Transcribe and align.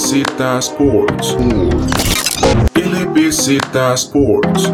LBZ 0.00 0.22
Sports. 0.60 1.36
Sports. 3.96 4.72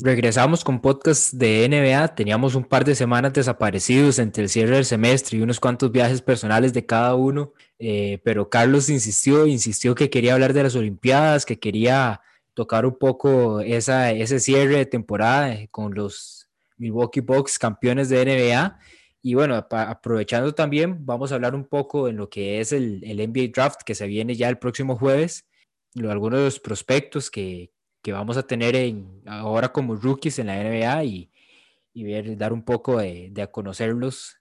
Regresamos 0.00 0.64
con 0.64 0.80
podcast 0.80 1.34
de 1.34 1.68
NBA. 1.68 2.16
Teníamos 2.16 2.56
un 2.56 2.64
par 2.64 2.84
de 2.84 2.96
semanas 2.96 3.32
desaparecidos 3.32 4.18
entre 4.18 4.42
el 4.42 4.48
cierre 4.48 4.74
del 4.74 4.84
semestre 4.84 5.38
y 5.38 5.40
unos 5.40 5.60
cuantos 5.60 5.92
viajes 5.92 6.20
personales 6.20 6.72
de 6.72 6.84
cada 6.84 7.14
uno. 7.14 7.52
Eh, 7.78 8.20
pero 8.24 8.50
Carlos 8.50 8.88
insistió, 8.88 9.46
insistió 9.46 9.94
que 9.94 10.10
quería 10.10 10.34
hablar 10.34 10.52
de 10.52 10.64
las 10.64 10.74
Olimpiadas, 10.74 11.46
que 11.46 11.60
quería 11.60 12.22
tocar 12.54 12.86
un 12.86 12.98
poco 12.98 13.60
esa, 13.60 14.10
ese 14.10 14.40
cierre 14.40 14.78
de 14.78 14.86
temporada 14.86 15.52
eh, 15.52 15.68
con 15.70 15.94
los 15.94 16.48
Milwaukee 16.76 17.20
Bucks 17.20 17.56
campeones 17.56 18.08
de 18.08 18.24
NBA. 18.24 18.78
Y 19.26 19.32
bueno, 19.32 19.54
aprovechando 19.56 20.54
también, 20.54 21.06
vamos 21.06 21.32
a 21.32 21.36
hablar 21.36 21.54
un 21.54 21.64
poco 21.64 22.08
en 22.08 22.18
lo 22.18 22.28
que 22.28 22.60
es 22.60 22.72
el, 22.72 23.02
el 23.04 23.26
NBA 23.26 23.52
Draft 23.54 23.80
que 23.82 23.94
se 23.94 24.06
viene 24.06 24.34
ya 24.34 24.50
el 24.50 24.58
próximo 24.58 24.96
jueves, 24.96 25.48
lo, 25.94 26.10
algunos 26.10 26.40
de 26.40 26.44
los 26.44 26.60
prospectos 26.60 27.30
que, 27.30 27.72
que 28.02 28.12
vamos 28.12 28.36
a 28.36 28.46
tener 28.46 28.76
en, 28.76 29.22
ahora 29.26 29.72
como 29.72 29.96
rookies 29.96 30.38
en 30.40 30.48
la 30.48 30.62
NBA 30.62 31.04
y, 31.04 31.30
y 31.94 32.36
dar 32.36 32.52
un 32.52 32.66
poco 32.66 32.98
de, 32.98 33.30
de, 33.32 33.40
a 33.40 33.50
conocerlos. 33.50 34.36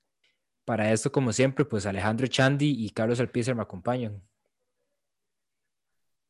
Para 0.66 0.92
esto, 0.92 1.14
como 1.14 1.32
siempre, 1.32 1.64
pues 1.64 1.86
Alejandro 1.86 2.28
Chandi 2.28 2.86
y 2.86 2.90
Carlos 2.90 3.22
Alpizar 3.22 3.56
me 3.56 3.62
acompañan. 3.62 4.22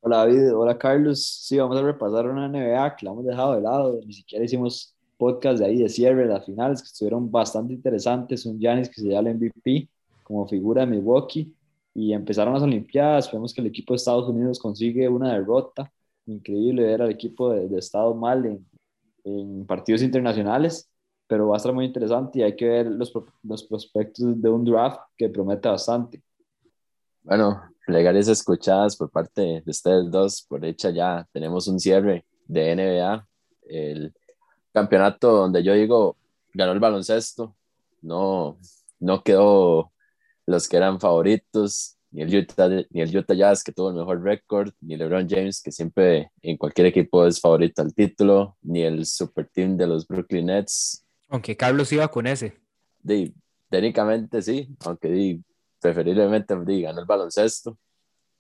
Hola 0.02 0.18
David, 0.18 0.56
hola 0.56 0.78
Carlos. 0.78 1.26
Sí, 1.26 1.58
vamos 1.58 1.80
a 1.80 1.82
repasar 1.82 2.28
una 2.28 2.48
NBA 2.48 2.98
que 2.98 3.06
la 3.08 3.14
hemos 3.14 3.26
dejado 3.26 3.56
de 3.56 3.62
lado. 3.62 4.00
Ni 4.06 4.14
siquiera 4.14 4.46
hicimos 4.46 4.93
podcast 5.24 5.60
de 5.60 5.66
ahí 5.66 5.78
de 5.78 5.88
cierre, 5.88 6.26
las 6.26 6.46
finales 6.46 6.82
que 6.82 6.88
estuvieron 6.88 7.32
bastante 7.32 7.74
interesantes. 7.74 8.46
Un 8.46 8.60
Giannis 8.60 8.90
que 8.90 9.00
se 9.00 9.08
llama 9.08 9.30
el 9.30 9.38
MVP 9.38 9.90
como 10.24 10.46
figura 10.48 10.82
de 10.82 10.88
Milwaukee. 10.88 11.56
Y 11.94 12.12
empezaron 12.12 12.54
las 12.54 12.64
Olimpiadas. 12.64 13.32
Vemos 13.32 13.54
que 13.54 13.62
el 13.62 13.68
equipo 13.68 13.94
de 13.94 13.98
Estados 13.98 14.28
Unidos 14.28 14.60
consigue 14.60 15.08
una 15.08 15.34
derrota 15.34 15.90
increíble 16.26 16.84
ver 16.84 17.02
al 17.02 17.12
equipo 17.12 17.52
de, 17.52 17.70
de 17.70 17.80
Estado 17.80 18.14
mal 18.14 18.46
en, 18.46 18.66
en, 19.24 19.66
partidos 19.66 20.02
internacionales, 20.02 20.90
pero 21.28 21.48
va 21.48 21.56
a 21.56 21.58
estar 21.58 21.74
muy 21.74 21.86
interesante 21.86 22.40
y 22.40 22.44
hay 22.44 22.56
que 22.56 22.68
ver 22.68 22.88
los, 22.88 23.14
los 23.44 23.64
prospectos 23.64 24.42
de 24.42 24.50
un 24.50 24.66
draft 24.66 25.00
que 25.18 25.30
promete 25.30 25.70
bastante. 25.70 26.22
Bueno, 27.22 27.62
legales 27.88 28.28
escuchadas 28.28 28.98
por 28.98 29.10
parte 29.10 29.42
de 29.42 29.72
ustedes 29.72 30.10
dos, 30.12 30.46
por 30.48 30.66
hecha 30.66 30.90
ya 30.90 31.28
tenemos 31.32 31.68
un 31.68 31.80
cierre 31.80 32.26
de 32.48 32.76
NBA, 32.76 33.28
el 33.70 34.14
campeonato 34.74 35.32
donde 35.32 35.64
yo 35.64 35.74
digo 35.74 36.18
ganó 36.54 36.72
el 36.72 36.80
baloncesto, 36.80 37.56
no, 38.02 38.58
no 39.00 39.24
quedó 39.24 39.92
los 40.46 40.68
que 40.68 40.78
eran 40.78 41.00
favoritos, 41.00 41.98
ni 42.12 42.22
el 42.22 42.36
Utah, 42.36 42.70
ni 42.90 43.02
el 43.02 43.18
Utah 43.18 43.34
Jazz 43.34 43.64
que 43.64 43.72
tuvo 43.72 43.90
el 43.90 43.96
mejor 43.96 44.22
récord, 44.22 44.72
ni 44.82 44.96
LeBron 44.96 45.28
James 45.28 45.62
que 45.62 45.72
siempre 45.72 46.32
en 46.42 46.58
cualquier 46.58 46.88
equipo 46.88 47.26
es 47.26 47.40
favorito 47.40 47.82
al 47.82 47.94
título, 47.94 48.58
ni 48.62 48.84
el 48.84 49.06
super 49.06 49.48
team 49.48 49.78
de 49.78 49.88
los 49.88 50.08
Brooklyn 50.08 50.46
Nets. 50.46 51.04
Aunque 51.30 51.58
Carlos 51.58 51.92
iba 51.92 52.08
con 52.10 52.28
ese. 52.28 52.54
De, 53.02 53.34
técnicamente 53.70 54.42
sí, 54.42 54.70
aunque 54.86 55.10
di, 55.10 55.42
preferiblemente 55.80 56.56
di, 56.64 56.84
ganó 56.84 57.00
el 57.00 57.08
baloncesto. 57.08 57.78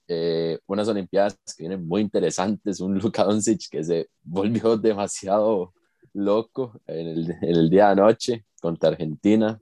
Eh, 0.07 0.59
unas 0.67 0.87
Olimpiadas 0.89 1.39
que 1.57 1.63
vienen 1.63 1.87
muy 1.87 2.01
interesantes, 2.01 2.79
un 2.79 2.99
Luka 2.99 3.23
Doncic 3.23 3.69
que 3.71 3.83
se 3.83 4.09
volvió 4.21 4.77
demasiado 4.77 5.73
loco 6.13 6.79
en 6.87 7.07
el, 7.07 7.31
en 7.41 7.55
el 7.55 7.69
día 7.69 7.85
de 7.87 7.91
anoche 7.91 8.45
contra 8.61 8.89
Argentina 8.89 9.59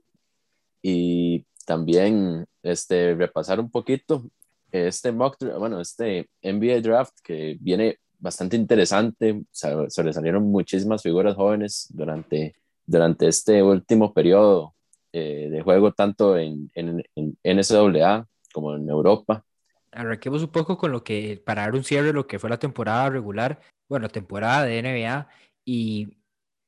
y 0.80 1.44
también 1.64 2.46
este, 2.62 3.14
repasar 3.14 3.60
un 3.60 3.70
poquito 3.70 4.22
este 4.70 5.12
mock, 5.12 5.36
bueno, 5.58 5.80
este 5.80 6.30
NBA 6.42 6.80
draft 6.80 7.18
que 7.22 7.56
viene 7.60 7.98
bastante 8.18 8.56
interesante, 8.56 9.42
sobresalieron 9.50 10.44
muchísimas 10.44 11.02
figuras 11.02 11.34
jóvenes 11.34 11.88
durante, 11.90 12.54
durante 12.86 13.26
este 13.28 13.62
último 13.62 14.14
periodo 14.14 14.74
eh, 15.12 15.48
de 15.50 15.60
juego, 15.60 15.92
tanto 15.92 16.38
en, 16.38 16.70
en, 16.74 17.04
en, 17.16 17.36
NCAA 17.42 18.26
como 18.52 18.76
en 18.76 18.88
Europa. 18.88 19.44
Arranquemos 19.90 20.42
un 20.42 20.48
poco 20.48 20.78
con 20.78 20.92
lo 20.92 21.04
que, 21.04 21.42
para 21.44 21.62
dar 21.62 21.74
un 21.74 21.84
cierre, 21.84 22.12
lo 22.12 22.26
que 22.26 22.38
fue 22.38 22.48
la 22.48 22.58
temporada 22.58 23.10
regular, 23.10 23.60
bueno, 23.88 24.08
temporada 24.08 24.64
de 24.64 24.82
NBA, 24.82 25.28
y 25.66 26.16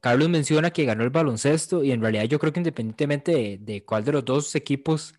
Carlos 0.05 0.29
menciona 0.29 0.71
que 0.71 0.85
ganó 0.85 1.03
el 1.03 1.09
baloncesto 1.09 1.83
y 1.83 1.91
en 1.91 2.03
realidad 2.03 2.25
yo 2.25 2.39
creo 2.39 2.53
que 2.53 2.61
independientemente 2.61 3.33
de, 3.33 3.59
de 3.59 3.85
cuál 3.87 4.05
de 4.05 4.13
los 4.13 4.23
dos 4.23 4.55
equipos 4.55 5.15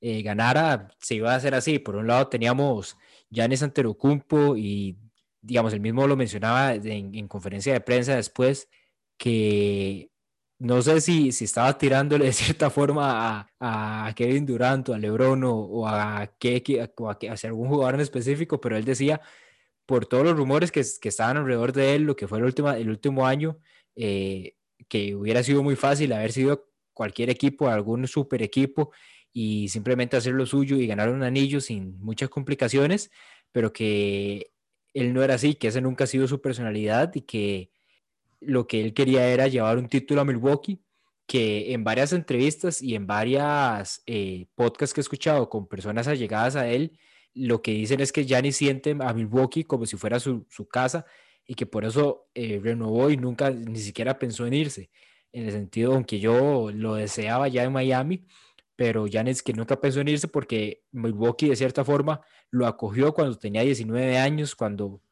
eh, 0.00 0.22
ganara, 0.22 0.88
se 1.00 1.16
iba 1.16 1.34
a 1.34 1.36
hacer 1.36 1.54
así. 1.54 1.78
Por 1.78 1.96
un 1.96 2.06
lado 2.06 2.28
teníamos 2.28 2.96
Giannis 3.28 3.62
Antetokounmpo 3.62 4.56
y 4.56 4.96
digamos, 5.42 5.74
el 5.74 5.80
mismo 5.80 6.06
lo 6.06 6.16
mencionaba 6.16 6.72
en, 6.72 7.14
en, 7.14 7.28
conferencia 7.28 7.74
de 7.74 7.82
prensa 7.82 8.16
después, 8.16 8.70
que 9.18 10.10
no 10.58 10.80
sé 10.80 11.02
si, 11.02 11.30
si 11.32 11.44
estaba 11.44 11.76
tirándole 11.76 12.24
de 12.24 12.32
cierta 12.32 12.70
forma 12.70 13.50
a, 13.60 14.06
a 14.06 14.14
Kevin 14.14 14.46
Durant 14.46 14.88
o 14.88 14.94
a 14.94 14.98
LeBron 14.98 15.44
o, 15.44 15.56
o 15.56 15.86
a, 15.86 16.26
que, 16.38 16.88
o 16.96 17.10
a, 17.10 17.18
a, 17.28 17.34
algún 17.44 17.68
jugador 17.68 17.96
en 17.96 18.00
específico, 18.00 18.58
pero 18.62 18.78
él 18.78 18.86
decía, 18.86 19.20
por 19.84 20.06
todos 20.06 20.24
los 20.24 20.34
rumores 20.38 20.72
que, 20.72 20.82
que 21.02 21.10
estaban 21.10 21.36
alrededor 21.36 21.72
de 21.74 21.96
él, 21.96 22.04
lo 22.04 22.16
que 22.16 22.26
fue 22.26 22.38
el 22.38 22.44
último, 22.44 22.70
el 22.70 22.88
último 22.88 23.26
año, 23.26 23.58
eh, 23.96 24.54
que 24.88 25.14
hubiera 25.14 25.42
sido 25.42 25.62
muy 25.62 25.76
fácil 25.76 26.12
haber 26.12 26.32
sido 26.32 26.68
cualquier 26.92 27.30
equipo, 27.30 27.68
algún 27.68 28.06
super 28.06 28.42
equipo 28.42 28.92
y 29.32 29.68
simplemente 29.68 30.16
hacer 30.16 30.34
lo 30.34 30.46
suyo 30.46 30.76
y 30.76 30.86
ganar 30.86 31.08
un 31.08 31.22
anillo 31.22 31.60
sin 31.60 31.98
muchas 32.00 32.28
complicaciones, 32.28 33.10
pero 33.50 33.72
que 33.72 34.52
él 34.94 35.14
no 35.14 35.22
era 35.22 35.34
así, 35.34 35.54
que 35.54 35.68
ese 35.68 35.80
nunca 35.80 36.04
ha 36.04 36.06
sido 36.06 36.28
su 36.28 36.40
personalidad 36.40 37.14
y 37.14 37.22
que 37.22 37.70
lo 38.40 38.66
que 38.66 38.82
él 38.82 38.92
quería 38.94 39.26
era 39.28 39.48
llevar 39.48 39.78
un 39.78 39.88
título 39.88 40.20
a 40.20 40.24
Milwaukee, 40.24 40.82
que 41.26 41.72
en 41.72 41.84
varias 41.84 42.12
entrevistas 42.12 42.82
y 42.82 42.94
en 42.94 43.06
varias 43.06 44.02
eh, 44.06 44.46
podcasts 44.54 44.92
que 44.92 45.00
he 45.00 45.02
escuchado 45.02 45.48
con 45.48 45.66
personas 45.66 46.08
allegadas 46.08 46.56
a 46.56 46.68
él, 46.68 46.98
lo 47.34 47.62
que 47.62 47.72
dicen 47.72 48.00
es 48.00 48.12
que 48.12 48.26
Gianni 48.26 48.52
siente 48.52 48.94
a 49.00 49.14
Milwaukee 49.14 49.64
como 49.64 49.86
si 49.86 49.96
fuera 49.96 50.20
su, 50.20 50.44
su 50.50 50.68
casa 50.68 51.06
y 51.46 51.54
que 51.54 51.66
por 51.66 51.84
eso 51.84 52.28
eh, 52.34 52.60
renovó 52.62 53.10
y 53.10 53.16
nunca 53.16 53.50
ni 53.50 53.78
siquiera 53.78 54.18
pensó 54.18 54.46
en 54.46 54.54
irse. 54.54 54.90
En 55.32 55.46
el 55.46 55.52
sentido, 55.52 55.94
aunque 55.94 56.20
yo 56.20 56.70
lo 56.72 56.94
deseaba 56.94 57.48
ya 57.48 57.64
en 57.64 57.72
Miami, 57.72 58.26
pero 58.76 59.06
Giannis 59.06 59.42
que 59.42 59.52
nunca 59.52 59.80
pensó 59.80 60.00
en 60.00 60.08
irse 60.08 60.28
porque 60.28 60.82
Milwaukee 60.92 61.48
de 61.48 61.56
cierta 61.56 61.84
forma 61.84 62.20
lo 62.50 62.66
acogió 62.66 63.12
cuando 63.14 63.38
tenía 63.38 63.62
19 63.62 64.18
años, 64.18 64.54
cuando 64.54 65.02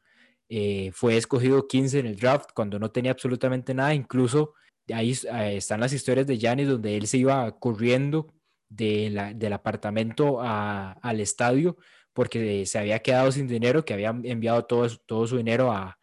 eh, 0.49 0.91
fue 0.93 1.17
escogido 1.17 1.67
15 1.67 1.99
en 1.99 2.05
el 2.07 2.17
draft, 2.17 2.51
cuando 2.53 2.79
no 2.79 2.91
tenía 2.91 3.11
absolutamente 3.11 3.73
nada. 3.73 3.93
Incluso 3.93 4.53
ahí 4.93 5.11
eh, 5.11 5.57
están 5.57 5.79
las 5.79 5.93
historias 5.93 6.27
de 6.27 6.37
Giannis 6.37 6.67
donde 6.67 6.97
él 6.97 7.07
se 7.07 7.17
iba 7.17 7.59
corriendo 7.59 8.27
de 8.69 9.09
la, 9.09 9.33
del 9.33 9.53
apartamento 9.53 10.41
a, 10.41 10.93
al 10.93 11.19
estadio 11.19 11.77
porque 12.13 12.65
se 12.65 12.79
había 12.79 12.99
quedado 12.99 13.31
sin 13.31 13.47
dinero, 13.47 13.85
que 13.85 13.93
había 13.93 14.09
enviado 14.09 14.65
todo, 14.65 14.87
todo 15.05 15.27
su 15.27 15.37
dinero 15.37 15.71
a, 15.71 15.97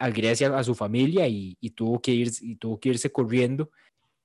al 0.00 0.12
Grecia 0.12 0.56
a 0.56 0.64
su 0.64 0.74
familia 0.74 1.28
y, 1.28 1.56
y, 1.60 1.70
tuvo 1.70 2.00
que 2.00 2.10
ir, 2.10 2.30
y 2.40 2.56
tuvo 2.56 2.80
que 2.80 2.88
irse 2.88 3.12
corriendo 3.12 3.70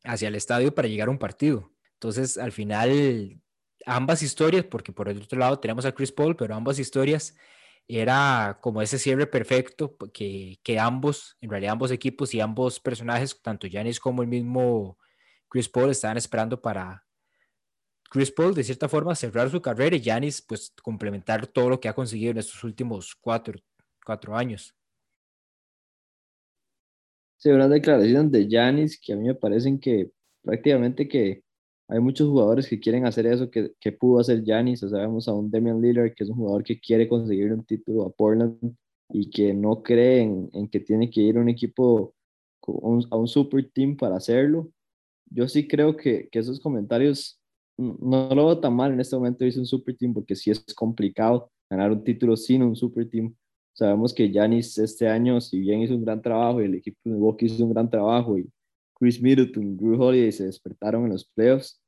hacia 0.03 0.29
el 0.29 0.35
estadio 0.35 0.73
para 0.73 0.87
llegar 0.87 1.09
a 1.09 1.11
un 1.11 1.19
partido. 1.19 1.71
Entonces, 1.93 2.37
al 2.37 2.53
final, 2.53 3.39
ambas 3.85 4.23
historias, 4.23 4.65
porque 4.65 4.93
por 4.93 5.09
el 5.09 5.21
otro 5.21 5.37
lado 5.37 5.59
tenemos 5.59 5.85
a 5.85 5.91
Chris 5.91 6.11
Paul, 6.11 6.35
pero 6.35 6.55
ambas 6.55 6.79
historias 6.79 7.35
era 7.87 8.57
como 8.61 8.81
ese 8.81 8.97
cierre 8.97 9.27
perfecto 9.27 9.97
que, 10.13 10.59
que 10.63 10.79
ambos, 10.79 11.37
en 11.41 11.49
realidad 11.49 11.73
ambos 11.73 11.91
equipos 11.91 12.33
y 12.33 12.39
ambos 12.39 12.79
personajes, 12.79 13.39
tanto 13.41 13.67
Giannis 13.67 13.99
como 13.99 14.21
el 14.21 14.29
mismo 14.29 14.97
Chris 15.49 15.69
Paul, 15.69 15.91
estaban 15.91 16.17
esperando 16.17 16.61
para 16.61 17.05
Chris 18.09 18.31
Paul, 18.31 18.53
de 18.53 18.63
cierta 18.63 18.87
forma, 18.87 19.13
cerrar 19.13 19.49
su 19.49 19.61
carrera 19.61 19.95
y 19.95 19.99
Giannis, 20.01 20.41
pues, 20.41 20.73
complementar 20.81 21.47
todo 21.47 21.69
lo 21.69 21.79
que 21.81 21.89
ha 21.89 21.93
conseguido 21.93 22.31
en 22.31 22.37
estos 22.37 22.63
últimos 22.63 23.13
cuatro, 23.13 23.59
cuatro 24.05 24.37
años. 24.37 24.73
Sí, 27.37 27.49
una 27.49 27.67
declaración 27.67 28.31
de 28.31 28.47
Yanis 28.47 28.99
que 28.99 29.13
a 29.13 29.15
mí 29.15 29.27
me 29.27 29.35
parecen 29.35 29.79
que 29.79 30.11
prácticamente 30.41 31.07
que 31.07 31.43
hay 31.87 31.99
muchos 31.99 32.27
jugadores 32.27 32.67
que 32.67 32.79
quieren 32.79 33.05
hacer 33.05 33.27
eso 33.27 33.51
que, 33.51 33.73
que 33.79 33.91
pudo 33.91 34.19
hacer 34.19 34.43
Yanis. 34.43 34.83
O 34.83 34.89
sea, 34.89 34.99
vemos 35.01 35.27
a 35.27 35.33
un 35.33 35.51
Damian 35.51 35.81
Lillard 35.81 36.13
que 36.15 36.23
es 36.23 36.29
un 36.29 36.37
jugador 36.37 36.63
que 36.63 36.79
quiere 36.79 37.07
conseguir 37.07 37.53
un 37.53 37.63
título 37.65 38.05
a 38.05 38.11
Portland 38.11 38.57
y 39.09 39.29
que 39.29 39.53
no 39.53 39.83
cree 39.83 40.21
en, 40.21 40.49
en 40.53 40.67
que 40.69 40.79
tiene 40.79 41.09
que 41.09 41.21
ir 41.21 41.37
a 41.37 41.41
un 41.41 41.49
equipo, 41.49 42.15
a 43.11 43.17
un 43.17 43.27
super 43.27 43.69
team 43.71 43.95
para 43.97 44.15
hacerlo. 44.17 44.71
Yo 45.29 45.47
sí 45.47 45.67
creo 45.67 45.95
que, 45.95 46.29
que 46.31 46.39
esos 46.39 46.59
comentarios 46.59 47.39
no 47.77 48.29
lo 48.33 48.45
veo 48.45 48.59
tan 48.59 48.75
mal 48.75 48.93
en 48.93 48.99
este 48.99 49.15
momento 49.15 49.43
dice 49.43 49.59
un 49.59 49.65
super 49.65 49.95
team 49.97 50.13
porque 50.13 50.35
sí 50.35 50.49
es 50.49 50.63
complicado 50.73 51.51
ganar 51.69 51.91
un 51.91 52.03
título 52.03 52.37
sin 52.37 52.63
un 52.63 52.75
super 52.75 53.09
team 53.09 53.35
Sabemos 53.75 54.13
que 54.13 54.31
Yanis 54.31 54.77
este 54.77 55.07
año, 55.07 55.41
si 55.41 55.59
bien 55.59 55.81
hizo 55.81 55.95
un 55.95 56.05
gran 56.05 56.21
trabajo 56.21 56.61
y 56.61 56.65
el 56.65 56.75
equipo 56.75 56.97
de 57.03 57.11
Milwaukee 57.11 57.45
hizo 57.47 57.65
un 57.65 57.73
gran 57.73 57.89
trabajo 57.89 58.37
y 58.37 58.49
Chris 58.97 59.21
Middleton, 59.21 59.75
Drew 59.75 60.01
Holiday 60.01 60.31
se 60.31 60.45
despertaron 60.45 61.03
en 61.03 61.11
los 61.11 61.25
playoffs, 61.25 61.81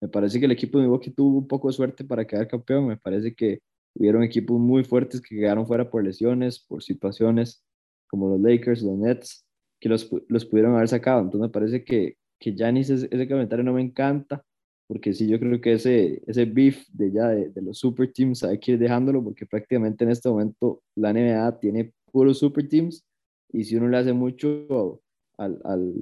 me 0.00 0.08
parece 0.08 0.38
que 0.38 0.46
el 0.46 0.52
equipo 0.52 0.78
de 0.78 0.84
Milwaukee 0.84 1.10
tuvo 1.10 1.38
un 1.38 1.48
poco 1.48 1.68
de 1.68 1.74
suerte 1.74 2.04
para 2.04 2.24
quedar 2.26 2.48
campeón. 2.48 2.88
Me 2.88 2.96
parece 2.96 3.34
que 3.34 3.60
hubieron 3.94 4.22
equipos 4.22 4.58
muy 4.58 4.84
fuertes 4.84 5.20
que 5.20 5.36
quedaron 5.36 5.66
fuera 5.66 5.90
por 5.90 6.02
lesiones, 6.04 6.58
por 6.58 6.82
situaciones 6.82 7.64
como 8.08 8.28
los 8.28 8.40
Lakers, 8.40 8.82
los 8.82 8.98
Nets, 8.98 9.44
que 9.80 9.88
los, 9.88 10.10
los 10.28 10.44
pudieron 10.44 10.74
haber 10.74 10.88
sacado. 10.88 11.20
Entonces 11.20 11.40
me 11.40 11.52
parece 11.52 11.84
que, 11.84 12.16
que 12.40 12.52
Giannis, 12.52 12.90
ese, 12.90 13.08
ese 13.10 13.28
comentario 13.28 13.64
no 13.64 13.72
me 13.72 13.82
encanta, 13.82 14.44
porque 14.92 15.14
sí, 15.14 15.26
yo 15.26 15.40
creo 15.40 15.58
que 15.58 15.72
ese, 15.72 16.22
ese 16.26 16.44
beef 16.44 16.86
de 16.92 17.10
ya 17.10 17.28
de, 17.28 17.48
de, 17.48 17.62
los 17.62 17.78
super 17.78 18.12
teams 18.12 18.44
hay 18.44 18.58
que 18.58 18.72
ir 18.72 18.78
dejándolo, 18.78 19.24
porque 19.24 19.46
prácticamente 19.46 20.04
en 20.04 20.10
este 20.10 20.28
momento 20.28 20.82
la 20.94 21.14
NBA 21.14 21.60
tiene 21.60 21.94
puros 22.10 22.40
super 22.40 22.68
teams, 22.68 23.02
y 23.50 23.64
si 23.64 23.74
uno 23.76 23.88
le 23.88 23.96
hace 23.96 24.12
mucho 24.12 25.00
al, 25.38 25.58
al 25.64 25.94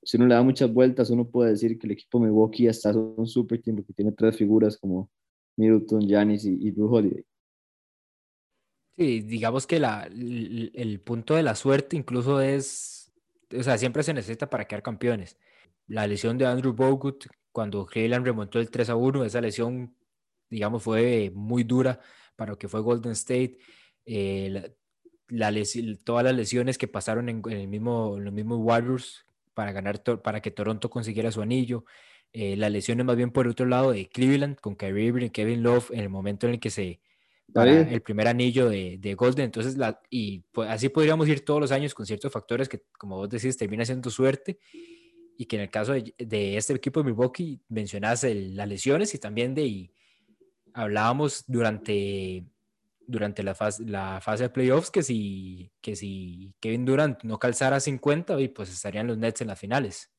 si 0.00 0.16
uno 0.16 0.28
le 0.28 0.34
da 0.36 0.42
muchas 0.42 0.72
vueltas, 0.72 1.10
uno 1.10 1.28
puede 1.28 1.50
decir 1.50 1.76
que 1.76 1.88
el 1.88 1.94
equipo 1.94 2.20
Milwaukee 2.20 2.68
está 2.68 2.92
un 2.92 3.26
super 3.26 3.60
team 3.60 3.78
porque 3.78 3.92
tiene 3.92 4.12
tres 4.12 4.36
figuras 4.36 4.78
como 4.78 5.10
Middleton, 5.56 6.06
Giannis 6.06 6.44
y, 6.44 6.56
y 6.60 6.70
Drew 6.70 6.86
Holiday. 6.86 7.24
Sí, 8.96 9.22
digamos 9.22 9.66
que 9.66 9.80
la, 9.80 10.04
el, 10.04 10.70
el, 10.72 11.00
punto 11.00 11.34
de 11.34 11.42
la 11.42 11.56
suerte 11.56 11.96
incluso 11.96 12.40
es, 12.40 13.12
o 13.58 13.62
sea, 13.64 13.76
siempre 13.76 14.04
se 14.04 14.14
necesita 14.14 14.48
para 14.48 14.66
quedar 14.66 14.84
campeones. 14.84 15.36
La 15.88 16.06
lesión 16.06 16.38
de 16.38 16.46
Andrew 16.46 16.72
Bogut, 16.72 17.26
cuando 17.52 17.86
Cleveland 17.86 18.26
remontó 18.26 18.58
el 18.58 18.70
3 18.70 18.90
a 18.90 18.96
1, 18.96 19.24
esa 19.24 19.40
lesión, 19.40 19.94
digamos, 20.50 20.82
fue 20.82 21.30
muy 21.34 21.64
dura 21.64 22.00
para 22.36 22.52
lo 22.52 22.58
que 22.58 22.68
fue 22.68 22.80
Golden 22.80 23.12
State. 23.12 23.58
Eh, 24.04 24.48
la, 24.50 24.70
la 25.28 25.50
les, 25.50 25.78
todas 26.04 26.24
las 26.24 26.34
lesiones 26.34 26.78
que 26.78 26.88
pasaron 26.88 27.28
en, 27.28 27.42
en, 27.46 27.58
el 27.58 27.68
mismo, 27.68 28.16
en 28.16 28.24
los 28.24 28.34
mismos 28.34 28.58
Warriors 28.60 29.26
para, 29.54 29.72
ganar 29.72 30.02
para 30.22 30.40
que 30.40 30.50
Toronto 30.50 30.90
consiguiera 30.90 31.30
su 31.30 31.42
anillo. 31.42 31.84
Eh, 32.32 32.56
las 32.56 32.72
lesiones 32.72 33.04
más 33.04 33.16
bien 33.16 33.30
por 33.30 33.44
el 33.44 33.52
otro 33.52 33.66
lado 33.66 33.92
de 33.92 34.08
Cleveland 34.08 34.58
con 34.58 34.74
Kyrie 34.74 35.04
Irving 35.04 35.26
y 35.26 35.30
Kevin 35.30 35.62
Love 35.62 35.90
en 35.90 36.00
el 36.00 36.08
momento 36.08 36.46
en 36.46 36.54
el 36.54 36.60
que 36.60 36.70
se 36.70 37.00
para 37.52 37.82
el 37.82 38.00
primer 38.00 38.28
anillo 38.28 38.70
de, 38.70 38.96
de 38.98 39.14
Golden. 39.14 39.44
Entonces, 39.44 39.76
la, 39.76 40.00
y 40.08 40.40
pues, 40.52 40.70
así 40.70 40.88
podríamos 40.88 41.28
ir 41.28 41.44
todos 41.44 41.60
los 41.60 41.72
años 41.72 41.94
con 41.94 42.06
ciertos 42.06 42.32
factores 42.32 42.68
que, 42.68 42.82
como 42.98 43.16
vos 43.16 43.28
decís, 43.28 43.56
termina 43.56 43.84
siendo 43.84 44.08
suerte. 44.10 44.58
Y 45.42 45.46
que 45.46 45.56
en 45.56 45.62
el 45.62 45.70
caso 45.70 45.92
de, 45.92 46.14
de 46.16 46.56
este 46.56 46.72
equipo 46.72 47.00
de 47.00 47.06
Milwaukee 47.06 47.60
mencionas 47.68 48.22
el, 48.22 48.54
las 48.54 48.68
lesiones 48.68 49.12
y 49.12 49.18
también 49.18 49.56
de, 49.56 49.66
y 49.66 49.92
hablábamos 50.72 51.42
durante, 51.48 52.46
durante 53.08 53.42
la 53.42 53.56
fase, 53.56 53.84
la 53.84 54.20
fase 54.22 54.44
de 54.44 54.50
playoffs 54.50 54.92
que 54.92 55.02
si, 55.02 55.72
que 55.80 55.96
si 55.96 56.54
Kevin 56.60 56.84
Durant 56.84 57.24
no 57.24 57.40
calzara 57.40 57.80
50, 57.80 58.36
pues 58.54 58.72
estarían 58.72 59.08
los 59.08 59.18
Nets 59.18 59.40
en 59.40 59.48
las 59.48 59.58
finales. 59.58 60.12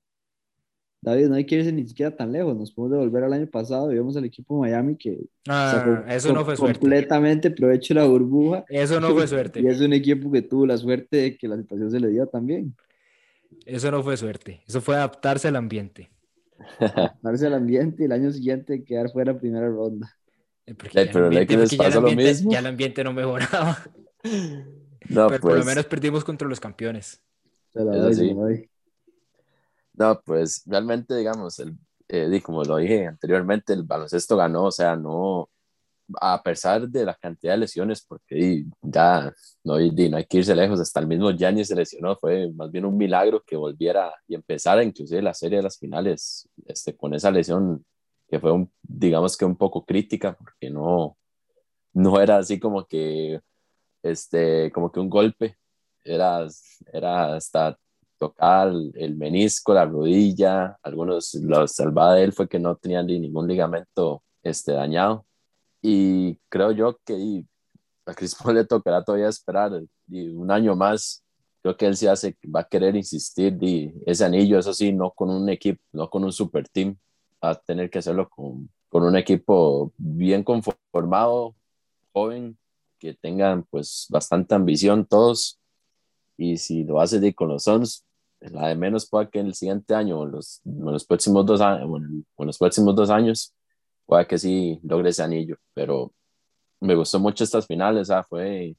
David, 1.01 1.29
no 1.29 1.35
hay 1.35 1.45
que 1.45 1.55
irse 1.55 1.71
ni 1.71 1.87
siquiera 1.87 2.13
tan 2.13 2.33
lejos. 2.33 2.57
Nos 2.57 2.73
podemos 2.73 2.97
devolver 2.97 3.23
al 3.23 3.31
año 3.31 3.47
pasado 3.47 3.93
y 3.93 3.95
vemos 3.95 4.17
al 4.17 4.25
equipo 4.25 4.59
Miami 4.59 4.97
que 4.97 5.19
ah, 5.47 6.03
eso 6.09 6.33
no 6.33 6.43
fue 6.43 6.57
suerte. 6.57 6.81
completamente 6.81 7.49
provecho 7.49 7.93
de 7.93 8.01
la 8.01 8.07
burbuja. 8.07 8.65
Eso 8.67 8.99
no 8.99 9.11
fue 9.11 9.25
suerte. 9.29 9.61
Y 9.61 9.67
es 9.67 9.79
un 9.79 9.93
equipo 9.93 10.29
que 10.29 10.41
tuvo 10.41 10.65
la 10.65 10.77
suerte 10.77 11.15
de 11.15 11.37
que 11.37 11.47
la 11.47 11.55
situación 11.55 11.91
se 11.91 12.01
le 12.01 12.09
dio 12.09 12.27
también. 12.27 12.75
Eso 13.65 13.91
no 13.91 14.03
fue 14.03 14.17
suerte. 14.17 14.63
Eso 14.67 14.81
fue 14.81 14.95
adaptarse 14.95 15.47
al 15.47 15.55
ambiente. 15.55 16.11
adaptarse 16.79 17.47
al 17.47 17.55
ambiente 17.55 18.03
y 18.03 18.05
el 18.05 18.11
año 18.11 18.31
siguiente 18.31 18.83
quedar 18.83 19.09
fuera 19.11 19.37
primera 19.37 19.67
ronda. 19.67 20.15
Porque, 20.65 21.05
ya, 21.05 21.11
pero 21.11 21.27
el 21.27 21.37
ambiente, 21.37 21.57
porque 21.57 21.77
ya, 21.77 21.87
el 21.87 21.97
ambiente, 21.97 22.43
ya 22.49 22.59
el 22.59 22.65
ambiente 22.67 23.03
no 23.03 23.13
mejoraba. 23.13 23.83
No, 25.09 25.27
pero 25.27 25.27
pues, 25.27 25.41
por 25.41 25.57
lo 25.57 25.65
menos 25.65 25.85
perdimos 25.85 26.23
contra 26.23 26.47
los 26.47 26.59
campeones. 26.59 27.21
Doy, 27.73 28.13
sí. 28.13 28.35
No, 29.93 30.21
pues 30.21 30.63
realmente, 30.65 31.15
digamos, 31.15 31.59
el, 31.59 31.77
eh, 32.07 32.41
como 32.41 32.63
lo 32.63 32.77
dije 32.77 33.07
anteriormente, 33.07 33.73
el 33.73 33.83
baloncesto 33.83 34.37
ganó, 34.37 34.65
o 34.65 34.71
sea, 34.71 34.95
no, 34.95 35.49
a 36.19 36.41
pesar 36.43 36.87
de 36.87 37.05
la 37.05 37.15
cantidad 37.15 37.53
de 37.53 37.59
lesiones, 37.59 38.05
porque 38.05 38.65
ya 38.81 39.33
no, 39.63 39.75
no 39.77 40.17
hay 40.17 40.25
que 40.25 40.37
irse 40.37 40.55
lejos, 40.55 40.79
hasta 40.79 40.99
el 40.99 41.07
mismo 41.07 41.31
Gianni 41.31 41.65
se 41.65 41.75
lesionó, 41.75 42.15
fue 42.17 42.51
más 42.53 42.71
bien 42.71 42.85
un 42.85 42.97
milagro 42.97 43.41
que 43.45 43.55
volviera 43.55 44.13
y 44.27 44.35
empezara 44.35 44.83
inclusive 44.83 45.21
la 45.21 45.33
serie 45.33 45.57
de 45.57 45.63
las 45.63 45.77
finales 45.77 46.47
este, 46.65 46.95
con 46.95 47.13
esa 47.13 47.31
lesión 47.31 47.85
que 48.27 48.39
fue, 48.39 48.67
digamos 48.81 49.37
que 49.37 49.45
un 49.45 49.55
poco 49.55 49.85
crítica, 49.85 50.35
porque 50.37 50.69
no, 50.69 51.17
no 51.93 52.19
era 52.19 52.37
así 52.37 52.59
como 52.59 52.85
que, 52.85 53.39
este, 54.01 54.71
como 54.71 54.91
que 54.91 54.99
un 54.99 55.09
golpe, 55.09 55.57
era, 56.03 56.47
era 56.91 57.35
hasta 57.35 57.77
tocar 58.17 58.71
el 58.95 59.15
menisco, 59.15 59.73
la 59.73 59.85
rodilla, 59.85 60.77
algunos, 60.81 61.33
lo 61.35 61.67
salvada 61.67 62.15
de 62.15 62.23
él 62.23 62.33
fue 62.33 62.47
que 62.47 62.59
no 62.59 62.75
tenía 62.75 63.03
ni 63.03 63.19
ningún 63.19 63.47
ligamento 63.47 64.23
este, 64.41 64.73
dañado. 64.73 65.25
Y 65.85 66.37
creo 66.47 66.71
yo 66.71 66.97
que 67.03 67.43
a 68.05 68.13
Chris 68.13 68.35
Paul 68.35 68.55
le 68.55 68.65
tocará 68.65 69.03
todavía 69.03 69.27
esperar 69.27 69.83
y 70.07 70.29
un 70.29 70.49
año 70.49 70.75
más. 70.77 71.23
Creo 71.61 71.75
que 71.75 71.85
él 71.85 71.97
sí 71.97 72.07
hace, 72.07 72.37
va 72.43 72.61
a 72.61 72.67
querer 72.67 72.95
insistir 72.95 73.57
y 73.61 73.93
ese 74.05 74.23
anillo, 74.23 74.57
eso 74.57 74.73
sí, 74.73 74.93
no 74.93 75.11
con 75.11 75.29
un 75.29 75.49
equipo, 75.49 75.81
no 75.91 76.09
con 76.09 76.23
un 76.23 76.31
super 76.31 76.67
team, 76.69 76.97
a 77.41 77.55
tener 77.55 77.89
que 77.89 77.99
hacerlo 77.99 78.29
con, 78.29 78.69
con 78.87 79.03
un 79.03 79.17
equipo 79.17 79.91
bien 79.97 80.43
conformado, 80.43 81.53
joven, 82.13 82.57
que 82.97 83.13
tengan 83.13 83.63
pues 83.63 84.07
bastante 84.09 84.55
ambición 84.55 85.05
todos. 85.05 85.59
Y 86.37 86.57
si 86.57 86.85
lo 86.85 87.01
hace 87.01 87.19
de 87.19 87.33
con 87.33 87.49
los 87.49 87.65
Suns, 87.65 88.05
la 88.39 88.69
de 88.69 88.75
menos 88.75 89.09
pueda 89.09 89.29
que 89.29 89.39
en 89.39 89.47
el 89.47 89.53
siguiente 89.53 89.95
año 89.95 90.19
o 90.19 90.25
los, 90.25 90.61
los, 90.63 91.05
próximos 91.05 91.45
dos 91.45 91.59
años, 91.59 91.87
bueno, 91.87 92.07
en 92.07 92.47
los 92.47 92.57
próximos 92.57 92.95
dos 92.95 93.09
años, 93.09 93.53
pueda 94.05 94.25
que 94.27 94.37
sí 94.37 94.79
logre 94.83 95.09
ese 95.09 95.23
anillo. 95.23 95.57
Pero 95.73 96.13
me 96.79 96.95
gustó 96.95 97.19
mucho 97.19 97.43
estas 97.43 97.65
finales, 97.65 98.09
ah, 98.09 98.23
fue, 98.23 98.75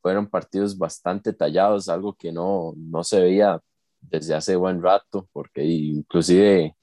fueron 0.00 0.28
partidos 0.28 0.76
bastante 0.76 1.32
tallados, 1.32 1.88
algo 1.88 2.14
que 2.14 2.32
no, 2.32 2.74
no 2.76 3.04
se 3.04 3.20
veía 3.20 3.60
desde 4.00 4.34
hace 4.34 4.56
buen 4.56 4.82
rato, 4.82 5.28
porque 5.32 5.64
inclusive 5.64 6.76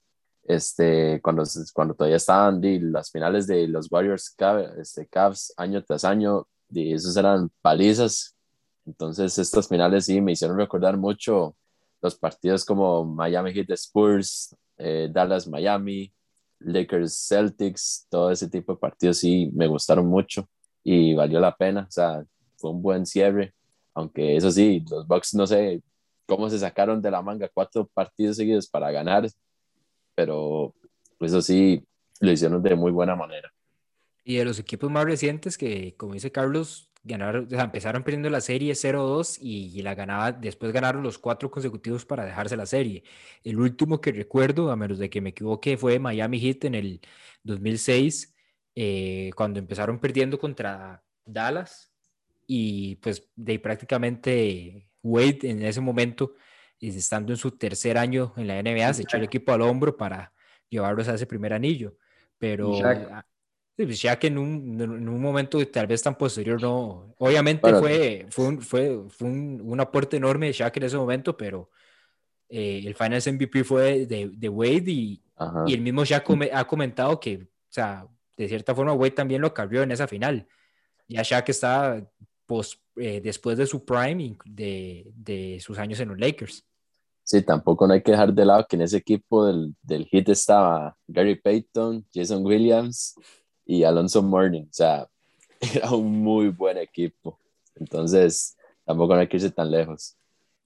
este, 0.43 1.21
cuando, 1.21 1.43
cuando 1.73 1.93
todavía 1.93 2.17
estaban 2.17 2.59
di, 2.59 2.79
las 2.79 3.11
finales 3.11 3.45
de 3.45 3.67
los 3.67 3.91
Warriors 3.91 4.35
este, 4.77 5.07
Cavs 5.07 5.53
año 5.57 5.83
tras 5.83 6.03
año, 6.05 6.47
di, 6.67 6.93
esos 6.93 7.15
eran 7.17 7.51
palizas. 7.61 8.35
Entonces 8.85 9.37
estas 9.37 9.67
finales 9.67 10.05
sí 10.05 10.21
me 10.21 10.31
hicieron 10.31 10.57
recordar 10.57 10.97
mucho 10.97 11.55
los 12.01 12.15
partidos 12.15 12.65
como 12.65 13.05
Miami 13.05 13.53
Heat 13.53 13.69
Spurs, 13.71 14.55
eh, 14.77 15.09
Dallas 15.11 15.47
Miami, 15.47 16.11
Lakers 16.59 17.27
Celtics, 17.27 18.07
todo 18.09 18.31
ese 18.31 18.49
tipo 18.49 18.73
de 18.73 18.79
partidos 18.79 19.17
sí 19.17 19.49
me 19.53 19.67
gustaron 19.67 20.07
mucho 20.07 20.47
y 20.83 21.13
valió 21.13 21.39
la 21.39 21.55
pena, 21.55 21.85
o 21.87 21.91
sea, 21.91 22.23
fue 22.57 22.71
un 22.71 22.81
buen 22.81 23.05
cierre, 23.05 23.53
aunque 23.93 24.35
eso 24.35 24.51
sí, 24.51 24.83
los 24.89 25.07
Bucks 25.07 25.33
no 25.33 25.47
sé 25.47 25.81
cómo 26.25 26.49
se 26.49 26.59
sacaron 26.59 27.01
de 27.01 27.11
la 27.11 27.21
manga 27.21 27.49
cuatro 27.53 27.87
partidos 27.87 28.37
seguidos 28.37 28.67
para 28.67 28.91
ganar, 28.91 29.27
pero 30.15 30.73
eso 31.19 31.41
sí, 31.41 31.83
lo 32.19 32.31
hicieron 32.31 32.61
de 32.61 32.75
muy 32.75 32.91
buena 32.91 33.15
manera. 33.15 33.51
Y 34.23 34.35
de 34.35 34.45
los 34.45 34.59
equipos 34.59 34.91
más 34.91 35.05
recientes 35.05 35.57
que, 35.57 35.95
como 35.95 36.13
dice 36.13 36.31
Carlos, 36.31 36.88
ganaron, 37.03 37.45
o 37.45 37.49
sea, 37.49 37.63
empezaron 37.63 38.03
perdiendo 38.03 38.29
la 38.29 38.41
serie 38.41 38.73
0-2 38.73 39.37
y, 39.41 39.81
la 39.81 39.95
ganaba, 39.95 40.31
después 40.31 40.71
ganaron 40.71 41.03
los 41.03 41.17
cuatro 41.17 41.49
consecutivos 41.49 42.05
para 42.05 42.25
dejarse 42.25 42.57
la 42.57 42.65
serie. 42.65 43.03
El 43.43 43.59
último 43.59 44.01
que 44.01 44.11
recuerdo, 44.11 44.71
a 44.71 44.75
menos 44.75 44.99
de 44.99 45.09
que 45.09 45.21
me 45.21 45.29
equivoque, 45.29 45.77
fue 45.77 45.99
Miami 45.99 46.39
Heat 46.39 46.65
en 46.65 46.75
el 46.75 47.01
2006, 47.43 48.35
eh, 48.75 49.31
cuando 49.35 49.59
empezaron 49.59 49.99
perdiendo 49.99 50.39
contra 50.39 51.03
Dallas 51.25 51.91
y 52.47 52.95
pues 52.97 53.27
de 53.35 53.59
prácticamente 53.59 54.87
Wade 55.03 55.39
en 55.43 55.63
ese 55.63 55.81
momento, 55.81 56.35
estando 56.79 57.33
en 57.33 57.37
su 57.37 57.51
tercer 57.51 57.97
año 57.97 58.33
en 58.37 58.47
la 58.47 58.61
NBA, 58.61 58.93
se 58.93 59.01
echó 59.03 59.17
el 59.17 59.23
equipo 59.23 59.51
al 59.51 59.61
hombro 59.61 59.97
para 59.97 60.33
llevarlos 60.69 61.07
a 61.07 61.15
ese 61.15 61.25
primer 61.25 61.53
anillo. 61.53 61.97
Pero 62.37 62.73
Sí, 62.73 62.81
pues 62.81 63.07
ya 63.87 64.19
que 64.19 64.27
en 64.27 64.37
un, 64.37 64.81
en 64.81 65.09
un 65.09 65.21
momento 65.21 65.65
tal 65.67 65.87
vez 65.87 66.01
tan 66.01 66.17
posterior 66.17 66.61
no. 66.61 67.13
Obviamente 67.17 67.61
bueno, 67.61 67.79
fue, 67.79 68.25
fue, 68.29 68.47
un, 68.47 68.61
fue, 68.61 68.99
fue 69.09 69.27
un, 69.27 69.61
un, 69.63 69.79
aporte 69.79 70.17
enorme 70.17 70.47
de 70.47 70.53
Shaq 70.53 70.77
en 70.77 70.83
ese 70.83 70.97
momento, 70.97 71.37
pero 71.37 71.69
eh, 72.49 72.81
el 72.85 72.95
Finals 72.95 73.27
MVP 73.27 73.63
fue 73.63 74.05
de, 74.05 74.31
de 74.33 74.49
Wade 74.49 74.91
y, 74.91 75.23
y, 75.67 75.73
el 75.73 75.81
mismo 75.81 76.03
Shaq 76.03 76.23
come, 76.23 76.49
ha 76.53 76.65
comentado 76.65 77.19
que, 77.19 77.37
o 77.37 77.47
sea, 77.69 78.07
de 78.35 78.47
cierta 78.47 78.75
forma 78.75 78.93
Wade 78.93 79.11
también 79.11 79.41
lo 79.41 79.53
carrió 79.53 79.83
en 79.83 79.91
esa 79.91 80.07
final. 80.07 80.47
Ya 81.07 81.21
Shaq 81.23 81.49
está 81.49 82.05
post, 82.45 82.81
eh, 82.95 83.21
después 83.21 83.57
de 83.57 83.65
su 83.65 83.85
prime 83.85 84.37
de, 84.45 85.11
de 85.15 85.59
sus 85.61 85.77
años 85.77 85.99
en 85.99 86.09
los 86.09 86.19
Lakers. 86.19 86.65
Sí, 87.23 87.43
tampoco 87.43 87.85
no 87.85 87.93
hay 87.93 88.01
que 88.01 88.11
dejar 88.11 88.33
de 88.33 88.43
lado 88.43 88.65
que 88.67 88.75
en 88.75 88.81
ese 88.81 88.97
equipo 88.97 89.45
del, 89.45 89.75
del 89.83 90.07
Heat 90.07 90.29
estaba 90.29 90.97
Gary 91.07 91.35
Payton, 91.35 92.03
Jason 92.11 92.43
Williams, 92.43 93.13
y 93.69 93.83
Alonso 93.83 94.23
Morning. 94.23 94.63
O 94.63 94.73
sea, 94.73 95.07
era 95.75 95.91
un 95.91 96.23
muy 96.23 96.49
buen 96.49 96.77
equipo. 96.77 97.39
Entonces, 97.75 98.57
tampoco 98.83 99.13
no 99.13 99.21
hay 99.21 99.27
que 99.27 99.37
irse 99.37 99.51
tan 99.51 99.69
lejos. 99.69 100.17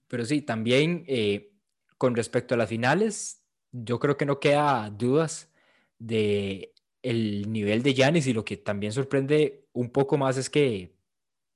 Pero 0.08 0.24
sí, 0.24 0.40
también 0.40 1.04
eh, 1.06 1.50
con 1.98 2.16
respecto 2.16 2.54
a 2.54 2.58
las 2.58 2.70
finales, 2.70 3.42
yo 3.72 4.00
creo 4.00 4.16
que 4.16 4.24
no 4.24 4.40
queda 4.40 4.88
dudas 4.88 5.50
de 5.98 6.72
el 7.02 7.52
nivel 7.52 7.82
de 7.82 7.92
Yanis 7.92 8.26
y 8.26 8.32
lo 8.32 8.44
que 8.44 8.56
también 8.56 8.92
sorprende 8.92 9.66
un 9.74 9.90
poco 9.90 10.16
más 10.16 10.38
es 10.38 10.48
que 10.48 10.96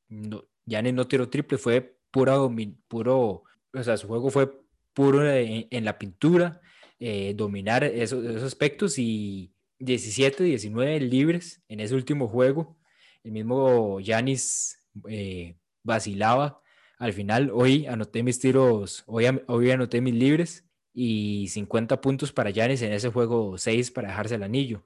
no, 0.08 0.44
Giannis 0.66 0.92
no 0.92 1.08
tiró 1.08 1.30
triple, 1.30 1.56
fue 1.56 1.96
puro, 2.10 2.54
puro, 2.88 3.44
o 3.72 3.82
sea, 3.82 3.96
su 3.96 4.06
juego 4.06 4.28
fue 4.28 4.50
puro 4.92 5.26
en, 5.26 5.84
la 5.84 5.98
pintura, 5.98 6.60
eh, 7.00 7.32
dominar 7.34 7.84
esos, 7.84 8.42
aspectos 8.42 8.98
y 8.98 9.54
17, 9.78 10.42
19 10.44 11.00
libres 11.00 11.62
en 11.68 11.80
ese 11.80 11.94
último 11.94 12.28
juego. 12.28 12.76
El 13.22 13.32
mismo 13.32 14.00
Yanis 14.00 14.78
eh, 15.08 15.56
vacilaba 15.82 16.60
al 16.98 17.12
final. 17.12 17.50
Hoy 17.52 17.86
anoté 17.86 18.22
mis 18.22 18.38
tiros, 18.38 19.04
hoy, 19.06 19.26
hoy 19.46 19.70
anoté 19.70 20.00
mis 20.00 20.14
libres 20.14 20.64
y 20.92 21.48
50 21.48 22.00
puntos 22.00 22.32
para 22.32 22.50
Yanis 22.50 22.82
en 22.82 22.92
ese 22.92 23.10
juego 23.10 23.56
6 23.56 23.90
para 23.90 24.08
dejarse 24.08 24.34
el 24.34 24.42
anillo. 24.42 24.84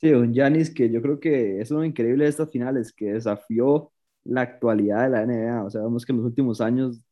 Sí, 0.00 0.12
un 0.12 0.32
Yanis 0.32 0.70
que 0.72 0.90
yo 0.90 1.02
creo 1.02 1.20
que 1.20 1.60
es 1.60 1.70
lo 1.70 1.84
increíble 1.84 2.24
de 2.24 2.30
estas 2.30 2.50
finales, 2.50 2.92
que 2.92 3.12
desafió 3.12 3.92
la 4.24 4.42
actualidad 4.42 5.04
de 5.04 5.10
la 5.10 5.26
NBA. 5.26 5.64
O 5.64 5.70
sea, 5.70 5.82
vemos 5.82 6.06
que 6.06 6.12
en 6.12 6.18
los 6.18 6.26
últimos 6.26 6.60
años, 6.60 7.02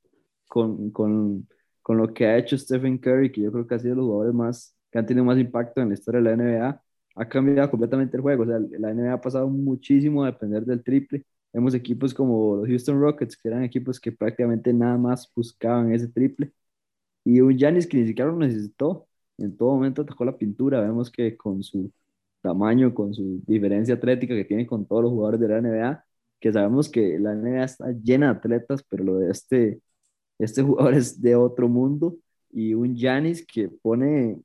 con, 0.49 0.91
con, 0.91 1.47
con 1.83 1.99
lo 1.99 2.13
que 2.15 2.27
ha 2.27 2.39
hecho 2.39 2.57
Stephen 2.57 2.99
Curry, 2.99 3.31
que 3.31 3.43
yo 3.43 3.53
creo 3.53 3.67
que 3.67 3.75
ha 3.75 3.79
sido 3.79 3.97
los 3.97 4.07
jugadores 4.07 4.35
más, 4.35 4.75
que 4.91 4.99
han 4.99 5.07
tenido 5.07 5.25
más 5.25 5.39
impacto 5.39 5.81
en 5.83 5.89
la 5.89 5.95
historia 5.95 6.21
de 6.23 6.31
la 6.31 6.37
NBA, 6.43 6.83
ha 7.19 7.29
cambiado 7.29 7.71
completamente 7.71 8.17
el 8.17 8.23
juego. 8.23 8.45
O 8.45 8.47
sea, 8.47 8.59
la 8.79 8.95
NBA 8.95 9.13
ha 9.15 9.21
pasado 9.21 9.49
muchísimo 9.49 10.25
a 10.25 10.27
depender 10.29 10.65
del 10.65 10.83
triple. 10.83 11.25
Vemos 11.53 11.75
equipos 11.75 12.15
como 12.15 12.57
los 12.57 12.69
Houston 12.69 13.01
Rockets, 13.01 13.37
que 13.37 13.49
eran 13.49 13.65
equipos 13.65 13.99
que 14.01 14.13
prácticamente 14.13 14.73
nada 14.73 14.97
más 14.99 15.31
buscaban 15.35 15.93
ese 15.93 16.09
triple. 16.09 16.53
Y 17.25 17.41
un 17.41 17.57
Giannis 17.59 17.87
que 17.87 17.99
ni 17.99 18.07
siquiera 18.09 18.31
lo 18.31 18.39
necesitó. 18.39 19.09
En 19.39 19.57
todo 19.57 19.75
momento 19.75 20.03
atacó 20.03 20.25
la 20.25 20.37
pintura. 20.39 20.81
Vemos 20.81 21.11
que 21.11 21.37
con 21.37 21.63
su 21.63 21.93
tamaño, 22.43 22.95
con 22.95 23.15
su 23.15 23.43
diferencia 23.47 23.95
atlética 23.95 24.35
que 24.35 24.45
tiene 24.45 24.67
con 24.67 24.87
todos 24.87 25.03
los 25.05 25.13
jugadores 25.13 25.41
de 25.41 25.49
la 25.49 25.61
NBA, 25.61 26.05
que 26.41 26.53
sabemos 26.53 26.89
que 26.91 27.19
la 27.19 27.35
NBA 27.35 27.65
está 27.65 27.93
llena 27.93 28.27
de 28.33 28.39
atletas, 28.39 28.85
pero 28.89 29.05
lo 29.05 29.19
de 29.19 29.31
este, 29.31 29.81
este 30.39 30.63
jugador 30.63 30.95
es 30.95 31.21
de 31.21 31.37
otro 31.37 31.69
mundo. 31.69 32.17
Y 32.51 32.75
un 32.75 32.95
Giannis 32.97 33.47
que 33.47 33.69
pone, 33.69 34.41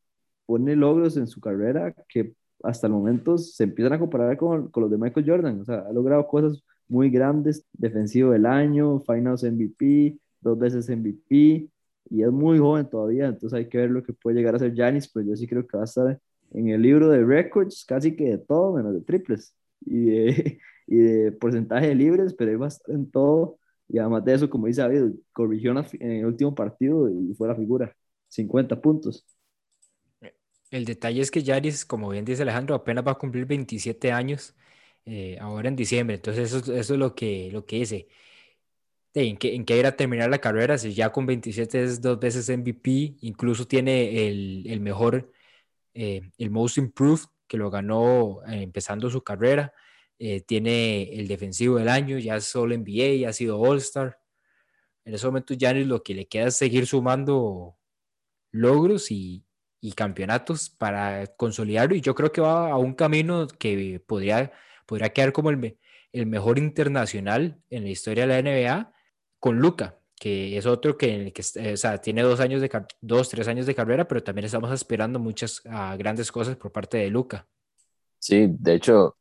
pone 0.46 0.76
logros 0.76 1.18
en 1.18 1.28
su 1.28 1.42
carrera 1.42 1.94
que 2.10 2.34
hasta 2.64 2.88
el 2.88 2.94
momento 2.94 3.38
se 3.38 3.66
empiezan 3.66 3.94
a 3.94 4.00
comparar 4.00 4.38
con, 4.38 4.70
con 4.70 4.82
los 4.84 4.92
de 4.92 4.98
Michael 4.98 5.30
Jordan. 5.30 5.62
O 5.62 5.66
sea, 5.66 5.80
ha 5.88 5.94
logrado 5.94 6.26
cosas 6.28 6.64
muy 6.88 7.10
grandes, 7.10 7.66
defensivo 7.74 8.32
del 8.32 8.46
año, 8.46 9.00
Finals 9.02 9.44
MVP, 9.44 10.18
dos 10.42 10.58
veces 10.58 10.90
MVP, 10.90 11.70
y 12.10 12.24
es 12.24 12.32
muy 12.32 12.60
joven 12.60 12.90
todavía, 12.90 13.28
entonces 13.28 13.54
hay 13.58 13.68
que 13.70 13.78
ver 13.78 13.92
lo 13.92 14.04
que 14.04 14.14
puede 14.14 14.38
llegar 14.38 14.56
a 14.56 14.60
ser 14.60 14.74
Giannis, 14.74 15.10
pero 15.12 15.26
yo 15.28 15.36
sí 15.36 15.48
creo 15.48 15.66
que 15.66 15.78
va 15.78 15.84
a 15.84 15.86
estar 15.86 16.20
en 16.52 16.70
el 16.70 16.82
libro 16.82 17.10
de 17.10 17.26
records 17.26 17.86
casi 17.86 18.16
que 18.16 18.32
de 18.32 18.38
todo, 18.38 18.74
menos 18.74 18.94
de 18.94 19.02
triples 19.02 19.56
y 19.82 20.06
de, 20.06 20.60
y 20.88 20.98
de 20.98 21.32
porcentaje 21.32 21.88
de 21.88 21.96
libres, 21.96 22.34
pero 22.34 22.52
él 22.52 22.62
va 22.62 22.66
a 22.66 22.70
estar 22.70 22.94
en 22.94 23.10
todo, 23.10 23.58
y 23.88 23.98
además 24.00 24.26
de 24.26 24.34
eso, 24.34 24.50
como 24.50 24.68
dice 24.68 24.82
David, 24.82 25.14
corrigió 25.32 25.72
en 25.72 26.12
el 26.12 26.26
último 26.26 26.54
partido 26.56 27.10
y 27.10 27.34
fue 27.36 27.48
la 27.48 27.56
figura, 27.56 27.96
50 28.30 28.82
puntos. 28.82 29.26
El 30.74 30.86
detalle 30.86 31.22
es 31.22 31.30
que 31.32 31.44
Giannis, 31.44 31.86
como 31.86 32.10
bien 32.10 32.26
dice 32.26 32.42
Alejandro, 32.42 32.76
apenas 32.76 33.06
va 33.06 33.12
a 33.12 33.16
cumplir 33.20 33.46
27 33.46 34.12
años 34.12 34.56
eh, 35.06 35.38
ahora 35.40 35.70
en 35.70 35.76
diciembre. 35.76 36.16
Entonces 36.16 36.52
eso, 36.52 36.74
es 36.74 36.90
lo 36.90 37.14
que, 37.16 37.50
lo. 37.52 37.64
¿En 39.16 39.38
qué, 39.38 39.56
¿En 39.56 39.86
a 39.86 39.96
terminar 39.96 40.30
la 40.30 40.40
carrera? 40.40 40.78
Si 40.78 40.94
ya 40.94 41.12
con 41.12 41.26
27 41.28 41.84
es 41.84 42.02
dos 42.02 42.20
veces 42.20 42.50
MVP, 42.50 43.18
incluso 43.22 43.68
tiene 43.68 44.28
el, 44.28 44.80
mejor, 44.82 45.32
eh, 45.94 46.32
el 46.40 46.50
Most 46.50 46.78
Improved, 46.80 47.26
que 47.48 47.58
lo 47.58 47.70
ganó 47.70 48.42
eh, 48.48 48.64
empezando 48.64 49.10
su 49.12 49.24
carrera. 49.24 49.74
tiene 50.48 51.04
el 51.14 51.28
defensivo 51.28 51.78
del 51.78 51.90
año, 51.90 52.18
ya 52.20 52.38
es 52.38 52.56
All 52.56 52.72
NBA, 52.74 53.22
ya 53.22 53.30
ha 53.30 53.34
sido 53.34 53.60
All-Star. 53.60 54.20
En 55.06 55.14
ese 55.16 55.26
momento 55.28 55.54
ya 55.54 55.74
lo 55.74 56.04
que 56.04 56.16
le 56.16 56.28
queda 56.28 56.48
es 56.48 56.58
seguir 56.58 56.88
sumando 56.88 57.78
logros 58.52 59.12
y, 59.12 59.43
y 59.84 59.92
campeonatos 59.92 60.70
para 60.70 61.28
consolidarlo. 61.36 61.94
Y 61.94 62.00
yo 62.00 62.16
creo 62.16 62.32
que 62.32 62.40
va 62.40 62.72
a 62.72 62.78
un 62.78 62.94
camino 62.94 63.48
que 63.60 64.02
podría 64.08 64.54
podría 64.86 65.10
quedar 65.10 65.34
como 65.34 65.50
el, 65.50 65.78
el 66.14 66.26
mejor 66.26 66.58
internacional 66.58 67.62
en 67.70 67.84
la 67.84 67.90
historia 67.90 68.26
de 68.26 68.42
la 68.42 68.42
NBA 68.42 68.94
con 69.40 69.60
Luca, 69.60 70.00
que 70.18 70.58
es 70.58 70.66
otro 70.66 70.98
que, 70.98 71.34
sea, 71.76 71.98
tiene 71.98 72.22
dos 72.22 72.40
años 72.40 72.62
de 72.62 72.72
dos, 73.02 73.28
tres 73.28 73.50
años 73.50 73.66
de 73.66 73.76
carrera, 73.76 74.08
pero 74.08 74.24
también 74.24 74.46
estamos 74.46 74.72
esperando 74.72 75.20
muchas 75.20 75.62
grandes 75.98 76.32
cosas 76.32 76.56
por 76.56 76.72
parte 76.72 76.98
de 76.98 77.10
Luca. 77.10 77.46
Sí, 78.20 78.48
de 78.48 78.76
hecho, 78.76 79.18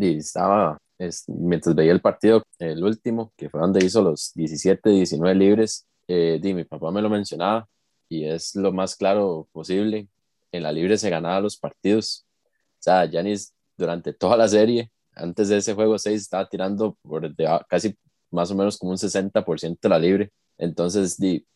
estaba, 0.00 0.76
es, 0.98 1.24
mientras 1.28 1.74
veía 1.74 1.92
el 1.92 2.02
partido, 2.02 2.42
el 2.58 2.84
último, 2.84 3.32
que 3.38 3.48
fue 3.48 3.58
donde 3.58 3.82
hizo 3.82 4.02
los 4.02 4.32
17, 4.34 4.90
19 4.90 5.34
libres, 5.34 5.86
eh, 6.08 6.38
mi 6.42 6.64
papá 6.64 6.90
me 6.90 7.00
lo 7.00 7.08
mencionaba 7.08 7.66
y 8.08 8.24
es 8.26 8.54
lo 8.54 8.72
más 8.72 8.96
claro 8.96 9.48
posible. 9.52 10.08
En 10.52 10.62
la 10.62 10.72
libre 10.72 10.98
se 10.98 11.10
ganaba 11.10 11.40
los 11.40 11.56
partidos. 11.56 12.26
O 12.44 12.82
sea, 12.82 13.04
Yanis 13.06 13.54
durante 13.76 14.12
toda 14.12 14.36
la 14.36 14.48
serie 14.48 14.90
antes 15.16 15.48
de 15.48 15.58
ese 15.58 15.74
juego 15.74 15.98
6 15.98 16.20
estaba 16.20 16.48
tirando 16.48 16.96
por 17.02 17.34
casi 17.68 17.96
más 18.30 18.50
o 18.50 18.54
menos 18.54 18.78
como 18.78 18.92
un 18.92 18.98
60% 18.98 19.78
de 19.80 19.88
la 19.88 19.98
libre. 19.98 20.32
Entonces, 20.58 21.16
di, 21.18 21.46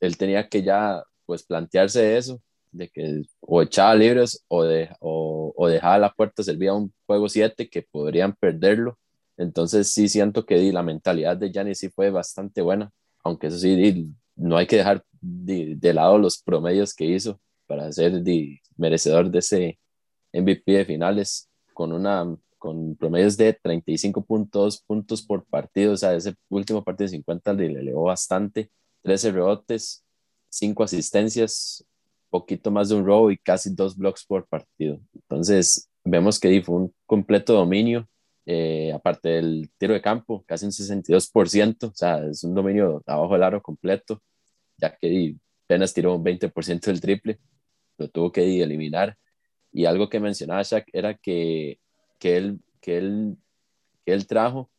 él 0.00 0.16
tenía 0.16 0.48
que 0.48 0.62
ya 0.62 1.02
pues 1.26 1.42
plantearse 1.44 2.16
eso, 2.16 2.40
de 2.72 2.88
que 2.88 3.22
o 3.40 3.62
echaba 3.62 3.94
libres 3.94 4.44
o, 4.48 4.64
de, 4.64 4.90
o, 5.00 5.52
o 5.56 5.68
dejaba 5.68 5.98
la 5.98 6.12
puerta, 6.12 6.42
servía 6.42 6.74
un 6.74 6.92
juego 7.06 7.28
7 7.28 7.68
que 7.68 7.82
podrían 7.82 8.34
perderlo. 8.34 8.98
Entonces 9.36 9.90
sí 9.92 10.08
siento 10.08 10.44
que 10.44 10.56
di, 10.56 10.72
la 10.72 10.82
mentalidad 10.82 11.36
de 11.36 11.50
Giannis 11.50 11.78
sí 11.78 11.88
fue 11.88 12.10
bastante 12.10 12.62
buena, 12.62 12.90
aunque 13.24 13.46
eso 13.46 13.58
sí, 13.58 14.12
no 14.40 14.56
hay 14.56 14.66
que 14.66 14.76
dejar 14.76 15.04
de, 15.20 15.92
lado 15.92 16.18
los 16.18 16.42
promedios 16.42 16.94
que 16.94 17.04
hizo 17.04 17.40
para 17.66 17.92
ser 17.92 18.22
merecedor 18.76 19.30
de 19.30 19.38
ese 19.38 19.78
MVP 20.32 20.72
de 20.72 20.84
finales 20.84 21.48
con 21.74 21.92
una 21.92 22.36
con 22.58 22.94
promedios 22.94 23.38
de 23.38 23.58
35.2 23.58 24.84
puntos 24.86 25.22
por 25.22 25.46
partido, 25.46 25.94
o 25.94 25.96
sea, 25.96 26.14
ese 26.14 26.34
último 26.50 26.84
partido 26.84 27.06
de 27.06 27.16
50 27.16 27.54
le 27.54 27.66
elevó 27.66 28.02
bastante, 28.02 28.70
13 29.02 29.32
rebotes, 29.32 30.04
5 30.50 30.82
asistencias, 30.82 31.86
poquito 32.28 32.70
más 32.70 32.90
de 32.90 32.96
un 32.96 33.06
robo 33.06 33.30
y 33.30 33.38
casi 33.38 33.74
dos 33.74 33.96
blocks 33.96 34.26
por 34.26 34.46
partido. 34.46 35.00
Entonces, 35.14 35.88
vemos 36.04 36.38
que 36.38 36.60
fue 36.62 36.76
un 36.76 36.94
completo 37.06 37.54
dominio, 37.54 38.06
eh, 38.44 38.92
aparte 38.92 39.30
del 39.30 39.70
tiro 39.78 39.94
de 39.94 40.02
campo, 40.02 40.44
casi 40.46 40.66
un 40.66 40.72
62%, 40.72 41.86
o 41.86 41.94
sea, 41.94 42.26
es 42.26 42.44
un 42.44 42.54
dominio 42.54 43.02
abajo 43.06 43.32
del 43.32 43.42
aro 43.42 43.62
completo, 43.62 44.20
ya 44.80 44.96
que 44.96 45.36
apenas 45.66 45.94
tiró 45.94 46.14
un 46.16 46.24
20% 46.24 46.80
del 46.86 47.00
triple, 47.00 47.38
lo 47.98 48.08
tuvo 48.08 48.32
que 48.32 48.62
eliminar. 48.62 49.16
Y 49.72 49.84
algo 49.84 50.08
que 50.08 50.20
mencionaba 50.20 50.62
Shaq 50.62 50.88
era 50.92 51.14
que 51.14 51.78
que 52.20 52.36
él, 52.36 52.60
que 52.80 52.98
él, 52.98 53.36
que 54.04 54.12
él 54.12 54.26
trajo, 54.28 54.70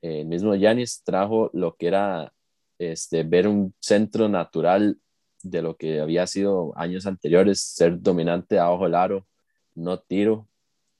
eh, 0.00 0.20
el 0.20 0.26
mismo 0.26 0.54
Yanis 0.54 1.02
trajo 1.04 1.50
lo 1.52 1.74
que 1.74 1.88
era 1.88 2.32
este, 2.78 3.24
ver 3.24 3.48
un 3.48 3.74
centro 3.80 4.28
natural 4.28 4.98
de 5.42 5.62
lo 5.62 5.76
que 5.76 6.00
había 6.00 6.26
sido 6.26 6.72
años 6.78 7.06
anteriores, 7.06 7.60
ser 7.60 8.00
dominante 8.00 8.58
abajo 8.58 8.84
del 8.84 8.94
aro, 8.94 9.26
no 9.74 9.98
tiro 9.98 10.48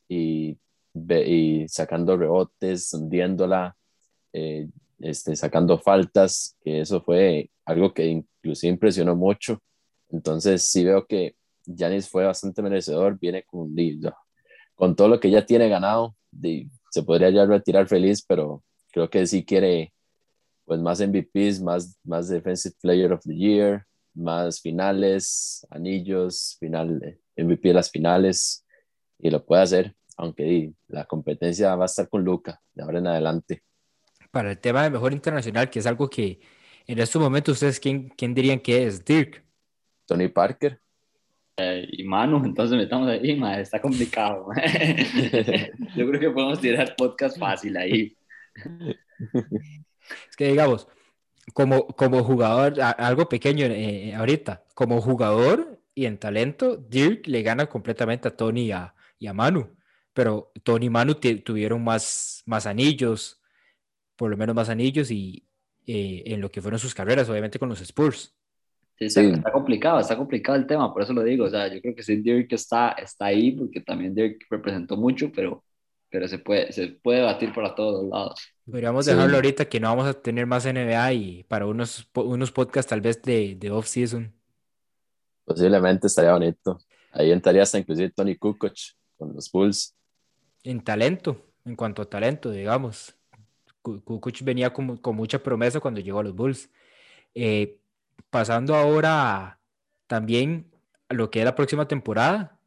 y, 0.08 0.58
y 0.94 1.68
sacando 1.68 2.16
rebotes, 2.16 2.92
hundiéndola, 2.92 3.76
eh, 4.32 4.68
este, 4.98 5.36
sacando 5.36 5.78
faltas, 5.78 6.56
que 6.62 6.80
eso 6.80 7.02
fue 7.02 7.50
algo 7.64 7.92
que 7.92 8.06
inclusive 8.06 8.72
impresionó 8.72 9.16
mucho. 9.16 9.60
Entonces 10.10 10.62
sí 10.62 10.84
veo 10.84 11.06
que 11.06 11.36
Yanis 11.66 12.08
fue 12.08 12.24
bastante 12.24 12.62
merecedor, 12.62 13.18
viene 13.18 13.42
con 13.44 13.74
con 14.74 14.94
todo 14.94 15.08
lo 15.08 15.20
que 15.20 15.30
ya 15.30 15.44
tiene 15.46 15.68
ganado, 15.68 16.14
se 16.90 17.02
podría 17.02 17.30
ya 17.30 17.46
retirar 17.46 17.88
feliz, 17.88 18.24
pero 18.26 18.62
creo 18.92 19.10
que 19.10 19.26
sí 19.26 19.44
quiere 19.44 19.92
pues 20.64 20.80
más 20.80 21.00
MVPs, 21.00 21.62
más, 21.62 21.98
más 22.04 22.28
Defensive 22.28 22.74
Player 22.80 23.12
of 23.12 23.22
the 23.22 23.34
Year, 23.34 23.86
más 24.14 24.60
finales, 24.60 25.66
anillos, 25.70 26.56
final, 26.58 27.18
MVP 27.36 27.68
de 27.68 27.74
las 27.74 27.90
finales, 27.90 28.64
y 29.18 29.30
lo 29.30 29.44
puede 29.44 29.62
hacer, 29.62 29.94
aunque 30.16 30.72
la 30.88 31.04
competencia 31.04 31.74
va 31.76 31.84
a 31.84 31.86
estar 31.86 32.08
con 32.08 32.24
Luca 32.24 32.60
de 32.74 32.82
ahora 32.82 32.98
en 32.98 33.06
adelante. 33.06 33.62
Para 34.36 34.50
el 34.50 34.58
tema 34.58 34.82
de 34.82 34.90
mejor 34.90 35.14
internacional, 35.14 35.70
que 35.70 35.78
es 35.78 35.86
algo 35.86 36.10
que 36.10 36.40
en 36.86 36.98
estos 36.98 37.22
momentos 37.22 37.54
ustedes, 37.54 37.80
¿quién, 37.80 38.10
quién 38.10 38.34
dirían 38.34 38.60
que 38.60 38.86
es? 38.86 39.02
Dirk. 39.02 39.42
Tony 40.04 40.28
Parker. 40.28 40.78
Eh, 41.56 41.88
y 41.90 42.04
Manu, 42.04 42.44
entonces 42.44 42.76
metamos 42.76 43.08
ahí, 43.08 43.40
está 43.58 43.80
complicado. 43.80 44.48
Yo 45.96 46.06
creo 46.06 46.20
que 46.20 46.28
podemos 46.28 46.60
tirar 46.60 46.94
podcast 46.96 47.38
fácil 47.38 47.78
ahí. 47.78 48.14
Es 50.28 50.36
que 50.36 50.48
digamos, 50.48 50.86
como, 51.54 51.86
como 51.86 52.22
jugador, 52.22 52.74
algo 52.78 53.30
pequeño 53.30 53.64
eh, 53.64 54.14
ahorita, 54.14 54.64
como 54.74 55.00
jugador, 55.00 55.80
y 55.94 56.04
en 56.04 56.18
talento, 56.18 56.76
Dirk 56.76 57.26
le 57.26 57.40
gana 57.40 57.70
completamente 57.70 58.28
a 58.28 58.36
Tony 58.36 58.66
y 58.66 58.72
a, 58.72 58.94
y 59.18 59.28
a 59.28 59.32
Manu. 59.32 59.74
Pero 60.12 60.52
Tony 60.62 60.84
y 60.84 60.90
Manu 60.90 61.14
tuvieron 61.14 61.82
más, 61.82 62.42
más 62.44 62.66
anillos, 62.66 63.40
por 64.16 64.30
lo 64.30 64.36
menos 64.36 64.54
más 64.54 64.68
anillos, 64.68 65.10
y 65.10 65.44
eh, 65.86 66.22
en 66.26 66.40
lo 66.40 66.50
que 66.50 66.60
fueron 66.60 66.80
sus 66.80 66.94
carreras, 66.94 67.28
obviamente 67.28 67.58
con 67.58 67.68
los 67.68 67.80
Spurs. 67.80 68.34
Sí, 68.98 69.04
está, 69.04 69.20
está, 69.20 69.52
complicado, 69.52 70.00
está 70.00 70.16
complicado 70.16 70.56
el 70.56 70.66
tema, 70.66 70.92
por 70.92 71.02
eso 71.02 71.12
lo 71.12 71.22
digo. 71.22 71.44
O 71.44 71.50
sea, 71.50 71.72
yo 71.72 71.80
creo 71.82 71.94
que 71.94 72.02
sí, 72.02 72.16
Dirk 72.16 72.52
está, 72.52 72.92
está 72.92 73.26
ahí, 73.26 73.52
porque 73.52 73.80
también 73.80 74.14
Dirk 74.14 74.46
representó 74.48 74.96
mucho, 74.96 75.30
pero, 75.34 75.62
pero 76.10 76.26
se, 76.26 76.38
puede, 76.38 76.72
se 76.72 76.88
puede 76.88 77.22
batir 77.22 77.52
para 77.52 77.74
todos 77.74 78.02
los 78.02 78.10
lados. 78.10 78.40
Podríamos 78.64 79.04
dejarlo 79.04 79.36
ahorita 79.36 79.66
que 79.66 79.80
no 79.80 79.88
vamos 79.88 80.06
a 80.06 80.14
tener 80.14 80.46
más 80.46 80.64
NBA 80.64 81.12
y 81.12 81.44
para 81.44 81.66
unos, 81.66 82.08
unos 82.14 82.50
podcasts 82.50 82.88
tal 82.88 83.02
vez 83.02 83.20
de, 83.22 83.54
de 83.54 83.70
off-season. 83.70 84.32
Posiblemente 85.44 86.08
estaría 86.08 86.32
bonito. 86.32 86.78
Ahí 87.12 87.30
entraría 87.30 87.62
hasta 87.62 87.78
inclusive 87.78 88.10
Tony 88.10 88.36
Kukoc 88.36 88.74
con 89.16 89.34
los 89.34 89.50
Bulls. 89.52 89.94
En 90.64 90.82
talento, 90.82 91.36
en 91.64 91.76
cuanto 91.76 92.02
a 92.02 92.06
talento, 92.06 92.50
digamos. 92.50 93.15
Kukoc 93.86 94.42
venía 94.42 94.72
con, 94.72 94.96
con 94.98 95.16
mucha 95.16 95.42
promesa 95.42 95.80
cuando 95.80 96.00
llegó 96.00 96.20
a 96.20 96.24
los 96.24 96.34
Bulls. 96.34 96.70
Eh, 97.34 97.78
pasando 98.30 98.74
ahora 98.74 99.60
también 100.06 100.70
a 101.08 101.14
lo 101.14 101.30
que 101.30 101.40
es 101.40 101.44
la 101.44 101.54
próxima 101.54 101.86
temporada, 101.86 102.58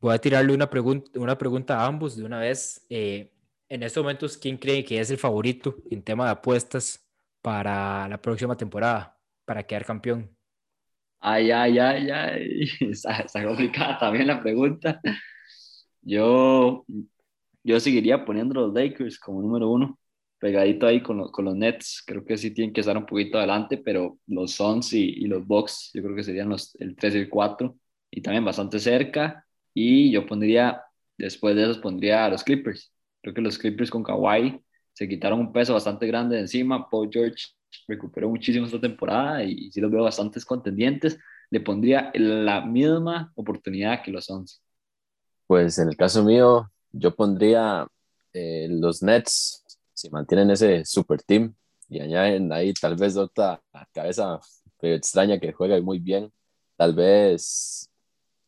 voy 0.00 0.14
a 0.14 0.18
tirarle 0.18 0.52
una, 0.52 0.68
pregunta 0.68 1.10
una 1.18 1.38
pregunta 1.38 1.80
a 1.80 1.86
ambos 1.86 2.16
de 2.16 2.24
una 2.24 2.38
vez. 2.38 2.84
Eh, 2.90 3.32
en 3.68 3.82
estos 3.82 4.02
momentos, 4.02 4.36
¿quién 4.36 4.56
cree 4.58 4.84
que 4.84 5.00
es 5.00 5.10
el 5.10 5.18
favorito 5.18 5.76
en 5.90 6.02
tema 6.02 6.26
de 6.26 6.30
apuestas 6.32 7.04
para 7.42 8.08
la 8.08 8.20
próxima 8.20 8.56
temporada, 8.56 9.18
para 9.44 9.62
quedar 9.62 9.84
campeón? 9.84 10.30
Ay, 11.18 11.50
ay, 11.50 11.78
ay, 11.78 12.10
ay, 12.10 12.60
está, 12.80 13.20
está 13.20 13.44
complicada 13.44 13.98
también 13.98 14.26
la 14.26 14.40
pregunta. 14.40 15.00
Yo, 16.02 16.84
yo 17.64 17.80
seguiría 17.80 18.24
poniendo 18.24 18.54
los 18.54 18.72
Lakers 18.74 19.18
como 19.18 19.42
número 19.42 19.70
uno 19.70 19.98
pegadito 20.38 20.86
ahí 20.86 21.02
con, 21.02 21.30
con, 21.30 21.44
los 21.44 21.56
Nets. 21.56 22.02
Creo 22.06 22.24
que 22.24 22.36
sí 22.36 22.52
tienen 22.52 22.72
que 22.72 22.80
estar 22.80 22.96
un 22.96 23.06
poquito 23.06 23.38
adelante, 23.38 23.78
pero 23.78 24.18
los 24.26 24.52
Suns 24.52 24.92
y, 24.92 25.04
y, 25.04 25.26
los 25.26 25.46
Bucks 25.46 25.90
yo 25.94 26.02
creo 26.02 26.16
que 26.16 26.22
serían 26.22 26.48
los, 26.48 26.74
el 26.76 26.96
3 26.96 27.14
y 27.14 27.18
el 27.18 27.28
4 27.28 27.76
y 28.10 28.20
también 28.22 28.44
bastante 28.44 28.78
cerca. 28.78 29.46
Y 29.74 30.10
yo 30.10 30.26
pondría, 30.26 30.82
después 31.18 31.54
de 31.56 31.64
esos, 31.64 31.78
pondría 31.78 32.24
a 32.24 32.28
los 32.28 32.44
Clippers. 32.44 32.92
Creo 33.22 33.34
que 33.34 33.40
los 33.40 33.58
Clippers 33.58 33.90
con 33.90 34.02
Kawhi 34.02 34.60
se 34.92 35.08
quitaron 35.08 35.40
un 35.40 35.52
peso 35.52 35.74
bastante 35.74 36.06
grande 36.06 36.36
de 36.36 36.42
encima. 36.42 36.88
Paul 36.88 37.10
George 37.12 37.44
recuperó 37.86 38.28
muchísimo 38.28 38.66
esta 38.66 38.80
temporada 38.80 39.44
y 39.44 39.70
sí 39.70 39.80
los 39.80 39.90
veo 39.90 40.04
bastantes 40.04 40.44
contendientes. 40.44 41.18
Le 41.50 41.60
pondría 41.60 42.10
la 42.14 42.64
misma 42.64 43.32
oportunidad 43.34 44.02
que 44.02 44.10
los 44.10 44.24
Suns. 44.24 44.62
Pues 45.46 45.78
en 45.78 45.88
el 45.88 45.96
caso 45.96 46.24
mío, 46.24 46.70
yo 46.92 47.14
pondría 47.14 47.86
eh, 48.32 48.68
los 48.70 49.02
Nets 49.02 49.64
si 49.96 50.10
mantienen 50.10 50.50
ese 50.50 50.84
super 50.84 51.22
team 51.22 51.54
y 51.88 52.00
añaden 52.00 52.52
ahí 52.52 52.74
tal 52.74 52.96
vez 52.96 53.16
otra 53.16 53.62
cabeza 53.92 54.38
extraña 54.82 55.40
que 55.40 55.52
juega 55.52 55.80
muy 55.80 55.98
bien, 55.98 56.30
tal 56.76 56.94
vez 56.94 57.90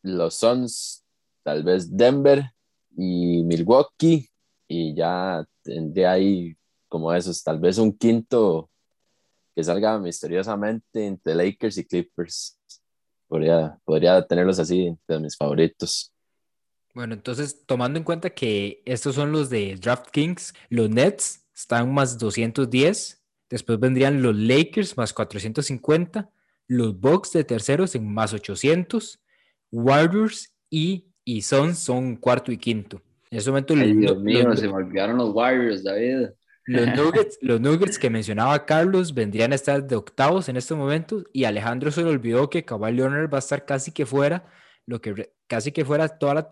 los 0.02 0.35
Suns, 0.35 1.05
tal 1.43 1.62
vez 1.62 1.97
Denver 1.97 2.52
y 2.97 3.43
Milwaukee 3.45 4.28
y 4.69 4.95
ya 4.95 5.45
tendría 5.62 6.12
ahí 6.12 6.55
como 6.87 7.12
esos, 7.14 7.43
tal 7.43 7.59
vez 7.59 7.78
un 7.78 7.97
quinto 7.97 8.71
que 9.55 9.64
salga 9.64 9.99
misteriosamente 9.99 11.07
entre 11.07 11.35
Lakers 11.35 11.78
y 11.78 11.85
Clippers. 11.85 12.59
Podría, 13.26 13.78
podría 13.85 14.25
tenerlos 14.25 14.59
así 14.59 14.97
de 15.07 15.19
mis 15.19 15.37
favoritos. 15.37 16.12
Bueno, 16.95 17.14
entonces, 17.14 17.64
tomando 17.66 17.99
en 17.99 18.04
cuenta 18.04 18.30
que 18.30 18.83
estos 18.85 19.14
son 19.14 19.33
los 19.33 19.50
de 19.50 19.77
DraftKings, 19.77 20.55
los 20.70 20.90
Nets 20.90 21.46
están 21.55 21.92
más 21.92 22.18
210, 22.18 23.24
después 23.51 23.79
vendrían 23.79 24.22
los 24.22 24.35
Lakers 24.35 24.96
más 24.96 25.12
450, 25.12 26.31
los 26.66 26.98
Bucks 26.98 27.33
de 27.33 27.44
terceros 27.44 27.94
en 27.94 28.12
más 28.12 28.33
800, 28.33 29.20
Warriors 29.70 30.55
y, 30.70 31.12
y 31.24 31.42
Suns 31.42 31.79
son 31.79 32.16
cuarto 32.16 32.53
y 32.53 32.59
quinto. 32.59 33.03
En 33.31 33.38
ese 33.38 33.51
momento, 33.51 33.74
Ay, 33.74 33.94
Dios 33.94 34.18
mío, 34.20 34.57
se 34.57 34.66
me 34.66 34.74
olvidaron 34.74 35.18
los 35.18 35.35
Warriors, 35.35 35.85
David. 35.85 36.29
Los 36.64 36.87
Nuggets, 36.96 37.38
los 37.40 37.61
Nuggets 37.61 37.98
que 37.98 38.11
mencionaba 38.11 38.64
Carlos 38.66 39.14
vendrían 39.14 39.53
a 39.53 39.55
estar 39.55 39.87
de 39.87 39.96
octavos 39.96 40.48
en 40.48 40.57
estos 40.57 40.77
momentos 40.77 41.24
y 41.33 41.44
Alejandro 41.44 41.90
se 41.90 42.03
le 42.03 42.11
olvidó 42.11 42.51
que 42.51 42.64
Kawhi 42.64 42.92
Leonard 42.92 43.33
va 43.33 43.38
a 43.38 43.40
estar 43.40 43.64
casi 43.64 43.92
que 43.92 44.07
fuera, 44.07 44.46
lo 44.87 45.01
que 45.01 45.31
casi 45.46 45.72
que 45.72 45.85
fuera 45.85 46.09
toda 46.09 46.35
la, 46.35 46.48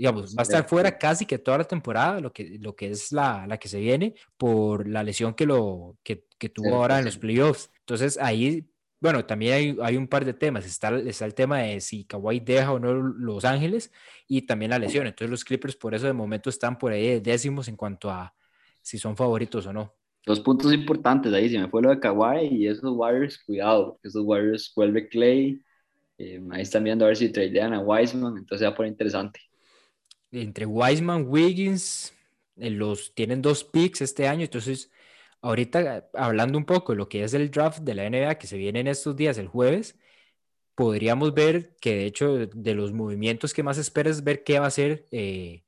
digamos, 0.00 0.34
va 0.34 0.40
a 0.40 0.42
estar 0.44 0.66
fuera 0.66 0.96
casi 0.96 1.26
que 1.26 1.36
toda 1.36 1.58
la 1.58 1.64
temporada, 1.64 2.20
lo 2.20 2.32
que, 2.32 2.56
lo 2.58 2.74
que 2.74 2.88
es 2.88 3.12
la, 3.12 3.46
la 3.46 3.58
que 3.58 3.68
se 3.68 3.78
viene, 3.80 4.14
por 4.38 4.88
la 4.88 5.02
lesión 5.02 5.34
que, 5.34 5.44
lo, 5.44 5.98
que, 6.02 6.24
que 6.38 6.48
tuvo 6.48 6.76
ahora 6.76 7.00
en 7.00 7.04
los 7.04 7.18
playoffs. 7.18 7.70
Entonces 7.80 8.16
ahí, 8.16 8.66
bueno, 8.98 9.26
también 9.26 9.52
hay, 9.52 9.76
hay, 9.82 9.98
un 9.98 10.08
par 10.08 10.24
de 10.24 10.32
temas. 10.32 10.64
Está, 10.64 10.98
está 11.00 11.26
el 11.26 11.34
tema 11.34 11.58
de 11.58 11.82
si 11.82 12.06
Kawhi 12.06 12.40
deja 12.40 12.72
o 12.72 12.78
no 12.78 12.94
Los 12.94 13.44
Ángeles 13.44 13.92
y 14.26 14.40
también 14.40 14.70
la 14.70 14.78
lesión. 14.78 15.06
Entonces 15.06 15.30
los 15.30 15.44
Clippers 15.44 15.76
por 15.76 15.94
eso 15.94 16.06
de 16.06 16.14
momento 16.14 16.48
están 16.48 16.78
por 16.78 16.92
ahí 16.92 17.06
de 17.06 17.20
décimos 17.20 17.68
en 17.68 17.76
cuanto 17.76 18.08
a 18.10 18.34
si 18.80 18.96
son 18.96 19.18
favoritos 19.18 19.66
o 19.66 19.72
no. 19.74 19.94
Dos 20.24 20.40
puntos 20.40 20.72
importantes 20.72 21.30
ahí, 21.34 21.50
si 21.50 21.58
me 21.58 21.68
fue 21.68 21.82
lo 21.82 21.90
de 21.90 22.00
Kawhi 22.00 22.46
y 22.46 22.68
esos 22.68 22.90
Warriors, 22.90 23.36
cuidado, 23.44 24.00
esos 24.02 24.24
Warriors 24.24 24.72
vuelve 24.74 25.08
Clay, 25.10 25.60
eh, 26.16 26.40
ahí 26.52 26.62
están 26.62 26.84
viendo 26.84 27.04
a 27.04 27.08
ver 27.08 27.18
si 27.18 27.30
tradean 27.30 27.74
a 27.74 27.80
Wiseman, 27.80 28.38
entonces 28.38 28.66
va 28.66 28.70
a 28.70 28.74
poner 28.74 28.92
interesante 28.92 29.40
entre 30.32 30.66
Wiseman, 30.66 31.26
Wiggins, 31.28 32.14
eh, 32.56 32.70
los 32.70 33.14
tienen 33.14 33.42
dos 33.42 33.64
picks 33.64 34.02
este 34.02 34.28
año, 34.28 34.42
entonces 34.44 34.90
ahorita 35.42 36.08
hablando 36.14 36.58
un 36.58 36.66
poco 36.66 36.92
de 36.92 36.98
lo 36.98 37.08
que 37.08 37.24
es 37.24 37.34
el 37.34 37.50
draft 37.50 37.80
de 37.80 37.94
la 37.94 38.08
NBA 38.08 38.36
que 38.36 38.46
se 38.46 38.58
viene 38.58 38.80
en 38.80 38.88
estos 38.88 39.16
días, 39.16 39.38
el 39.38 39.48
jueves, 39.48 39.98
podríamos 40.74 41.34
ver 41.34 41.76
que 41.80 41.94
de 41.94 42.06
hecho 42.06 42.46
de 42.46 42.74
los 42.74 42.92
movimientos 42.92 43.52
que 43.54 43.62
más 43.62 43.78
esperas 43.78 44.24
ver 44.24 44.44
qué 44.44 44.58
va 44.58 44.66
a 44.66 44.68
hacer 44.68 45.06
eh, 45.10 45.64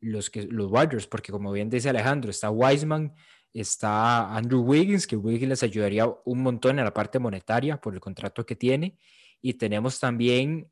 los, 0.00 0.30
que, 0.30 0.44
los 0.44 0.70
Warriors, 0.70 1.06
porque 1.06 1.32
como 1.32 1.52
bien 1.52 1.70
dice 1.70 1.88
Alejandro, 1.90 2.30
está 2.30 2.50
Wiseman, 2.50 3.14
está 3.52 4.34
Andrew 4.36 4.62
Wiggins, 4.62 5.06
que 5.06 5.16
Wiggins 5.16 5.48
les 5.50 5.62
ayudaría 5.62 6.06
un 6.24 6.42
montón 6.42 6.78
en 6.78 6.84
la 6.84 6.94
parte 6.94 7.18
monetaria 7.18 7.80
por 7.80 7.94
el 7.94 8.00
contrato 8.00 8.46
que 8.46 8.56
tiene, 8.56 8.98
y 9.40 9.54
tenemos 9.54 10.00
también 10.00 10.70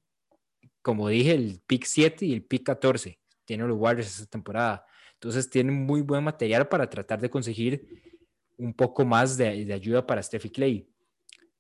como 0.87 1.09
dije, 1.09 1.33
el 1.33 1.61
pick 1.67 1.85
7 1.85 2.27
y 2.27 2.33
el 2.33 2.45
pick 2.45 2.63
14 2.63 3.19
tienen 3.45 3.67
los 3.67 3.77
Warriors 3.77 4.07
esta 4.09 4.27
temporada. 4.27 4.87
Entonces 5.15 5.51
tienen 5.51 5.75
muy 5.85 6.01
buen 6.01 6.23
material 6.23 6.69
para 6.69 6.89
tratar 6.89 7.21
de 7.21 7.29
conseguir 7.29 8.21
un 8.57 8.73
poco 8.73 9.05
más 9.05 9.37
de, 9.37 9.65
de 9.65 9.75
ayuda 9.75 10.07
para 10.07 10.23
Steffi 10.23 10.49
Clay. 10.49 10.89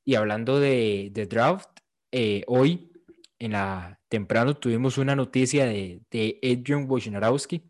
Y 0.05 0.15
hablando 0.15 0.61
de, 0.61 1.11
de 1.12 1.27
draft, 1.27 1.69
eh, 2.12 2.45
hoy 2.47 2.93
en 3.41 3.51
la 3.51 3.99
temprano 4.09 4.57
tuvimos 4.57 4.97
una 4.97 5.17
noticia 5.17 5.67
de, 5.67 6.03
de 6.09 6.39
Adrian 6.45 6.89
Wojnarowski 6.89 7.69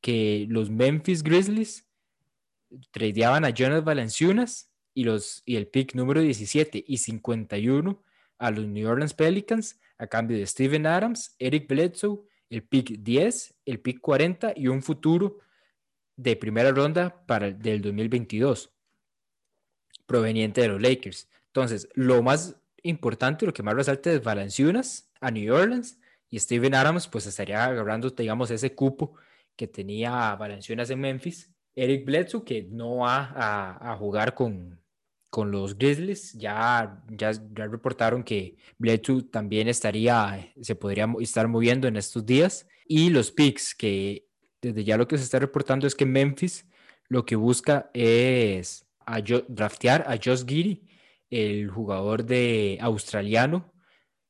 que 0.00 0.46
los 0.48 0.70
Memphis 0.70 1.24
Grizzlies 1.24 1.88
tradeaban 2.92 3.44
a 3.44 3.50
Jonas 3.50 3.82
Valanciunas 3.82 4.70
y, 4.94 5.02
los, 5.02 5.42
y 5.44 5.56
el 5.56 5.66
pick 5.66 5.96
número 5.96 6.20
17 6.20 6.84
y 6.86 6.98
51 6.98 8.00
a 8.38 8.50
los 8.52 8.64
New 8.64 8.88
Orleans 8.88 9.14
Pelicans 9.14 9.80
a 9.98 10.06
cambio 10.06 10.36
de 10.38 10.46
Steven 10.46 10.86
Adams, 10.86 11.34
Eric 11.38 11.68
Bledsoe, 11.68 12.20
el 12.50 12.62
pick 12.62 12.98
10, 13.00 13.54
el 13.64 13.80
pick 13.80 14.00
40 14.00 14.52
y 14.56 14.68
un 14.68 14.82
futuro 14.82 15.38
de 16.16 16.36
primera 16.36 16.70
ronda 16.70 17.24
para 17.26 17.48
el 17.48 17.58
del 17.58 17.82
2022 17.82 18.72
proveniente 20.06 20.60
de 20.60 20.68
los 20.68 20.80
Lakers. 20.80 21.28
Entonces, 21.46 21.88
lo 21.94 22.22
más 22.22 22.56
importante, 22.82 23.46
lo 23.46 23.52
que 23.52 23.62
más 23.62 23.74
resalta 23.74 24.12
es 24.12 24.22
Valanciunas 24.22 25.10
a 25.20 25.30
New 25.30 25.54
Orleans 25.54 25.98
y 26.28 26.38
Steven 26.38 26.74
Adams 26.74 27.08
pues 27.08 27.26
estaría 27.26 27.64
agarrando, 27.64 28.10
digamos, 28.10 28.50
ese 28.50 28.74
cupo 28.74 29.14
que 29.56 29.66
tenía 29.66 30.34
Valanciunas 30.36 30.90
en 30.90 31.00
Memphis. 31.00 31.50
Eric 31.74 32.04
Bledsoe 32.04 32.44
que 32.44 32.62
no 32.70 32.98
va 32.98 33.32
a, 33.34 33.92
a 33.92 33.96
jugar 33.96 34.34
con, 34.34 34.80
con 35.34 35.50
los 35.50 35.76
Grizzlies. 35.76 36.32
Ya, 36.34 37.02
ya, 37.08 37.32
ya 37.32 37.66
reportaron 37.66 38.22
que 38.22 38.56
Bledsoe 38.78 39.24
también 39.24 39.66
estaría, 39.66 40.52
se 40.60 40.76
podría 40.76 41.12
estar 41.18 41.48
moviendo 41.48 41.88
en 41.88 41.96
estos 41.96 42.24
días. 42.24 42.68
Y 42.86 43.10
los 43.10 43.32
picks, 43.32 43.74
que 43.74 44.28
desde 44.62 44.84
ya 44.84 44.96
lo 44.96 45.08
que 45.08 45.18
se 45.18 45.24
está 45.24 45.40
reportando 45.40 45.88
es 45.88 45.96
que 45.96 46.06
Memphis 46.06 46.68
lo 47.08 47.24
que 47.24 47.34
busca 47.34 47.90
es 47.94 48.86
a 49.06 49.20
draftear 49.20 50.04
a 50.06 50.16
Josh 50.24 50.44
Giri, 50.46 50.88
el 51.30 51.68
jugador 51.68 52.24
de 52.24 52.78
australiano, 52.80 53.74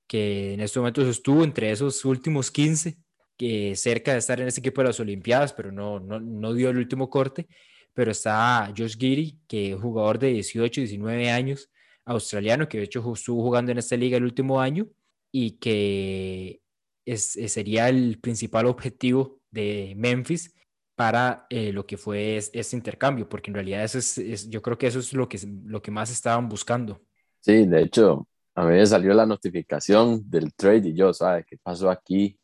que 0.07 0.55
en 0.55 0.61
este 0.61 0.79
momento 0.79 1.03
estuvo 1.07 1.45
entre 1.45 1.71
esos 1.71 2.03
últimos 2.07 2.51
15, 2.51 2.97
que 3.37 3.77
cerca 3.77 4.13
de 4.13 4.21
estar 4.21 4.41
en 4.41 4.49
ese 4.49 4.61
equipo 4.61 4.81
de 4.81 4.89
las 4.89 5.01
Olimpiadas, 5.01 5.53
pero 5.53 5.71
no, 5.71 6.01
no, 6.01 6.19
no 6.19 6.55
dio 6.55 6.71
el 6.71 6.79
último 6.79 7.11
corte 7.11 7.47
pero 7.95 8.11
está 8.13 8.73
Josh 8.77 8.97
Giri, 8.99 9.41
que 9.49 9.73
es 9.73 9.81
jugador 9.81 10.19
de 10.19 10.29
18, 10.29 10.81
19 10.83 11.31
años, 11.31 11.71
australiano, 12.05 12.69
que 12.69 12.79
de 12.79 12.85
hecho 12.85 13.13
estuvo 13.15 13.43
jugando 13.43 13.73
en 13.73 13.79
esta 13.79 13.97
liga 13.97 14.17
el 14.19 14.25
último 14.25 14.61
año, 14.61 14.87
y 15.33 15.53
que 15.59 16.61
es, 17.05 17.37
es- 17.37 17.53
sería 17.53 17.89
el 17.89 18.21
principal 18.21 18.67
objetivo 18.67 19.41
de 19.51 19.95
Memphis 19.97 20.55
para 20.97 21.47
eh, 21.51 21.73
lo 21.73 21.87
que 21.87 21.97
fue 21.97 22.37
es- 22.37 22.51
este 22.55 22.77
intercambio, 22.77 23.29
porque 23.29 23.51
en 23.51 23.55
realidad 23.55 23.85
eso 23.85 23.99
es, 23.99 24.49
yo 24.51 24.63
creo 24.63 24.79
que 24.79 24.87
eso 24.87 24.99
es 25.01 25.13
lo 25.13 25.29
que, 25.29 25.39
lo 25.65 25.83
que 25.83 25.91
más 25.91 26.11
estaban 26.11 26.49
buscando. 26.49 27.03
Sí, 27.41 27.67
de 27.67 27.83
hecho, 27.83 28.27
a 28.55 28.65
mí 28.65 28.73
me 28.73 28.87
salió 28.87 29.13
la 29.15 29.27
notificación 29.27 30.23
del 30.31 30.55
trade 30.55 30.89
y 30.89 30.95
yo, 30.97 31.13
¿sabes 31.13 31.45
qué 31.47 31.59
pasó 31.63 31.91
aquí? 31.91 32.39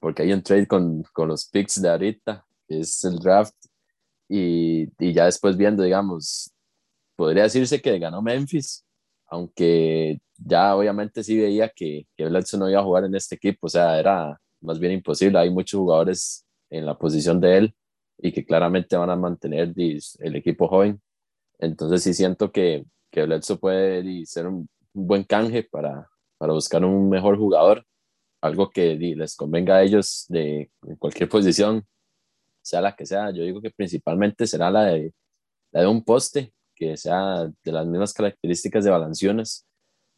Porque 0.00 0.22
hay 0.22 0.32
un 0.32 0.42
trade 0.42 0.66
con, 0.68 1.02
con 1.12 1.28
los 1.28 1.46
picks 1.48 1.82
de 1.82 1.90
ahorita, 1.90 2.46
es 2.68 3.04
el 3.04 3.18
draft, 3.18 3.54
y, 4.28 4.88
y 4.98 5.12
ya 5.12 5.26
después 5.26 5.56
viendo, 5.56 5.82
digamos, 5.82 6.52
podría 7.16 7.44
decirse 7.44 7.80
que 7.80 7.98
ganó 7.98 8.22
Memphis, 8.22 8.84
aunque 9.28 10.18
ya 10.38 10.76
obviamente 10.76 11.24
sí 11.24 11.38
veía 11.38 11.68
que, 11.68 12.06
que 12.16 12.26
Bledsoe 12.26 12.60
no 12.60 12.70
iba 12.70 12.80
a 12.80 12.84
jugar 12.84 13.04
en 13.04 13.14
este 13.14 13.36
equipo, 13.36 13.66
o 13.66 13.70
sea, 13.70 13.98
era 13.98 14.38
más 14.60 14.78
bien 14.78 14.92
imposible, 14.92 15.38
hay 15.38 15.50
muchos 15.50 15.78
jugadores 15.78 16.46
en 16.70 16.86
la 16.86 16.96
posición 16.98 17.40
de 17.40 17.58
él 17.58 17.74
y 18.18 18.32
que 18.32 18.44
claramente 18.44 18.96
van 18.96 19.10
a 19.10 19.16
mantener 19.16 19.72
el 19.76 20.36
equipo 20.36 20.68
joven, 20.68 21.00
entonces 21.58 22.02
sí 22.02 22.14
siento 22.14 22.52
que, 22.52 22.84
que 23.10 23.24
Bledsoe 23.24 23.58
puede 23.58 24.26
ser 24.26 24.46
un, 24.46 24.68
buen 24.96 25.24
canje 25.24 25.62
para, 25.62 26.08
para 26.38 26.54
buscar 26.54 26.84
un 26.84 27.10
mejor 27.10 27.36
jugador, 27.36 27.84
algo 28.40 28.70
que 28.70 28.96
les 28.96 29.36
convenga 29.36 29.76
a 29.76 29.82
ellos 29.82 30.24
de 30.28 30.70
en 30.86 30.96
cualquier 30.96 31.28
posición, 31.28 31.84
sea 32.66 32.80
la 32.80 32.94
que 32.96 33.06
sea. 33.06 33.30
Yo 33.32 33.42
digo 33.44 33.60
que 33.62 33.70
principalmente 33.70 34.46
será 34.46 34.70
la 34.70 34.84
de, 34.86 35.12
la 35.72 35.82
de 35.82 35.86
un 35.88 36.04
poste, 36.04 36.52
que 36.74 36.96
sea 36.96 37.46
de 37.64 37.72
las 37.72 37.86
mismas 37.86 38.12
características 38.14 38.84
de 38.84 38.90
Valanciunas, 38.90 39.66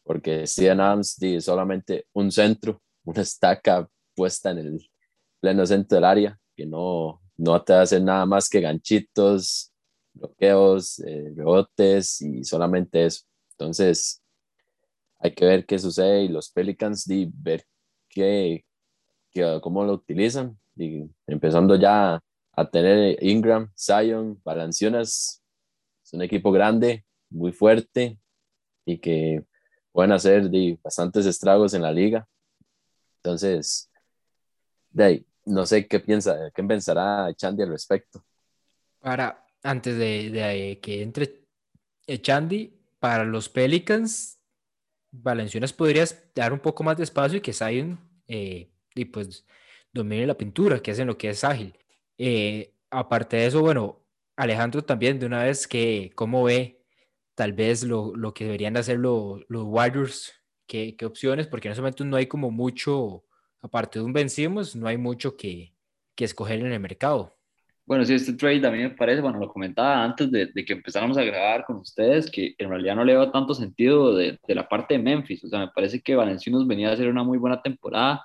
porque 0.03 0.47
Steven 0.47 0.79
Adams 0.81 1.21
es 1.21 1.45
solamente 1.45 2.05
un 2.13 2.31
centro, 2.31 2.81
una 3.05 3.21
estaca 3.21 3.87
puesta 4.15 4.51
en 4.51 4.59
el 4.59 4.91
pleno 5.41 5.65
centro 5.65 5.95
del 5.97 6.05
área, 6.05 6.39
que 6.55 6.65
no, 6.65 7.21
no 7.37 7.63
te 7.63 7.73
hace 7.73 7.99
nada 8.01 8.25
más 8.25 8.49
que 8.49 8.61
ganchitos, 8.61 9.71
bloqueos, 10.13 10.99
eh, 11.01 11.33
rebotes 11.35 12.21
y 12.21 12.43
solamente 12.43 13.05
eso. 13.05 13.23
Entonces, 13.51 14.21
hay 15.19 15.33
que 15.33 15.45
ver 15.45 15.65
qué 15.65 15.77
sucede 15.79 16.23
y 16.23 16.27
los 16.29 16.49
Pelicans, 16.51 17.05
di, 17.07 17.29
ver 17.33 17.63
qué, 18.09 18.65
qué- 19.31 19.59
cómo 19.61 19.83
lo 19.85 19.93
utilizan, 19.93 20.59
y 20.75 21.09
empezando 21.27 21.75
ya 21.77 22.19
a 22.59 22.69
tener 22.69 23.17
Ingram, 23.23 23.71
Zion, 23.77 24.39
Valanciunas, 24.43 25.41
es 26.03 26.13
un 26.13 26.21
equipo 26.21 26.51
grande, 26.51 27.05
muy 27.29 27.53
fuerte 27.53 28.19
y 28.85 28.97
que 28.97 29.45
pueden 29.93 30.11
hacer 30.11 30.49
di, 30.49 30.77
bastantes 30.83 31.25
estragos 31.25 31.73
en 31.73 31.83
la 31.83 31.91
liga. 31.93 32.27
Entonces, 33.17 33.89
de 34.89 35.25
no 35.45 35.65
sé 35.65 35.87
qué 35.87 35.99
piensa, 35.99 36.51
qué 36.53 36.63
pensará 36.63 37.33
Chandy 37.33 37.63
al 37.63 37.69
respecto. 37.69 38.23
Para, 38.99 39.45
antes 39.63 39.97
de, 39.97 40.29
de 40.29 40.79
que 40.81 41.01
entre 41.01 41.45
eh, 42.07 42.21
Chandy, 42.21 42.77
para 42.99 43.23
los 43.23 43.47
Pelicans, 43.47 44.37
Valenciunas 45.11 45.71
podrías 45.71 46.21
dar 46.35 46.51
un 46.51 46.59
poco 46.59 46.83
más 46.83 46.97
de 46.97 47.03
espacio 47.03 47.37
y 47.37 47.41
que 47.41 47.53
Zion 47.53 47.97
eh, 48.27 48.69
y 48.95 49.05
pues 49.05 49.45
domine 49.93 50.27
la 50.27 50.37
pintura, 50.37 50.81
que 50.81 50.91
es 50.91 50.99
en 50.99 51.07
lo 51.07 51.17
que 51.17 51.29
es 51.29 51.43
ágil. 51.43 51.73
Eh, 52.19 52.75
aparte 52.91 53.37
de 53.37 53.47
eso, 53.47 53.61
bueno, 53.61 54.05
Alejandro 54.37 54.83
también 54.83 55.19
de 55.19 55.27
una 55.27 55.43
vez 55.45 55.67
que 55.67 56.11
cómo 56.15 56.43
ve 56.45 56.83
tal 57.35 57.53
vez 57.53 57.83
lo, 57.85 58.15
lo 58.15 58.35
que 58.35 58.45
deberían 58.45 58.75
de 58.75 58.81
hacer 58.81 58.99
lo- 58.99 59.39
los 59.49 59.65
Warriors, 59.65 60.33
qué, 60.67 60.95
qué 60.97 61.07
opciones, 61.07 61.47
porque 61.47 61.69
en 61.69 61.73
ese 61.73 61.81
momento 61.81 62.05
no 62.05 62.17
hay 62.17 62.27
como 62.27 62.51
mucho, 62.51 63.25
aparte 63.61 63.99
de 63.99 64.05
un 64.05 64.13
vencimos, 64.13 64.75
no 64.77 64.87
hay 64.87 64.97
mucho 64.99 65.37
que, 65.37 65.75
que 66.15 66.25
escoger 66.25 66.61
en 66.61 66.67
el 66.73 66.81
mercado. 66.81 67.37
Bueno, 67.85 68.05
sí, 68.05 68.13
este 68.13 68.33
trade 68.33 68.65
a 68.67 68.71
mí 68.71 68.77
me 68.79 68.91
parece, 68.91 69.21
bueno, 69.21 69.39
lo 69.39 69.49
comentaba 69.49 70.03
antes 70.03 70.31
de, 70.31 70.51
que 70.53 70.73
empezáramos 70.73 71.17
a 71.17 71.23
grabar 71.23 71.65
con 71.65 71.77
ustedes, 71.77 72.29
que 72.29 72.53
en 72.59 72.69
realidad 72.69 72.95
no 72.95 73.03
le 73.03 73.13
veo 73.13 73.31
tanto 73.31 73.55
sentido 73.55 74.15
de, 74.15 74.39
de 74.47 74.55
la 74.55 74.69
parte 74.69 74.93
de 74.95 75.03
Memphis. 75.03 75.43
O 75.43 75.47
sea, 75.49 75.59
me 75.61 75.69
parece 75.69 75.99
que 76.01 76.15
Valenciunos 76.15 76.67
venía 76.67 76.89
a 76.89 76.93
hacer 76.93 77.09
una 77.09 77.23
muy 77.23 77.39
buena 77.39 77.61
temporada. 77.63 78.23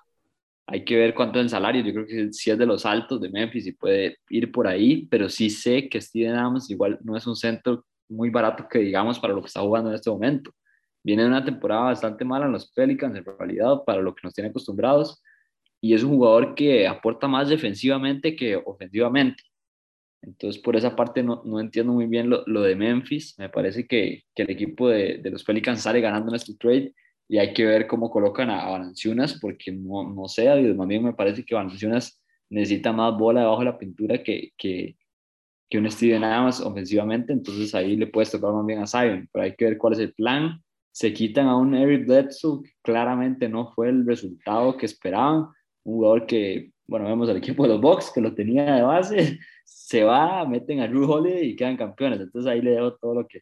Hay 0.66 0.84
que 0.84 0.96
ver 0.96 1.14
cuánto 1.14 1.38
es 1.38 1.44
el 1.44 1.50
salario. 1.50 1.82
Yo 1.82 1.92
creo 1.92 2.06
que 2.06 2.32
sí 2.32 2.50
es 2.50 2.58
de 2.58 2.66
los 2.66 2.86
altos 2.86 3.20
de 3.20 3.28
Memphis 3.28 3.66
y 3.66 3.72
puede 3.72 4.18
ir 4.30 4.50
por 4.50 4.66
ahí, 4.66 5.06
pero 5.06 5.28
sí 5.28 5.50
sé 5.50 5.88
que 5.88 6.00
Steven 6.00 6.34
Adams 6.36 6.70
igual 6.70 6.98
no 7.02 7.16
es 7.16 7.26
un 7.26 7.36
centro 7.36 7.84
muy 8.08 8.30
barato 8.30 8.66
que 8.68 8.78
digamos 8.78 9.18
para 9.18 9.34
lo 9.34 9.40
que 9.40 9.48
está 9.48 9.60
jugando 9.60 9.90
en 9.90 9.96
este 9.96 10.10
momento. 10.10 10.52
Viene 11.02 11.26
una 11.26 11.44
temporada 11.44 11.82
bastante 11.82 12.24
mala 12.24 12.46
en 12.46 12.52
los 12.52 12.72
Pelicans, 12.72 13.16
en 13.16 13.24
realidad, 13.24 13.84
para 13.84 14.00
lo 14.00 14.14
que 14.14 14.22
nos 14.24 14.32
tiene 14.32 14.50
acostumbrados. 14.50 15.22
Y 15.80 15.92
es 15.92 16.02
un 16.02 16.12
jugador 16.12 16.54
que 16.54 16.88
aporta 16.88 17.28
más 17.28 17.50
defensivamente 17.50 18.34
que 18.34 18.56
ofensivamente. 18.56 19.42
Entonces, 20.22 20.62
por 20.62 20.76
esa 20.76 20.96
parte 20.96 21.22
no, 21.22 21.42
no 21.44 21.60
entiendo 21.60 21.92
muy 21.92 22.06
bien 22.06 22.30
lo, 22.30 22.42
lo 22.46 22.62
de 22.62 22.74
Memphis. 22.74 23.38
Me 23.38 23.50
parece 23.50 23.86
que, 23.86 24.24
que 24.34 24.44
el 24.44 24.50
equipo 24.50 24.88
de, 24.88 25.18
de, 25.18 25.30
los 25.30 25.44
Pelicans 25.44 25.82
sale 25.82 26.00
ganando 26.00 26.30
en 26.30 26.36
este 26.36 26.54
trade 26.54 26.94
y 27.28 27.38
hay 27.38 27.52
que 27.54 27.64
ver 27.64 27.86
cómo 27.86 28.10
colocan 28.10 28.50
a, 28.50 28.66
a 28.66 28.70
Valanciunas 28.70 29.38
porque 29.40 29.72
no, 29.72 30.08
no 30.12 30.28
sé, 30.28 30.48
más 30.74 30.88
bien 30.88 31.04
me 31.04 31.14
parece 31.14 31.44
que 31.44 31.54
Valanciunas 31.54 32.20
necesita 32.50 32.92
más 32.92 33.16
bola 33.16 33.40
debajo 33.40 33.60
de 33.60 33.64
la 33.66 33.78
pintura 33.78 34.22
que, 34.22 34.52
que, 34.56 34.96
que 35.68 35.78
un 35.78 35.90
Steven 35.90 36.24
Adams 36.24 36.60
ofensivamente. 36.60 37.32
Entonces, 37.32 37.74
ahí 37.74 37.96
le 37.96 38.06
puedes 38.06 38.30
tocar 38.30 38.52
más 38.52 38.66
bien 38.66 38.80
a 38.80 38.86
Zion, 38.86 39.28
pero 39.32 39.44
hay 39.44 39.54
que 39.54 39.64
ver 39.64 39.78
cuál 39.78 39.94
es 39.94 39.98
el 39.98 40.14
plan. 40.14 40.62
Se 40.92 41.12
quitan 41.12 41.48
a 41.48 41.56
un 41.56 41.74
Eric 41.74 42.06
Bledsoe 42.06 42.62
que 42.62 42.70
claramente 42.82 43.48
no 43.48 43.72
fue 43.72 43.88
el 43.88 44.06
resultado 44.06 44.76
que 44.76 44.86
esperaban. 44.86 45.48
Un 45.84 45.96
jugador 45.96 46.26
que, 46.26 46.70
bueno, 46.86 47.06
vemos 47.06 47.28
al 47.28 47.36
equipo 47.38 47.64
de 47.64 47.70
los 47.70 47.80
Bucks 47.80 48.12
que 48.14 48.20
lo 48.20 48.34
tenía 48.34 48.76
de 48.76 48.82
base, 48.82 49.38
se 49.64 50.04
va, 50.04 50.46
meten 50.46 50.80
a 50.80 50.88
Drew 50.88 51.10
Holiday 51.10 51.50
y 51.50 51.56
quedan 51.56 51.76
campeones. 51.76 52.20
Entonces 52.20 52.50
ahí 52.50 52.62
le 52.62 52.72
dejo 52.72 52.94
todo 52.94 53.14
lo 53.14 53.26
que 53.26 53.40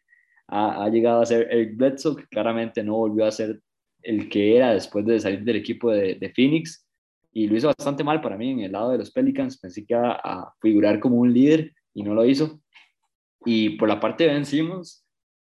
ha, 0.48 0.84
ha, 0.84 0.88
llegado 0.88 1.20
a 1.20 1.26
ser 1.26 1.48
Eric 1.50 1.76
Bledsoe, 1.76 2.16
que 2.16 2.26
claramente 2.26 2.82
no 2.82 2.94
volvió 2.96 3.26
a 3.26 3.30
ser 3.30 3.60
el 4.02 4.28
que 4.28 4.56
era 4.56 4.74
después 4.74 5.04
de 5.06 5.20
salir 5.20 5.42
del 5.44 5.56
equipo 5.56 5.90
de, 5.90 6.14
de 6.16 6.32
Phoenix. 6.32 6.86
Y 7.32 7.46
lo 7.46 7.56
hizo 7.56 7.68
bastante 7.68 8.04
mal 8.04 8.20
para 8.20 8.36
mí 8.36 8.50
en 8.50 8.60
el 8.60 8.72
lado 8.72 8.90
de 8.90 8.98
los 8.98 9.10
Pelicans. 9.10 9.58
Pensé 9.58 9.84
que 9.86 9.94
iba 9.94 10.12
a 10.12 10.52
figurar 10.60 11.00
como 11.00 11.16
un 11.16 11.32
líder 11.32 11.72
y 11.94 12.02
no 12.02 12.14
lo 12.14 12.24
hizo. 12.26 12.60
Y 13.44 13.70
por 13.70 13.88
la 13.88 14.00
parte 14.00 14.24
de 14.24 14.34
Ben 14.34 14.46
Simmons, 14.46 15.04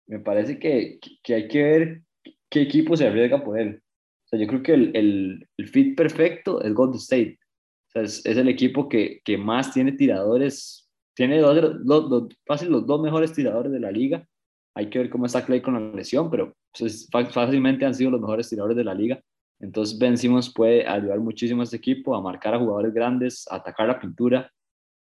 me 0.07 0.19
parece 0.19 0.59
que, 0.59 0.99
que 1.23 1.33
hay 1.33 1.47
que 1.47 1.63
ver 1.63 2.01
qué 2.49 2.61
equipo 2.61 2.97
se 2.97 3.07
arriesga 3.07 3.43
por 3.43 3.59
él. 3.59 3.81
O 4.25 4.27
sea, 4.29 4.39
yo 4.39 4.47
creo 4.47 4.63
que 4.63 4.73
el, 4.73 5.47
el, 5.57 5.67
fit 5.67 5.95
perfecto 5.95 6.61
es 6.61 6.73
Golden 6.73 6.97
State. 6.97 7.39
Es, 7.93 8.25
es, 8.25 8.37
el 8.37 8.47
equipo 8.47 8.87
que, 8.87 9.21
que, 9.23 9.37
más 9.37 9.73
tiene 9.73 9.93
tiradores, 9.93 10.89
tiene 11.15 11.39
dos, 11.39 11.77
dos, 11.83 12.09
dos, 12.09 12.27
fácil 12.45 12.69
los 12.69 12.85
dos 12.85 13.01
mejores 13.01 13.33
tiradores 13.33 13.71
de 13.71 13.79
la 13.79 13.91
liga. 13.91 14.27
Hay 14.75 14.89
que 14.89 14.99
ver 14.99 15.09
cómo 15.09 15.25
está 15.25 15.45
Clay 15.45 15.61
con 15.61 15.73
la 15.73 15.95
lesión, 15.95 16.29
pero 16.29 16.53
pues, 16.77 17.09
fácilmente 17.31 17.85
han 17.85 17.93
sido 17.93 18.11
los 18.11 18.21
mejores 18.21 18.49
tiradores 18.49 18.77
de 18.77 18.83
la 18.83 18.93
liga. 18.93 19.19
Entonces 19.59 19.97
Ben 19.97 20.17
Simmons 20.17 20.53
puede 20.53 20.87
ayudar 20.87 21.19
muchísimo 21.19 21.61
a 21.61 21.63
este 21.65 21.77
equipo 21.77 22.15
a 22.15 22.21
marcar 22.21 22.53
a 22.53 22.59
jugadores 22.59 22.93
grandes, 22.93 23.45
a 23.49 23.57
atacar 23.57 23.87
la 23.87 23.99
pintura, 23.99 24.51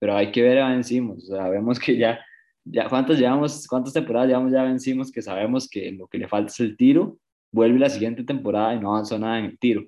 pero 0.01 0.17
hay 0.17 0.33
que 0.33 0.43
ver 0.43 0.59
a 0.59 0.71
Ben 0.71 0.83
Simmons. 0.83 1.31
O 1.31 1.35
sea, 1.37 1.49
vemos 1.49 1.79
que 1.79 1.97
ya, 1.97 2.19
ya 2.65 2.89
¿cuántas, 2.89 3.19
llevamos, 3.19 3.67
¿cuántas 3.69 3.93
temporadas 3.93 4.29
llevamos 4.29 4.53
ya 4.53 4.65
Ben 4.65 4.81
Simmons 4.81 5.13
que 5.13 5.23
sabemos 5.23 5.69
que 5.69 5.93
lo 5.93 6.09
que 6.09 6.19
le 6.19 6.29
falta 6.29 6.51
es 6.51 6.61
el 6.61 6.77
tiro? 6.77 7.19
Vuelve 7.53 7.79
la 7.79 7.89
siguiente 7.89 8.25
temporada 8.25 8.75
y 8.75 8.81
no 8.81 8.91
avanzó 8.91 9.19
nada 9.19 9.39
en 9.39 9.47
el 9.47 9.59
tiro. 9.59 9.83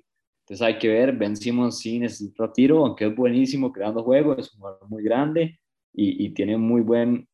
Entonces 0.45 0.65
hay 0.65 0.79
que 0.79 0.87
ver, 0.87 1.15
Ben 1.15 1.35
Simmons 1.35 1.79
sí 1.79 1.99
necesita 1.99 2.51
tiro, 2.51 2.85
aunque 2.85 3.07
es 3.07 3.15
buenísimo 3.15 3.71
creando 3.71 4.03
juegos, 4.03 4.39
es 4.39 4.53
un 4.53 4.59
jugador 4.61 4.89
muy 4.89 5.03
grande 5.03 5.59
y, 5.93 6.25
y 6.25 6.29
tiene 6.29 6.57
muy 6.57 6.81
buen, 6.81 7.27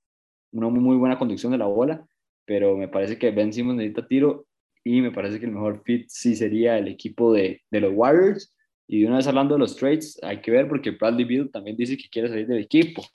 una 0.52 0.70
muy 0.70 0.98
buena 0.98 1.18
conducción 1.18 1.52
de 1.52 1.58
la 1.58 1.66
bola, 1.66 2.06
pero 2.48 2.78
me 2.78 2.88
parece 2.88 3.20
que 3.20 3.30
Ben 3.30 3.52
Simmons 3.52 3.78
necesita 3.78 4.08
tiro 4.08 4.48
y 4.84 5.02
me 5.02 5.12
parece 5.12 5.38
que 5.38 5.46
el 5.46 5.52
mejor 5.52 5.84
fit 5.84 6.06
sí 6.08 6.36
sería 6.36 6.78
el 6.78 6.88
equipo 6.88 7.34
de, 7.34 7.62
de 7.70 7.82
los 7.82 7.92
Warriors. 7.94 8.56
Y 8.88 9.02
de 9.02 9.08
una 9.08 9.18
vez 9.18 9.28
hablando 9.28 9.56
de 9.56 9.60
los 9.60 9.76
trades, 9.76 10.18
hay 10.24 10.40
que 10.40 10.50
ver 10.50 10.70
porque 10.70 10.92
Bradley 10.92 11.26
Beal 11.26 11.52
también 11.52 11.76
dice 11.76 11.98
que 11.98 12.08
quiere 12.10 12.30
salir 12.30 12.48
del 12.48 12.60
equipo. 12.60 13.06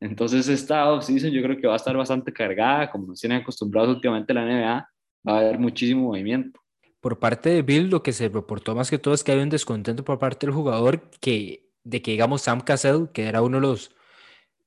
Entonces 0.00 0.48
esta 0.48 0.90
offseason 0.90 1.30
yo 1.30 1.42
creo 1.42 1.56
que 1.56 1.68
va 1.68 1.74
a 1.74 1.76
estar 1.76 1.96
bastante 1.96 2.32
cargada, 2.32 2.90
como 2.90 3.06
nos 3.06 3.20
tienen 3.20 3.40
acostumbrados 3.40 3.94
últimamente 3.94 4.34
la 4.34 4.44
NBA, 4.44 4.88
va 5.28 5.36
a 5.36 5.38
haber 5.38 5.60
muchísimo 5.60 6.08
movimiento. 6.08 6.60
Por 7.00 7.20
parte 7.20 7.50
de 7.50 7.62
Bill, 7.62 7.88
lo 7.88 8.02
que 8.02 8.12
se 8.12 8.28
reportó 8.28 8.74
más 8.74 8.90
que 8.90 8.98
todo 8.98 9.14
es 9.14 9.22
que 9.22 9.30
hay 9.30 9.38
un 9.38 9.48
descontento 9.48 10.04
por 10.04 10.18
parte 10.18 10.44
del 10.44 10.54
jugador 10.56 11.08
que, 11.20 11.70
de 11.84 12.02
que, 12.02 12.10
digamos, 12.10 12.42
Sam 12.42 12.62
Cassell, 12.62 13.10
que 13.12 13.28
era 13.28 13.42
uno 13.42 13.58
de 13.58 13.66
los, 13.68 13.94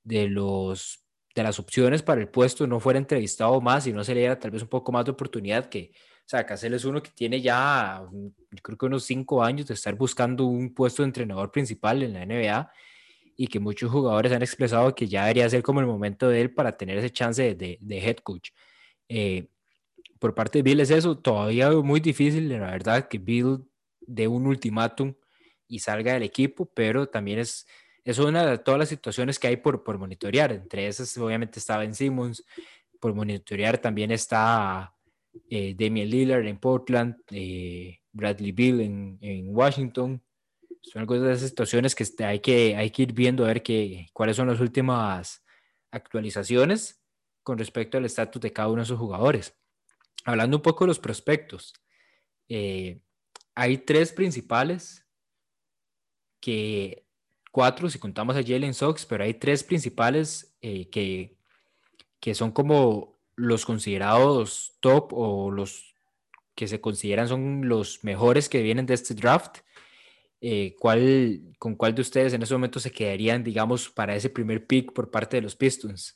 de 0.05 0.29
los 0.29 1.03
de 1.39 1.43
las 1.45 1.59
opciones 1.59 2.01
para 2.03 2.21
el 2.21 2.29
puesto, 2.29 2.67
no 2.67 2.79
fuera 2.79 2.99
entrevistado 2.99 3.59
más 3.61 3.87
y 3.87 3.93
no 3.93 4.03
se 4.03 4.13
le 4.13 4.21
diera 4.21 4.39
tal 4.39 4.51
vez 4.51 4.61
un 4.61 4.67
poco 4.67 4.91
más 4.91 5.05
de 5.05 5.11
oportunidad 5.11 5.69
que, 5.69 5.91
o 5.93 6.29
sea, 6.29 6.45
Cassell 6.45 6.73
es 6.73 6.85
uno 6.85 7.01
que 7.01 7.11
tiene 7.11 7.41
ya, 7.41 8.03
yo 8.11 8.61
creo 8.61 8.77
que 8.77 8.85
unos 8.85 9.03
cinco 9.03 9.43
años 9.43 9.67
de 9.67 9.73
estar 9.73 9.95
buscando 9.95 10.45
un 10.45 10.73
puesto 10.73 11.01
de 11.03 11.07
entrenador 11.07 11.51
principal 11.51 12.03
en 12.03 12.13
la 12.13 12.25
NBA 12.25 12.71
y 13.35 13.47
que 13.47 13.59
muchos 13.59 13.89
jugadores 13.89 14.31
han 14.31 14.41
expresado 14.41 14.93
que 14.93 15.07
ya 15.07 15.21
debería 15.23 15.49
ser 15.49 15.63
como 15.63 15.79
el 15.79 15.87
momento 15.87 16.29
de 16.29 16.41
él 16.41 16.53
para 16.53 16.77
tener 16.77 16.97
ese 16.97 17.09
chance 17.09 17.41
de, 17.41 17.55
de, 17.55 17.77
de 17.81 17.97
head 17.97 18.17
coach. 18.17 18.49
Eh, 19.07 19.47
por 20.19 20.35
parte 20.35 20.59
de 20.59 20.63
Bill 20.63 20.81
es 20.81 20.91
eso, 20.91 21.17
todavía 21.17 21.71
muy 21.71 22.01
difícil, 22.01 22.49
la 22.49 22.71
verdad, 22.71 23.07
que 23.07 23.17
Bill 23.17 23.65
de 24.01 24.27
un 24.27 24.45
ultimátum 24.45 25.13
y 25.67 25.79
salga 25.79 26.13
del 26.13 26.23
equipo, 26.23 26.65
pero 26.65 27.07
también 27.07 27.39
es, 27.39 27.65
es 28.03 28.19
una 28.19 28.45
de 28.45 28.57
todas 28.57 28.79
las 28.79 28.89
situaciones 28.89 29.39
que 29.39 29.47
hay 29.47 29.57
por, 29.57 29.83
por 29.83 29.97
monitorear. 29.97 30.51
Entre 30.51 30.87
esas, 30.87 31.17
obviamente, 31.17 31.59
está 31.59 31.77
Ben 31.77 31.93
Simmons, 31.93 32.43
por 32.99 33.13
monitorear 33.13 33.77
también 33.77 34.11
está 34.11 34.93
eh, 35.49 35.75
Damian 35.77 36.09
Lillard 36.09 36.45
en 36.45 36.59
Portland, 36.59 37.15
eh, 37.31 37.99
Bradley 38.11 38.51
Bill 38.51 38.81
en, 38.81 39.17
en, 39.21 39.55
Washington. 39.55 40.21
Son 40.81 41.01
algunas 41.01 41.23
de 41.23 41.33
esas 41.33 41.49
situaciones 41.49 41.95
que 41.95 42.03
este, 42.03 42.25
hay 42.25 42.39
que, 42.39 42.75
hay 42.75 42.89
que 42.91 43.03
ir 43.03 43.13
viendo 43.13 43.43
a 43.43 43.47
ver 43.47 43.63
qué 43.63 44.07
cuáles 44.13 44.35
son 44.35 44.47
las 44.47 44.59
últimas 44.59 45.43
actualizaciones 45.91 47.01
con 47.43 47.57
respecto 47.57 47.97
al 47.97 48.05
estatus 48.05 48.41
de 48.41 48.53
cada 48.53 48.69
uno 48.69 48.77
de 48.77 48.83
esos 48.83 48.99
jugadores. 48.99 49.55
Hablando 50.25 50.57
un 50.57 50.63
poco 50.63 50.83
de 50.83 50.89
los 50.89 50.99
prospectos, 50.99 51.73
eh, 52.47 53.01
hay 53.55 53.77
tres 53.79 54.11
principales 54.11 55.05
que, 56.39 57.05
cuatro 57.59 57.89
si 57.89 57.99
contamos 57.99 58.37
a 58.37 58.41
Jalen 58.41 58.73
Sox, 58.73 59.05
pero 59.05 59.25
hay 59.25 59.33
tres 59.33 59.65
principales 59.65 60.55
eh, 60.61 60.89
que, 60.89 61.35
que 62.21 62.33
son 62.33 62.53
como 62.53 63.17
los 63.35 63.65
considerados 63.65 64.77
top 64.79 65.11
o 65.11 65.51
los 65.51 65.93
que 66.55 66.69
se 66.69 66.79
consideran 66.79 67.27
son 67.27 67.67
los 67.67 68.01
mejores 68.01 68.47
que 68.47 68.63
vienen 68.63 68.85
de 68.85 68.93
este 68.93 69.13
draft. 69.13 69.57
Eh, 70.39 70.73
¿cuál, 70.79 71.41
¿Con 71.59 71.75
cuál 71.75 71.93
de 71.93 72.01
ustedes 72.01 72.31
en 72.31 72.41
ese 72.41 72.53
momento 72.53 72.79
se 72.79 72.91
quedarían, 72.91 73.43
digamos, 73.43 73.89
para 73.89 74.15
ese 74.15 74.29
primer 74.29 74.65
pick 74.65 74.93
por 74.93 75.11
parte 75.11 75.35
de 75.35 75.41
los 75.41 75.57
Pistons? 75.57 76.15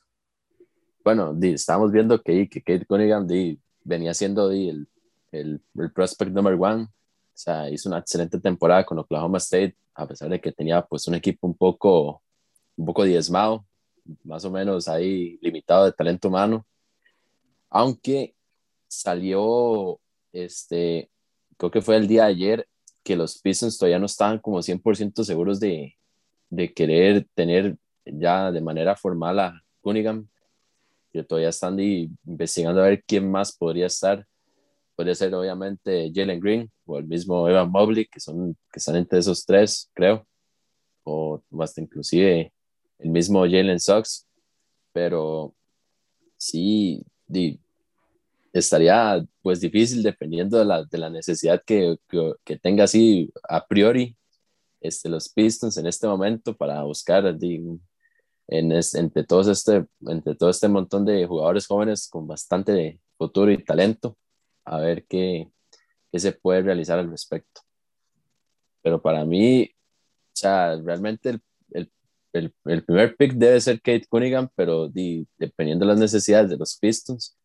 Bueno, 1.03 1.38
estamos 1.41 1.91
viendo 1.91 2.21
que, 2.21 2.47
que 2.47 2.62
Kate 2.62 2.86
Cunningham 2.86 3.27
venía 3.84 4.13
siendo 4.13 4.49
el, 4.49 4.88
el, 5.34 5.62
el, 5.77 5.91
prospect 5.91 6.32
number 6.32 6.56
one. 6.58 6.88
O 7.33 7.37
sea, 7.37 7.69
hizo 7.69 7.89
una 7.89 7.99
excelente 7.99 8.39
temporada 8.39 8.85
con 8.85 8.99
Oklahoma 8.99 9.39
State, 9.39 9.75
a 9.95 10.07
pesar 10.07 10.29
de 10.29 10.39
que 10.39 10.51
tenía 10.51 10.81
pues 10.83 11.07
un 11.07 11.15
equipo 11.15 11.47
un 11.47 11.55
poco, 11.55 12.21
un 12.77 12.85
poco 12.85 13.03
diezmado, 13.03 13.65
más 14.23 14.45
o 14.45 14.51
menos 14.51 14.87
ahí 14.87 15.37
limitado 15.41 15.85
de 15.85 15.93
talento 15.93 16.27
humano. 16.27 16.65
Aunque 17.69 18.35
salió, 18.87 19.99
este, 20.31 21.09
creo 21.57 21.71
que 21.71 21.81
fue 21.81 21.97
el 21.97 22.07
día 22.07 22.25
de 22.25 22.29
ayer, 22.29 22.67
que 23.03 23.15
los 23.15 23.39
Pistons 23.39 23.77
todavía 23.77 23.99
no 23.99 24.05
estaban 24.05 24.39
como 24.39 24.61
100% 24.61 25.23
seguros 25.23 25.59
de, 25.59 25.97
de 26.49 26.73
querer 26.73 27.27
tener 27.33 27.77
ya 28.05 28.51
de 28.51 28.61
manera 28.61 28.95
formal 28.95 29.39
a 29.39 29.63
Cunningham 29.81 30.27
que 31.13 31.23
todavía 31.23 31.49
están 31.49 31.79
investigando 31.79 32.81
a 32.81 32.85
ver 32.85 33.03
quién 33.05 33.29
más 33.29 33.55
podría 33.55 33.85
estar. 33.85 34.25
Podría 34.95 35.15
ser 35.15 35.34
obviamente 35.34 36.12
Jalen 36.13 36.39
Green 36.39 36.71
o 36.86 36.99
el 36.99 37.06
mismo 37.06 37.47
Evan 37.49 37.71
Mobley, 37.71 38.06
que, 38.06 38.19
son, 38.19 38.56
que 38.71 38.77
están 38.79 38.95
entre 38.95 39.19
esos 39.19 39.45
tres, 39.45 39.89
creo. 39.93 40.25
O 41.03 41.41
hasta 41.60 41.82
inclusive 41.82 42.53
el 42.99 43.10
mismo 43.10 43.41
Jalen 43.41 43.79
Sox. 43.79 44.27
Pero 44.91 45.56
sí, 46.38 47.03
estaría 48.53 49.25
pues 49.41 49.60
difícil 49.60 50.03
dependiendo 50.03 50.60
de 50.60 50.65
la, 50.65 50.84
de 50.84 50.97
la 50.97 51.10
necesidad 51.10 51.62
que, 51.65 51.97
que, 52.45 52.58
tenga 52.60 52.84
así 52.84 53.32
a 53.49 53.65
priori 53.65 54.15
este, 54.79 55.10
los 55.10 55.29
Pistons 55.29 55.77
en 55.77 55.88
este 55.88 56.08
momento 56.08 56.56
para 56.56 56.84
buscar 56.84 57.25
en 57.25 57.82
entre, 58.47 59.23
todos 59.23 59.47
este, 59.47 59.86
entre 60.08 60.36
todo 60.36 60.49
este 60.49 60.67
montón 60.67 61.06
de 61.06 61.25
jugadores 61.25 61.65
jóvenes 61.65 62.08
con 62.10 62.27
bastante 62.27 62.99
futuro 63.17 63.51
y 63.51 63.63
talento, 63.63 64.17
a 64.65 64.80
ver 64.80 65.06
qué, 65.06 65.49
qué 66.12 66.19
se 66.19 66.32
puede 66.32 66.62
realizar 66.62 66.99
al 66.99 67.10
respecto. 67.10 67.62
Pero 68.82 69.02
para 69.02 69.26
mí, 69.26 69.69
o 69.73 70.32
sea, 70.34 70.76
realmente 70.84 71.30
el, 71.30 71.41
el, 72.34 72.54
el, 72.65 72.84
primer 72.84 73.15
pick 73.15 73.34
debe 73.34 73.62
ser 73.62 73.82
Kate 73.82 74.06
Cunningham, 74.10 74.49
pero 74.56 74.89
dependiendo 74.89 75.86
de 75.86 75.91
las 75.91 75.99
necesidades 75.99 76.49
de 76.49 76.58
los 76.58 76.78
Pistons, 76.78 77.38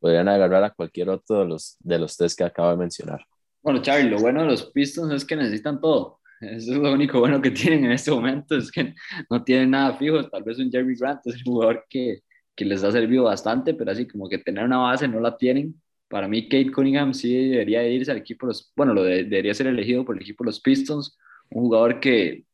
podrían 0.00 0.28
agarrar 0.28 0.64
a 0.64 0.70
cualquier 0.70 1.08
otro 1.08 1.40
de 1.40 1.46
los, 1.46 1.76
de 1.80 1.98
los 1.98 2.16
tres 2.16 2.34
que 2.34 2.44
acabo 2.44 2.70
de 2.70 2.76
mencionar. 2.76 3.24
Bueno, 3.62 3.80
Charlie, 3.80 4.10
lo 4.10 4.18
bueno 4.18 4.42
de 4.42 4.48
los 4.48 4.70
Pistons 4.72 5.12
es 5.12 5.24
que 5.24 5.36
necesitan 5.36 5.80
todo. 5.80 6.18
Eso 6.40 6.72
es 6.72 6.78
lo 6.78 6.92
único 6.92 7.20
bueno 7.20 7.40
que 7.40 7.52
tienen 7.52 7.84
en 7.84 7.92
este 7.92 8.10
momento, 8.10 8.56
es 8.56 8.70
que 8.72 8.94
no 9.30 9.44
tienen 9.44 9.70
nada 9.70 9.96
fijo. 9.96 10.28
Tal 10.28 10.42
vez 10.42 10.58
un 10.58 10.70
Jerry 10.70 10.96
Grant 10.96 11.24
es 11.26 11.36
un 11.46 11.52
jugador 11.52 11.86
que, 11.88 12.18
que 12.56 12.64
les 12.64 12.82
ha 12.82 12.90
servido 12.90 13.24
bastante, 13.24 13.74
pero 13.74 13.92
así 13.92 14.08
como 14.08 14.28
que 14.28 14.38
tener 14.38 14.64
una 14.64 14.78
base 14.78 15.06
no 15.06 15.20
la 15.20 15.36
tienen. 15.36 15.80
Para 16.12 16.28
mí, 16.28 16.44
Kate 16.48 16.70
Cunningham 16.72 17.14
sí 17.14 17.48
debería 17.48 17.86
irse 17.88 18.10
al 18.12 18.18
equipo, 18.18 18.46
los, 18.46 18.72
bueno, 18.76 18.94
lo 18.94 19.04
debería 19.04 19.54
ser 19.54 19.66
elegido 19.68 20.04
por 20.04 20.16
el 20.16 20.22
equipo 20.22 20.44
de 20.44 20.48
los 20.48 20.60
Pistons, 20.60 21.18
un 21.50 21.64
jugador 21.64 22.00
que, 22.00 22.44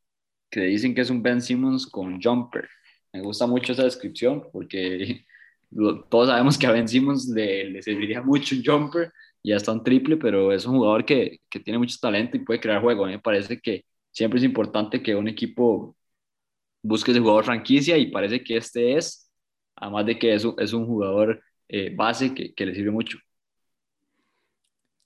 que 0.49 0.61
dicen 0.61 0.95
que 0.95 1.01
es 1.01 1.09
un 1.09 1.23
Ben 1.23 1.41
Simmons 1.41 1.87
con 1.87 2.21
jumper. 2.21 2.69
Me 3.13 3.21
gusta 3.21 3.47
mucho 3.47 3.73
esa 3.73 3.83
descripción 3.83 4.45
porque 4.53 5.25
todos 6.09 6.29
sabemos 6.29 6.57
que 6.57 6.67
a 6.67 6.71
Ben 6.71 6.87
Simmons 6.87 7.29
le, 7.29 7.65
le 7.71 7.81
serviría 7.81 8.21
mucho 8.21 8.55
un 8.55 8.63
jumper 8.63 9.11
ya 9.43 9.55
está 9.55 9.71
un 9.71 9.83
triple, 9.83 10.17
pero 10.17 10.51
es 10.53 10.65
un 10.65 10.77
jugador 10.77 11.05
que, 11.05 11.39
que 11.49 11.59
tiene 11.59 11.79
mucho 11.79 11.97
talento 12.01 12.37
y 12.37 12.41
puede 12.41 12.59
crear 12.59 12.81
juego. 12.81 13.05
A 13.05 13.07
mí 13.07 13.13
me 13.13 13.19
parece 13.19 13.59
que 13.59 13.85
siempre 14.11 14.39
es 14.39 14.45
importante 14.45 15.01
que 15.01 15.15
un 15.15 15.27
equipo 15.27 15.95
busque 16.81 17.11
ese 17.11 17.19
jugador 17.19 17.45
franquicia 17.45 17.97
y 17.97 18.11
parece 18.11 18.43
que 18.43 18.57
este 18.57 18.97
es, 18.97 19.31
además 19.75 20.05
de 20.05 20.19
que 20.19 20.33
es, 20.33 20.45
es 20.57 20.73
un 20.73 20.85
jugador 20.85 21.41
eh, 21.67 21.93
base 21.95 22.33
que, 22.33 22.53
que, 22.53 22.65
le 22.65 22.75
sirve 22.75 22.91
mucho. 22.91 23.19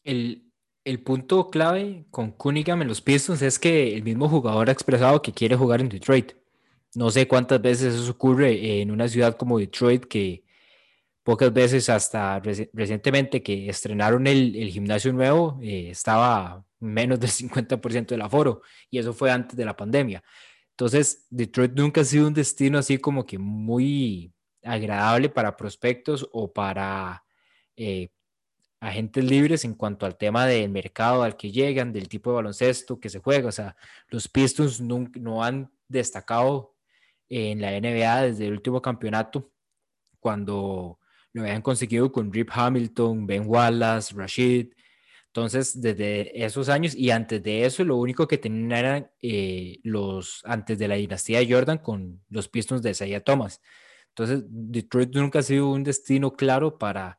El, 0.04 0.52
el 0.84 1.02
punto 1.02 1.50
clave 1.50 2.06
con 2.12 2.32
Cunningham 2.32 2.82
en 2.82 2.88
los 2.88 3.02
Pistons 3.02 3.42
es 3.42 3.60
que 3.60 3.96
el 3.96 4.04
mismo 4.04 4.28
jugador 4.30 4.70
ha 4.70 4.74
expresado 4.74 5.22
que 5.22 5.34
quiere 5.34 5.56
jugar 5.56 5.82
en 5.82 5.90
Detroit. 5.90 6.34
No 6.96 7.10
sé 7.10 7.28
cuántas 7.28 7.62
veces 7.62 7.96
eso 7.96 8.12
ocurre 8.12 8.82
en 8.82 8.92
una 8.92 9.08
ciudad 9.08 9.36
como 9.38 9.60
Detroit 9.60 10.06
que 10.06 10.44
pocas 11.24 11.54
veces 11.54 11.90
hasta 11.90 12.40
recientemente 12.74 13.42
que 13.42 13.70
estrenaron 13.70 14.28
el, 14.28 14.56
el 14.56 14.70
gimnasio 14.70 15.14
nuevo, 15.14 15.58
eh, 15.62 15.90
estaba 15.90 16.66
menos 16.80 17.20
del 17.20 17.30
50% 17.30 18.08
del 18.08 18.22
aforo 18.22 18.62
y 18.90 19.00
eso 19.00 19.14
fue 19.14 19.32
antes 19.32 19.56
de 19.58 19.66
la 19.66 19.76
pandemia. 19.76 20.24
Entonces, 20.72 21.26
Detroit 21.30 21.74
nunca 21.74 22.02
ha 22.02 22.04
sido 22.04 22.28
un 22.28 22.34
destino 22.34 22.78
así 22.80 22.98
como 22.98 23.26
que 23.26 23.38
muy 23.38 24.34
agradable 24.64 25.30
para 25.30 25.56
prospectos 25.56 26.28
o 26.32 26.52
para 26.52 27.24
eh, 27.76 28.10
agentes 28.84 29.24
libres 29.24 29.64
en 29.64 29.76
cuanto 29.76 30.06
al 30.06 30.18
tema 30.18 30.46
del 30.46 30.70
mercado 30.70 31.24
al 31.24 31.38
que 31.38 31.52
llegan, 31.52 31.94
del 31.94 32.10
tipo 32.10 32.30
de 32.32 32.36
baloncesto 32.36 33.00
que 33.00 33.10
se 33.10 33.20
juega. 33.20 33.48
O 33.48 33.52
sea, 33.52 33.76
los 34.10 34.28
Pistons 34.28 34.82
no, 34.82 35.10
no 35.16 35.44
han 35.44 35.72
destacado 35.88 36.76
en 37.30 37.62
la 37.62 37.72
NBA 37.72 38.24
desde 38.24 38.48
el 38.48 38.54
último 38.54 38.82
campeonato, 38.82 39.52
cuando 40.20 41.00
lo 41.32 41.42
habían 41.42 41.62
conseguido 41.62 42.12
con 42.12 42.32
Rip 42.32 42.50
Hamilton, 42.52 43.26
Ben 43.26 43.44
Wallace, 43.48 44.14
Rashid. 44.16 44.74
Entonces, 45.28 45.82
desde 45.82 46.46
esos 46.46 46.70
años 46.70 46.94
y 46.94 47.10
antes 47.10 47.42
de 47.42 47.66
eso, 47.66 47.84
lo 47.84 47.96
único 47.98 48.28
que 48.28 48.38
tenían 48.38 48.72
eran 48.72 49.12
eh, 49.22 49.80
los, 49.84 50.42
antes 50.46 50.78
de 50.78 50.88
la 50.88 50.96
dinastía 50.96 51.40
de 51.40 51.52
Jordan, 51.52 51.80
con 51.80 52.22
los 52.30 52.50
Pistons 52.50 52.84
de 52.84 52.92
Isaiah 52.92 53.24
Thomas. 53.24 53.62
Entonces, 54.10 54.44
Detroit 54.48 55.16
nunca 55.16 55.40
ha 55.40 55.44
sido 55.44 55.70
un 55.70 55.84
destino 55.84 56.34
claro 56.34 56.78
para 56.78 57.18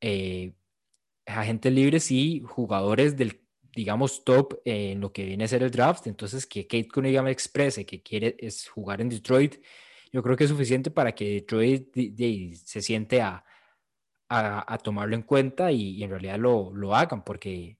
eh, 0.00 0.54
agentes 1.30 1.72
libres 1.72 2.10
y 2.10 2.40
jugadores 2.40 3.16
del, 3.16 3.40
digamos, 3.74 4.24
top 4.24 4.60
en 4.64 5.00
lo 5.00 5.12
que 5.12 5.24
viene 5.24 5.44
a 5.44 5.48
ser 5.48 5.62
el 5.62 5.70
draft. 5.70 6.06
Entonces, 6.06 6.46
que 6.46 6.66
Kate 6.66 6.88
Cunningham 6.88 7.28
exprese 7.28 7.86
que 7.86 8.02
quiere 8.02 8.36
es 8.38 8.68
jugar 8.68 9.00
en 9.00 9.08
Detroit 9.08 9.56
yo 10.12 10.22
creo 10.22 10.36
que 10.36 10.44
es 10.44 10.50
suficiente 10.50 10.90
para 10.90 11.14
que 11.14 11.34
Detroit 11.34 11.94
se 12.54 12.82
siente 12.82 13.22
a, 13.22 13.44
a, 14.28 14.78
tomarlo 14.78 15.14
en 15.16 15.22
cuenta 15.22 15.72
y, 15.72 16.02
en 16.02 16.10
realidad 16.10 16.38
lo, 16.38 16.72
lo, 16.74 16.94
hagan, 16.94 17.24
porque 17.24 17.78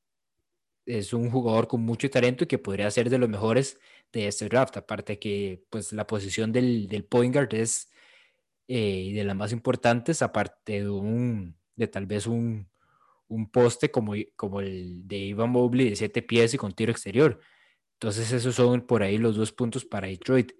es 0.86 1.12
un 1.12 1.30
jugador 1.30 1.68
con 1.68 1.82
mucho 1.82 2.10
talento 2.10 2.44
y 2.44 2.46
que 2.46 2.58
podría 2.58 2.90
ser 2.90 3.10
de 3.10 3.18
los 3.18 3.28
mejores 3.28 3.78
de 4.12 4.28
este 4.28 4.48
draft. 4.48 4.76
Aparte 4.76 5.18
que 5.18 5.64
pues, 5.70 5.92
la 5.92 6.06
posición 6.06 6.52
del, 6.52 6.88
del 6.88 7.04
point 7.04 7.34
guard 7.34 7.54
es 7.54 7.90
eh, 8.68 9.12
de 9.14 9.24
las 9.24 9.36
más 9.36 9.52
importantes, 9.52 10.22
aparte 10.22 10.82
de, 10.82 10.90
un, 10.90 11.56
de 11.76 11.88
tal 11.88 12.06
vez 12.06 12.26
un, 12.26 12.69
un 13.30 13.48
poste 13.48 13.90
como, 13.90 14.12
como 14.36 14.60
el 14.60 15.06
de 15.06 15.16
Ivan 15.16 15.50
Mobley 15.50 15.90
de 15.90 15.96
7 15.96 16.22
pies 16.22 16.52
y 16.52 16.58
con 16.58 16.72
tiro 16.72 16.90
exterior. 16.90 17.40
Entonces 17.94 18.32
esos 18.32 18.54
son 18.54 18.82
por 18.82 19.02
ahí 19.02 19.18
los 19.18 19.36
dos 19.36 19.52
puntos 19.52 19.84
para 19.84 20.08
Detroit. 20.08 20.52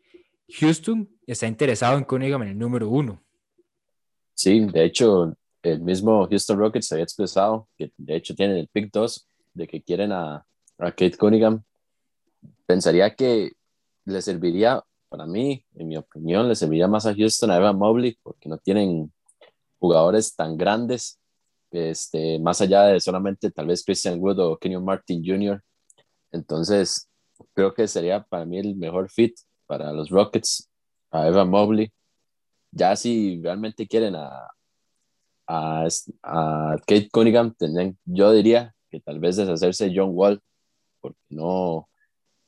Houston 0.61 1.09
está 1.26 1.46
interesado 1.46 1.98
en 1.98 2.04
Cunningham 2.04 2.42
en 2.42 2.48
el 2.48 2.59
número 2.59 2.88
uno. 2.88 3.22
Sí, 4.35 4.61
de 4.61 4.85
hecho, 4.85 5.35
el 5.62 5.80
mismo 5.80 6.26
Houston 6.28 6.59
Rockets 6.59 6.92
había 6.92 7.04
expresado 7.04 7.68
que 7.76 7.92
de 7.96 8.16
hecho 8.16 8.35
tienen 8.35 8.56
el 8.56 8.68
pick 8.68 8.90
2 8.92 9.28
de 9.54 9.66
que 9.66 9.83
quieren 9.83 10.12
a, 10.12 10.46
a 10.78 10.90
Kate 10.90 11.16
Cunningham. 11.16 11.62
Pensaría 12.66 13.14
que 13.14 13.52
le 14.04 14.22
serviría, 14.22 14.83
para 15.09 15.26
mí, 15.26 15.64
en 15.74 15.88
mi 15.88 15.96
opinión, 15.96 16.48
le 16.48 16.54
serviría 16.54 16.88
más 16.88 17.04
a 17.06 17.14
Houston 17.14 17.50
a 17.50 17.56
Evan 17.56 17.76
Mobley 17.76 18.16
porque 18.22 18.48
no 18.48 18.59
tienen 18.59 19.12
jugadores 19.78 20.37
tan 20.37 20.56
grandes, 20.56 21.19
este, 21.72 22.38
más 22.38 22.61
allá 22.61 22.85
de 22.85 23.00
solamente 23.00 23.50
tal 23.50 23.66
vez 23.66 23.85
Christian 23.85 24.20
Wood 24.20 24.38
o 24.40 24.59
Kenyon 24.59 24.85
Martin 24.85 25.22
Jr., 25.24 25.62
Entonces, 26.33 27.09
creo 27.54 27.74
que 27.74 27.88
sería 27.88 28.22
para 28.22 28.44
mí 28.44 28.59
el 28.59 28.76
mejor 28.76 29.11
fit 29.11 29.35
para 29.66 29.92
los 29.92 30.11
Rockets, 30.11 30.70
a 31.11 31.26
Evan 31.28 31.50
Mobley. 31.50 31.92
Ya 32.72 32.96
si 32.96 33.40
realmente 33.42 33.87
quieren 33.87 34.14
a, 34.16 34.48
a, 35.46 36.76
Kate 36.87 37.09
Cunningham, 37.11 37.54
tendrían, 37.59 37.98
yo 38.04 38.33
diría 38.33 38.74
que 38.90 39.00
tal 39.00 39.18
vez 39.20 39.37
deshacerse 39.37 39.92
John 39.94 40.11
Wall, 40.12 40.40
porque 41.00 41.18
no 41.30 41.88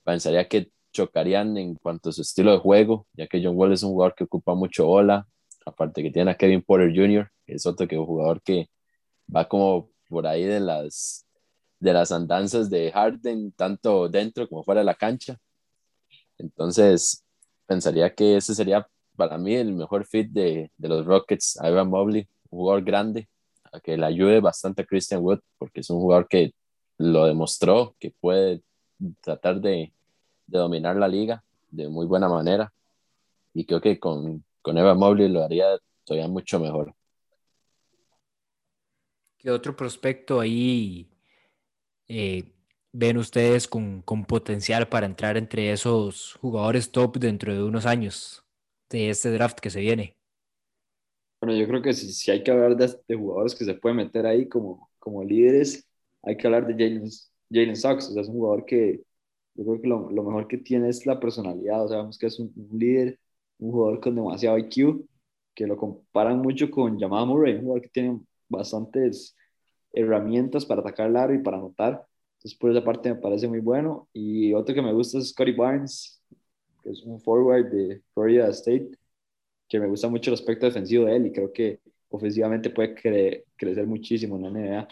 pensaría 0.05 0.49
que 0.49 0.71
chocarían 0.93 1.57
en 1.57 1.75
cuanto 1.75 2.11
a 2.11 2.13
su 2.13 2.23
estilo 2.23 2.53
de 2.53 2.59
juego, 2.59 3.07
ya 3.15 3.27
que 3.27 3.43
John 3.43 3.57
Wall 3.57 3.73
es 3.73 3.83
un 3.83 3.91
jugador 3.93 4.15
que 4.15 4.25
ocupa 4.25 4.55
mucho 4.55 4.87
bola, 4.87 5.27
aparte 5.67 6.03
que 6.03 6.11
tiene 6.11 6.31
a 6.33 6.37
Kevin 6.37 6.63
Porter 6.63 6.93
Jr., 6.95 7.31
que 7.47 7.55
es 7.55 7.67
otro 7.67 7.89
que 7.89 7.99
un 7.99 8.07
jugador 8.07 8.43
que 8.43 8.69
va 9.35 9.49
como 9.49 9.91
por 10.09 10.27
ahí 10.27 10.45
de 10.45 10.61
las 10.61 11.27
de 11.81 11.93
las 11.93 12.13
andanzas 12.13 12.71
de 12.71 12.93
Harden, 12.93 13.51
tanto 13.53 14.09
dentro 14.09 14.49
como 14.49 14.63
fuera 14.63 14.83
de 14.83 14.85
la 14.85 14.95
cancha. 14.95 15.37
Entonces, 16.39 17.25
pensaría 17.67 18.15
que 18.15 18.37
ese 18.37 18.55
sería 18.55 18.87
para 19.17 19.37
mí 19.37 19.55
el 19.57 19.73
mejor 19.73 20.07
fit 20.07 20.31
de, 20.31 20.71
de 20.77 20.89
los 20.89 21.05
Rockets, 21.05 21.59
Ivan 21.61 21.89
Mobley, 21.89 22.29
un 22.51 22.61
jugador 22.61 22.85
grande, 22.85 23.29
a 23.73 23.81
que 23.81 23.97
le 23.97 24.07
ayude 24.07 24.39
bastante 24.39 24.83
a 24.83 24.87
Christian 24.87 25.23
Wood, 25.23 25.41
porque 25.59 25.81
es 25.81 25.91
un 25.91 25.99
jugador 25.99 26.29
que 26.29 26.55
lo 26.99 27.27
demostró, 27.27 27.97
que 27.99 28.13
puede 28.21 28.63
tratar 29.21 29.61
de, 29.61 29.93
de 30.47 30.59
dominar 30.59 30.95
la 30.97 31.09
liga 31.09 31.43
de 31.71 31.89
muy 31.89 32.07
buena 32.07 32.29
manera. 32.29 32.73
Y 33.55 33.65
creo 33.65 33.81
que 33.81 33.99
con, 33.99 34.45
con 34.63 34.79
Evan 34.79 34.99
Mobley 34.99 35.29
lo 35.29 35.43
haría 35.43 35.67
todavía 36.05 36.29
mucho 36.29 36.61
mejor. 36.61 36.95
¿Qué 39.43 39.51
otro 39.51 39.75
prospecto 39.75 40.39
ahí 40.39 41.11
eh, 42.07 42.45
ven 42.93 43.17
ustedes 43.17 43.67
con, 43.67 44.01
con, 44.03 44.25
potencial 44.25 44.89
para 44.89 45.05
entrar 45.05 45.37
entre 45.37 45.73
esos 45.73 46.35
jugadores 46.35 46.93
top 46.93 47.17
dentro 47.19 47.53
de 47.53 47.61
unos 47.61 47.85
años 47.85 48.45
de 48.89 49.11
este 49.11 49.33
draft 49.33 49.59
que 49.59 49.71
se 49.71 49.81
viene? 49.81 50.17
Bueno, 51.41 51.57
yo 51.59 51.67
creo 51.67 51.83
que 51.83 51.93
si, 51.93 52.13
si 52.13 52.31
hay 52.31 52.45
que 52.45 52.53
hablar 52.53 52.77
de, 52.77 52.89
de, 53.09 53.17
jugadores 53.17 53.57
que 53.57 53.65
se 53.65 53.75
pueden 53.75 53.97
meter 53.97 54.27
ahí 54.27 54.49
como, 54.49 54.89
como 55.01 55.25
líderes, 55.25 55.89
hay 56.23 56.37
que 56.37 56.47
hablar 56.47 56.65
de 56.69 56.75
Jalen, 56.75 57.11
Jalen. 57.51 57.73
O 57.73 57.75
sea, 57.75 57.93
es 57.99 58.29
un 58.29 58.35
jugador 58.35 58.65
que 58.65 59.03
yo 59.55 59.65
creo 59.65 59.83
que 59.83 59.89
lo, 59.89 60.09
lo, 60.09 60.23
mejor 60.23 60.47
que 60.47 60.59
tiene 60.59 60.89
es 60.89 61.05
la 61.05 61.19
personalidad. 61.19 61.85
O 61.85 61.89
sea, 61.89 61.97
vemos 61.99 62.17
que 62.17 62.27
es 62.27 62.39
un, 62.39 62.53
un, 62.55 62.79
líder, 62.79 63.19
un 63.59 63.73
jugador 63.73 64.01
con 64.01 64.15
demasiado 64.15 64.57
IQ, 64.57 65.05
que 65.53 65.67
lo 65.67 65.77
comparan 65.77 66.39
mucho 66.39 66.71
con 66.71 66.97
Jamal 67.01 67.27
Murray, 67.27 67.55
un 67.55 67.63
jugador 67.63 67.83
que 67.83 67.89
tiene 67.89 68.21
bastantes 68.53 69.37
herramientas 69.93 70.65
para 70.65 70.81
atacar 70.81 71.09
el 71.09 71.17
aro 71.17 71.35
y 71.35 71.43
para 71.43 71.59
anotar. 71.59 72.07
Entonces, 72.39 72.59
por 72.59 72.71
esa 72.71 72.85
parte 72.85 73.13
me 73.13 73.21
parece 73.21 73.49
muy 73.49 73.61
bueno. 73.61 74.09
Y 74.13 74.55
otro 74.55 74.75
que 74.75 74.83
me 74.83 74.93
gusta 74.93 75.19
es 75.19 75.31
Scotty 75.31 75.53
Barnes, 75.53 76.23
que 76.83 76.91
es 76.91 77.03
un 77.03 77.21
forward 77.21 77.71
de 77.71 78.03
Florida 78.15 78.49
State, 78.49 78.91
que 79.69 79.81
me 79.81 79.89
gusta 79.89 80.09
mucho 80.09 80.31
el 80.31 80.35
aspecto 80.35 80.67
defensivo 80.67 81.07
de 81.07 81.17
él 81.17 81.27
y 81.27 81.33
creo 81.33 81.53
que 81.53 81.81
ofensivamente 82.11 82.71
puede 82.71 82.95
cre 82.95 83.45
crecer 83.57 83.87
muchísimo 83.87 84.37
en 84.37 84.43
la 84.43 84.51
NBA. 84.51 84.89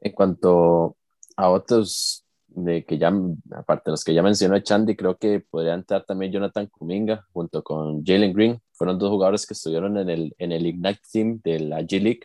En 0.00 0.12
cuanto 0.12 0.96
a 1.36 1.50
otros 1.50 2.24
de 2.48 2.84
que 2.84 2.98
ya, 2.98 3.12
aparte 3.52 3.90
de 3.90 3.92
los 3.92 4.04
que 4.04 4.14
ya 4.14 4.22
mencionó 4.22 4.58
Chandy, 4.58 4.96
creo 4.96 5.16
que 5.18 5.40
podría 5.40 5.74
entrar 5.74 6.04
también 6.04 6.32
Jonathan 6.32 6.66
Kuminga 6.66 7.26
junto 7.32 7.62
con 7.62 8.04
Jalen 8.04 8.32
Green. 8.32 8.60
Fueron 8.76 8.98
dos 8.98 9.10
jugadores 9.10 9.46
que 9.46 9.54
estuvieron 9.54 9.96
en 9.96 10.10
el, 10.10 10.34
en 10.38 10.52
el 10.52 10.66
Ignite 10.66 11.00
Team 11.10 11.40
de 11.42 11.60
la 11.60 11.80
G 11.80 12.00
League, 12.00 12.20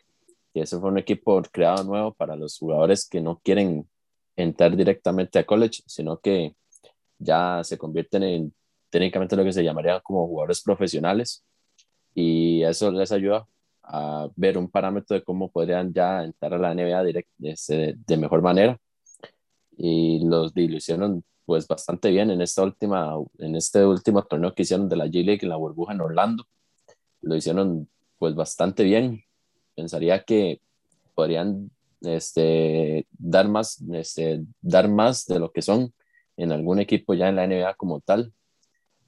y 0.54 0.60
ese 0.60 0.80
fue 0.80 0.90
un 0.90 0.98
equipo 0.98 1.42
creado 1.52 1.84
nuevo 1.84 2.14
para 2.14 2.36
los 2.36 2.58
jugadores 2.58 3.08
que 3.08 3.22
no 3.22 3.40
quieren 3.44 3.88
entrar 4.36 4.76
directamente 4.76 5.40
a 5.40 5.46
college, 5.46 5.82
sino 5.86 6.20
que 6.20 6.56
ya 7.18 7.62
se 7.64 7.78
convierten 7.78 8.24
en 8.24 8.54
técnicamente 8.90 9.36
lo 9.36 9.44
que 9.44 9.54
se 9.54 9.64
llamaría 9.64 10.00
como 10.02 10.28
jugadores 10.28 10.62
profesionales. 10.62 11.44
Y 12.14 12.64
eso 12.64 12.92
les 12.92 13.12
ayuda 13.12 13.48
a 13.84 14.28
ver 14.36 14.58
un 14.58 14.70
parámetro 14.70 15.16
de 15.16 15.24
cómo 15.24 15.50
podrían 15.50 15.94
ya 15.94 16.24
entrar 16.24 16.54
a 16.54 16.58
la 16.58 16.74
NBA 16.74 17.04
direct, 17.04 17.30
de, 17.38 17.96
de 18.06 18.18
mejor 18.18 18.42
manera. 18.42 18.78
Y 19.78 20.26
los 20.26 20.54
dilucionaron 20.54 21.24
pues 21.52 21.68
bastante 21.68 22.10
bien 22.12 22.32
en 22.32 22.40
esta 22.40 22.64
última 22.64 23.14
en 23.40 23.58
este 23.58 23.86
último 23.86 24.24
torneo 24.24 24.56
que 24.56 24.62
hicieron 24.62 24.88
de 24.88 24.96
la 24.96 25.06
G 25.08 25.22
League 25.26 25.40
en 25.42 25.50
la 25.50 25.58
burbuja 25.58 25.92
en 25.92 26.00
Orlando. 26.00 26.46
Lo 27.20 27.36
hicieron 27.36 27.90
pues 28.18 28.36
bastante 28.36 28.84
bien. 28.86 29.26
Pensaría 29.76 30.24
que 30.24 30.62
podrían 31.14 31.70
este, 32.00 33.06
dar 33.12 33.50
más 33.50 33.84
este, 33.92 34.46
dar 34.62 34.88
más 34.88 35.26
de 35.26 35.40
lo 35.40 35.52
que 35.52 35.62
son 35.62 35.94
en 36.38 36.54
algún 36.54 36.80
equipo 36.80 37.14
ya 37.16 37.28
en 37.28 37.36
la 37.36 37.46
NBA 37.46 37.74
como 37.74 38.00
tal. 38.00 38.32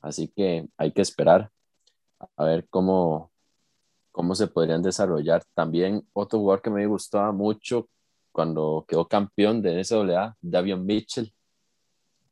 Así 0.01 0.27
que 0.27 0.67
hay 0.75 0.91
que 0.91 1.01
esperar 1.01 1.49
a 2.35 2.43
ver 2.43 2.67
cómo 2.69 3.31
cómo 4.11 4.35
se 4.35 4.47
podrían 4.47 4.81
desarrollar. 4.81 5.43
También 5.53 6.05
otro 6.11 6.39
jugador 6.39 6.61
que 6.61 6.71
me 6.71 6.85
gustaba 6.87 7.31
mucho 7.31 7.87
cuando 8.33 8.83
quedó 8.85 9.07
campeón 9.07 9.61
de 9.61 9.81
NCAA, 9.81 10.35
Davion 10.41 10.85
Mitchell. 10.85 11.33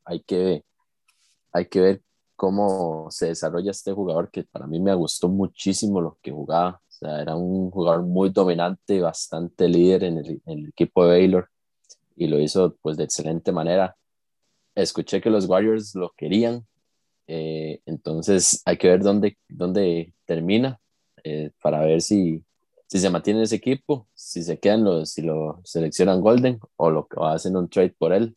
Hay 0.04 0.20
que, 0.20 0.64
hay 1.52 1.66
que 1.66 1.80
ver 1.80 2.02
cómo 2.36 3.08
se 3.10 3.28
desarrolla 3.28 3.70
este 3.70 3.92
jugador 3.92 4.30
que 4.30 4.44
para 4.44 4.66
mí 4.66 4.80
me 4.80 4.94
gustó 4.94 5.28
muchísimo 5.28 6.00
lo 6.00 6.18
que 6.22 6.32
jugaba. 6.32 6.80
O 6.88 6.92
sea, 6.92 7.22
era 7.22 7.36
un 7.36 7.70
jugador 7.70 8.02
muy 8.02 8.30
dominante, 8.30 9.00
bastante 9.00 9.68
líder 9.68 10.04
en 10.04 10.18
el, 10.18 10.42
en 10.46 10.58
el 10.58 10.68
equipo 10.68 11.04
de 11.04 11.10
Baylor 11.10 11.48
y 12.16 12.26
lo 12.26 12.40
hizo 12.40 12.76
pues 12.82 12.96
de 12.96 13.04
excelente 13.04 13.52
manera. 13.52 13.96
Escuché 14.74 15.20
que 15.20 15.30
los 15.30 15.46
Warriors 15.46 15.94
lo 15.94 16.12
querían, 16.16 16.66
eh, 17.26 17.80
entonces 17.86 18.62
hay 18.64 18.76
que 18.78 18.88
ver 18.88 19.02
dónde, 19.02 19.38
dónde 19.48 20.14
termina 20.24 20.80
eh, 21.24 21.50
para 21.62 21.80
ver 21.80 22.00
si, 22.00 22.42
si 22.86 22.98
se 22.98 23.10
mantiene 23.10 23.42
ese 23.42 23.56
equipo, 23.56 24.08
si 24.14 24.42
se 24.42 24.58
quedan 24.58 24.84
los, 24.84 25.10
si 25.12 25.22
lo 25.22 25.60
seleccionan 25.64 26.20
Golden 26.20 26.58
o 26.76 26.90
lo 26.90 27.06
o 27.16 27.26
hacen 27.26 27.56
un 27.56 27.68
trade 27.68 27.94
por 27.98 28.12
él, 28.12 28.36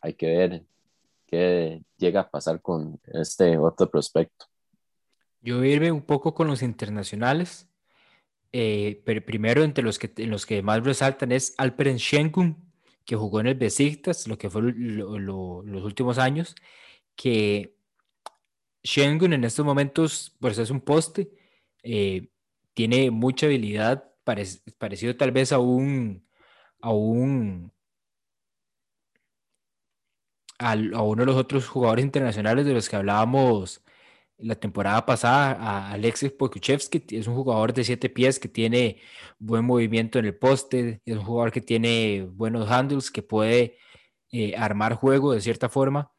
hay 0.00 0.14
que 0.14 0.26
ver 0.26 0.64
qué 1.26 1.82
llega 1.96 2.20
a 2.20 2.30
pasar 2.30 2.60
con 2.60 3.00
este 3.12 3.58
otro 3.58 3.90
prospecto. 3.90 4.46
Yo 5.40 5.62
irme 5.64 5.92
un 5.92 6.02
poco 6.02 6.34
con 6.34 6.46
los 6.46 6.62
internacionales, 6.62 7.68
eh, 8.52 9.02
pero 9.04 9.24
primero 9.24 9.62
entre 9.62 9.84
los 9.84 9.98
que, 9.98 10.12
en 10.16 10.30
los 10.30 10.46
que 10.46 10.62
más 10.62 10.82
resaltan 10.82 11.32
es 11.32 11.54
Alperen 11.58 11.98
Schengen, 11.98 12.56
que 13.04 13.16
jugó 13.16 13.40
en 13.40 13.48
el 13.48 13.54
Besiktas, 13.54 14.26
lo 14.26 14.38
que 14.38 14.50
fue 14.50 14.62
lo, 14.62 15.18
lo, 15.18 15.62
los 15.62 15.84
últimos 15.84 16.18
años, 16.18 16.54
que 17.14 17.76
Schengen 18.84 19.32
en 19.32 19.44
estos 19.44 19.64
momentos 19.64 20.36
pues 20.40 20.58
es 20.58 20.70
un 20.70 20.80
poste, 20.80 21.30
eh, 21.82 22.28
tiene 22.74 23.10
mucha 23.10 23.46
habilidad, 23.46 24.12
parecido 24.78 25.16
tal 25.16 25.30
vez 25.30 25.52
a 25.52 25.58
un, 25.58 26.26
a 26.80 26.92
un, 26.92 27.72
a, 30.58 30.74
uno 31.02 31.22
de 31.22 31.26
los 31.26 31.36
otros 31.36 31.68
jugadores 31.68 32.04
internacionales 32.04 32.64
de 32.66 32.74
los 32.74 32.88
que 32.88 32.96
hablábamos 32.96 33.82
la 34.38 34.54
temporada 34.54 35.06
pasada, 35.06 35.52
a 35.52 35.92
Alexis 35.92 36.32
Pokuchevsky, 36.32 37.04
es 37.10 37.26
un 37.26 37.34
jugador 37.34 37.72
de 37.72 37.84
siete 37.84 38.10
pies 38.10 38.38
que 38.38 38.48
tiene 38.48 39.00
buen 39.38 39.64
movimiento 39.64 40.18
en 40.18 40.26
el 40.26 40.36
poste, 40.36 41.00
es 41.04 41.16
un 41.16 41.24
jugador 41.24 41.52
que 41.52 41.60
tiene 41.62 42.28
buenos 42.30 42.70
handles, 42.70 43.10
que 43.10 43.22
puede 43.22 43.78
eh, 44.32 44.54
armar 44.56 44.94
juego 44.94 45.32
de 45.32 45.40
cierta 45.40 45.68
forma. 45.68 46.12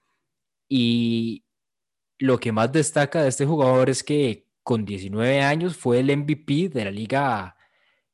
Y 0.69 1.45
lo 2.19 2.39
que 2.39 2.51
más 2.51 2.71
destaca 2.71 3.21
de 3.23 3.29
este 3.29 3.45
jugador 3.45 3.89
es 3.89 4.03
que 4.03 4.47
con 4.63 4.85
19 4.85 5.41
años 5.41 5.77
fue 5.77 5.99
el 5.99 6.15
MVP 6.17 6.69
de 6.69 6.85
la 6.85 6.91
liga, 6.91 7.57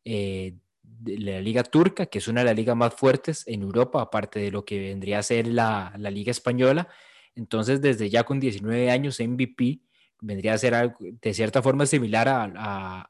eh, 0.06 0.58
la 1.06 1.42
liga 1.42 1.64
turca, 1.64 2.06
que 2.06 2.20
es 2.20 2.28
una 2.28 2.42
de 2.42 2.46
las 2.46 2.56
ligas 2.56 2.76
más 2.76 2.94
fuertes 2.94 3.44
en 3.48 3.62
Europa, 3.62 4.02
aparte 4.02 4.40
de 4.40 4.52
lo 4.52 4.66
que 4.66 4.80
vendría 4.80 5.20
a 5.20 5.24
ser 5.24 5.48
la, 5.48 5.94
la 5.98 6.12
liga 6.12 6.32
española. 6.32 6.88
Entonces, 7.36 7.82
desde 7.82 8.10
ya 8.10 8.24
con 8.24 8.40
19 8.40 8.92
años, 8.92 9.20
MVP 9.20 9.82
vendría 10.22 10.54
a 10.54 10.58
ser 10.58 10.96
de 11.00 11.34
cierta 11.34 11.62
forma 11.62 11.86
similar 11.86 12.28
a, 12.30 13.10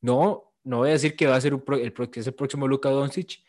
no, 0.00 0.54
no 0.64 0.78
voy 0.78 0.90
a 0.90 0.92
decir 0.92 1.16
que 1.16 1.26
va 1.26 1.36
a 1.36 1.40
ser 1.40 1.54
el 1.82 1.92
próximo 1.92 2.68
Luka 2.68 2.90
Doncic, 2.90 3.42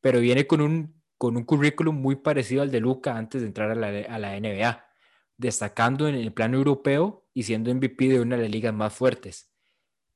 pero 0.00 0.20
viene 0.20 0.46
con 0.46 0.60
un, 0.60 1.02
con 1.16 1.36
un 1.36 1.44
currículum 1.44 1.96
muy 1.96 2.16
parecido 2.16 2.62
al 2.62 2.70
de 2.70 2.80
Luka 2.80 3.16
antes 3.16 3.40
de 3.40 3.46
entrar 3.46 3.70
a 3.70 3.74
la, 3.74 3.88
a 3.88 4.18
la 4.18 4.38
NBA 4.38 4.84
destacando 5.36 6.08
en 6.08 6.14
el 6.14 6.32
plano 6.32 6.56
europeo 6.56 7.26
y 7.34 7.42
siendo 7.42 7.74
MVP 7.74 8.08
de 8.08 8.20
una 8.20 8.36
de 8.36 8.42
las 8.42 8.50
ligas 8.50 8.74
más 8.74 8.94
fuertes. 8.94 9.50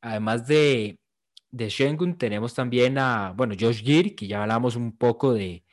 Además 0.01 0.47
de, 0.47 1.01
de 1.51 1.71
Schengen, 1.71 2.19
tenemos 2.19 2.55
también 2.55 2.99
a, 2.99 3.33
bueno, 3.37 3.55
Josh 3.59 3.83
Gear, 3.83 4.15
que 4.15 4.27
ya 4.27 4.43
hablamos 4.43 4.77
un 4.77 4.97
poco 4.97 5.33
de, 5.33 5.65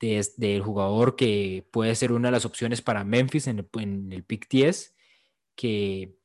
de, 0.00 0.26
del 0.36 0.62
jugador 0.62 1.16
que 1.16 1.66
puede 1.70 1.94
ser 1.94 2.12
una 2.12 2.28
de 2.28 2.32
las 2.32 2.44
opciones 2.44 2.82
para 2.82 3.04
Memphis 3.04 3.46
en 3.46 3.60
el, 3.60 3.68
en 3.80 4.12
el 4.12 4.24
pick 4.24 4.48
10, 4.48 4.94
que 5.54 6.18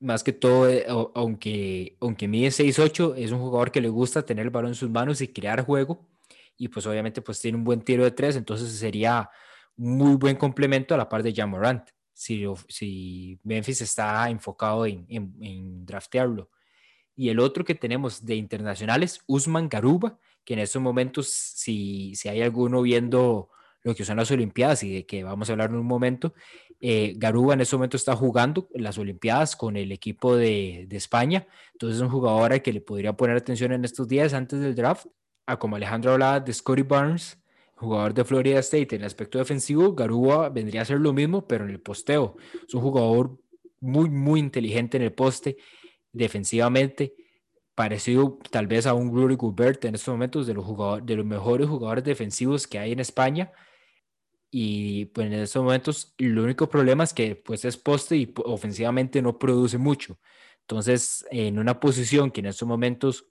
más 0.00 0.22
que 0.22 0.32
todo, 0.32 0.68
eh, 0.68 0.86
aunque, 1.14 1.96
aunque 2.00 2.28
mide 2.28 2.50
6'8", 2.50 3.14
es 3.16 3.32
un 3.32 3.40
jugador 3.40 3.72
que 3.72 3.80
le 3.80 3.88
gusta 3.88 4.24
tener 4.24 4.44
el 4.46 4.50
balón 4.50 4.70
en 4.70 4.74
sus 4.74 4.90
manos 4.90 5.20
y 5.20 5.28
crear 5.28 5.64
juego. 5.64 6.08
Y 6.56 6.68
pues 6.68 6.86
obviamente 6.86 7.22
pues 7.22 7.40
tiene 7.40 7.58
un 7.58 7.64
buen 7.64 7.82
tiro 7.82 8.04
de 8.04 8.10
tres, 8.10 8.36
entonces 8.36 8.70
sería 8.72 9.30
muy 9.76 10.16
buen 10.16 10.36
complemento 10.36 10.94
a 10.94 10.98
la 10.98 11.08
par 11.08 11.22
de 11.22 11.32
Jamorant, 11.32 11.88
si, 12.12 12.44
si 12.68 13.38
Memphis 13.44 13.80
está 13.80 14.28
enfocado 14.28 14.84
en, 14.86 15.06
en, 15.08 15.34
en 15.40 15.86
draftearlo. 15.86 16.50
Y 17.18 17.30
el 17.30 17.40
otro 17.40 17.64
que 17.64 17.74
tenemos 17.74 18.24
de 18.24 18.36
internacionales, 18.36 19.22
Usman 19.26 19.68
Garuba, 19.68 20.20
que 20.44 20.54
en 20.54 20.60
estos 20.60 20.80
momentos, 20.80 21.28
si, 21.28 22.14
si 22.14 22.28
hay 22.28 22.42
alguno 22.42 22.80
viendo 22.80 23.50
lo 23.82 23.96
que 23.96 24.04
son 24.04 24.18
las 24.18 24.30
Olimpiadas 24.30 24.84
y 24.84 24.94
de 24.94 25.04
que 25.04 25.24
vamos 25.24 25.48
a 25.48 25.52
hablar 25.52 25.70
en 25.70 25.76
un 25.78 25.86
momento, 25.86 26.32
eh, 26.78 27.14
Garuba 27.16 27.54
en 27.54 27.60
este 27.62 27.74
momento 27.74 27.96
está 27.96 28.14
jugando 28.14 28.68
las 28.72 28.98
Olimpiadas 28.98 29.56
con 29.56 29.76
el 29.76 29.90
equipo 29.90 30.36
de, 30.36 30.86
de 30.88 30.96
España, 30.96 31.48
entonces 31.72 31.96
es 31.96 32.02
un 32.02 32.08
jugador 32.08 32.52
al 32.52 32.62
que 32.62 32.72
le 32.72 32.80
podría 32.80 33.14
poner 33.14 33.36
atención 33.36 33.72
en 33.72 33.84
estos 33.84 34.06
días 34.06 34.32
antes 34.32 34.60
del 34.60 34.76
draft, 34.76 35.06
a 35.44 35.58
como 35.58 35.74
Alejandro 35.74 36.12
hablaba 36.12 36.38
de 36.38 36.52
Scotty 36.52 36.82
Barnes, 36.82 37.36
jugador 37.74 38.14
de 38.14 38.24
Florida 38.24 38.60
State 38.60 38.94
en 38.94 39.00
el 39.00 39.08
aspecto 39.08 39.38
defensivo, 39.38 39.92
Garuba 39.92 40.50
vendría 40.50 40.82
a 40.82 40.84
ser 40.84 41.00
lo 41.00 41.12
mismo, 41.12 41.48
pero 41.48 41.64
en 41.64 41.70
el 41.70 41.80
posteo. 41.80 42.36
Es 42.64 42.74
un 42.74 42.80
jugador 42.80 43.36
muy, 43.80 44.08
muy 44.08 44.40
inteligente 44.40 44.96
en 44.96 45.02
el 45.02 45.12
poste, 45.12 45.56
defensivamente, 46.18 47.14
parecido 47.74 48.38
tal 48.50 48.66
vez 48.66 48.86
a 48.86 48.94
un 48.94 49.10
Rudy 49.14 49.36
Gobert 49.36 49.84
en 49.84 49.94
estos 49.94 50.12
momentos, 50.12 50.46
de 50.46 50.54
los, 50.54 50.64
jugadores, 50.64 51.06
de 51.06 51.16
los 51.16 51.24
mejores 51.24 51.68
jugadores 51.68 52.04
defensivos 52.04 52.66
que 52.66 52.78
hay 52.78 52.92
en 52.92 53.00
España. 53.00 53.52
Y 54.50 55.06
pues 55.06 55.26
en 55.26 55.34
estos 55.34 55.62
momentos 55.62 56.14
el 56.18 56.38
único 56.38 56.68
problema 56.68 57.04
es 57.04 57.12
que 57.12 57.36
pues 57.36 57.64
es 57.64 57.76
poste 57.76 58.16
y 58.16 58.26
po- 58.26 58.42
ofensivamente 58.42 59.20
no 59.22 59.38
produce 59.38 59.78
mucho. 59.78 60.18
Entonces, 60.62 61.24
en 61.30 61.58
una 61.58 61.78
posición 61.80 62.30
que 62.30 62.40
en 62.40 62.46
estos 62.46 62.66
momentos 62.66 63.26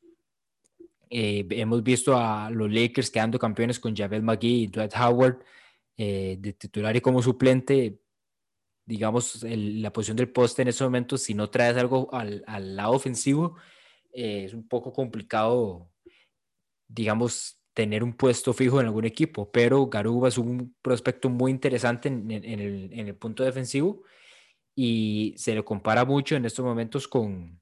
eh, 1.09 1.45
hemos 1.51 1.83
visto 1.83 2.15
a 2.15 2.49
los 2.49 2.71
Lakers 2.71 3.09
quedando 3.09 3.39
campeones 3.39 3.79
con 3.79 3.95
Javel 3.95 4.23
McGee 4.23 4.63
y 4.63 4.67
Dwight 4.67 4.93
Howard 4.95 5.39
eh, 5.97 6.37
de 6.39 6.53
titular 6.53 6.95
y 6.95 7.01
como 7.01 7.21
suplente, 7.21 7.99
digamos, 8.87 9.43
el- 9.45 9.83
la 9.83 9.93
posición 9.93 10.17
del 10.17 10.31
poste 10.31 10.63
en 10.63 10.69
estos 10.69 10.87
momentos, 10.87 11.23
si 11.23 11.35
no 11.35 11.49
traes 11.51 11.77
algo 11.77 12.09
al, 12.13 12.43
al 12.47 12.77
lado 12.77 12.93
ofensivo, 12.93 13.57
eh, 14.13 14.45
es 14.45 14.53
un 14.55 14.67
poco 14.69 14.93
complicado, 14.93 15.91
digamos, 16.87 17.59
tener 17.73 18.03
un 18.03 18.13
puesto 18.13 18.53
fijo 18.53 18.79
en 18.79 18.87
algún 18.87 19.05
equipo, 19.05 19.51
pero 19.51 19.87
Garuba 19.87 20.29
es 20.29 20.37
un 20.37 20.75
prospecto 20.81 21.29
muy 21.29 21.51
interesante 21.51 22.07
en, 22.09 22.29
en- 22.31 22.45
en 22.45 22.59
el, 22.59 22.89
en 22.93 23.07
el 23.07 23.15
punto 23.15 23.43
defensivo 23.43 24.03
y 24.75 25.35
se 25.37 25.55
le 25.55 25.63
compara 25.65 26.05
mucho 26.05 26.35
en 26.35 26.45
estos 26.45 26.65
momentos 26.65 27.07
con, 27.07 27.61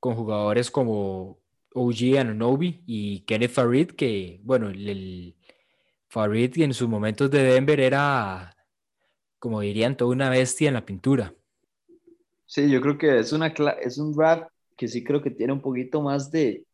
con 0.00 0.14
jugadores 0.16 0.70
como 0.70 1.40
OG 1.74 2.18
Anunoby 2.18 2.82
y 2.86 3.20
Kenneth 3.22 3.52
Farid, 3.52 3.90
que, 3.92 4.40
bueno, 4.44 4.68
el, 4.70 4.88
el 4.88 5.36
Farid 6.08 6.58
en 6.60 6.74
sus 6.74 6.88
momentos 6.88 7.30
de 7.30 7.42
Denver 7.44 7.80
era, 7.80 8.56
como 9.40 9.60
dirían, 9.60 9.96
toda 9.96 10.12
una 10.12 10.30
bestia 10.30 10.68
en 10.68 10.74
la 10.74 10.86
pintura. 10.86 11.34
Sí, 12.46 12.70
yo 12.70 12.80
creo 12.80 12.98
que 12.98 13.18
es, 13.18 13.32
una, 13.32 13.48
es 13.80 13.98
un 13.98 14.12
draft 14.12 14.50
que 14.76 14.86
sí 14.86 15.02
creo 15.02 15.22
que 15.22 15.30
tiene 15.30 15.52
un 15.52 15.60
poquito 15.60 16.00
más 16.02 16.30
de, 16.30 16.64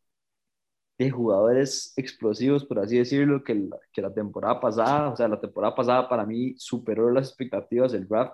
de 0.97 1.09
jugadores 1.09 1.93
explosivos, 1.95 2.65
por 2.65 2.79
así 2.79 2.97
decirlo, 2.97 3.43
que 3.43 3.55
la, 3.55 3.77
que 3.91 4.01
la 4.01 4.13
temporada 4.13 4.59
pasada. 4.59 5.09
O 5.09 5.15
sea, 5.15 5.27
la 5.27 5.39
temporada 5.39 5.75
pasada 5.75 6.09
para 6.09 6.25
mí 6.25 6.55
superó 6.57 7.09
las 7.11 7.29
expectativas 7.29 7.91
del 7.93 8.07
draft. 8.07 8.33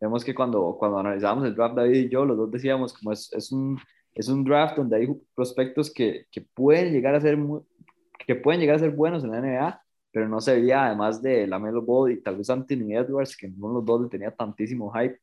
Vemos 0.00 0.24
que 0.24 0.34
cuando, 0.34 0.76
cuando 0.78 0.98
analizamos 0.98 1.44
el 1.46 1.54
draft, 1.54 1.76
David 1.76 2.06
y 2.06 2.08
yo, 2.08 2.24
los 2.24 2.36
dos 2.36 2.50
decíamos 2.50 2.92
como 2.94 3.12
es, 3.12 3.32
es, 3.32 3.52
un, 3.52 3.78
es 4.14 4.28
un 4.28 4.44
draft 4.44 4.76
donde 4.76 4.96
hay 4.96 5.08
prospectos 5.34 5.92
que, 5.92 6.26
que 6.30 6.40
pueden 6.40 6.92
llegar 6.92 7.14
a 7.14 7.20
ser 7.20 7.38
que 8.26 8.34
pueden 8.34 8.60
llegar 8.60 8.76
a 8.76 8.80
ser 8.80 8.90
buenos 8.90 9.24
en 9.24 9.30
la 9.30 9.40
NBA, 9.40 9.82
pero 10.18 10.28
no 10.28 10.40
se 10.40 10.54
veía 10.56 10.86
además 10.86 11.22
de 11.22 11.46
Lamelo 11.46 11.80
Ball 11.82 12.10
y 12.12 12.20
tal 12.22 12.36
vez 12.38 12.50
Anthony 12.50 12.92
Edwards, 12.96 13.36
que 13.36 13.48
ninguno 13.48 13.74
de 13.74 13.78
los 13.80 13.86
dos 13.86 14.02
le 14.02 14.08
tenía 14.08 14.32
tantísimo 14.34 14.92
hype 14.92 15.20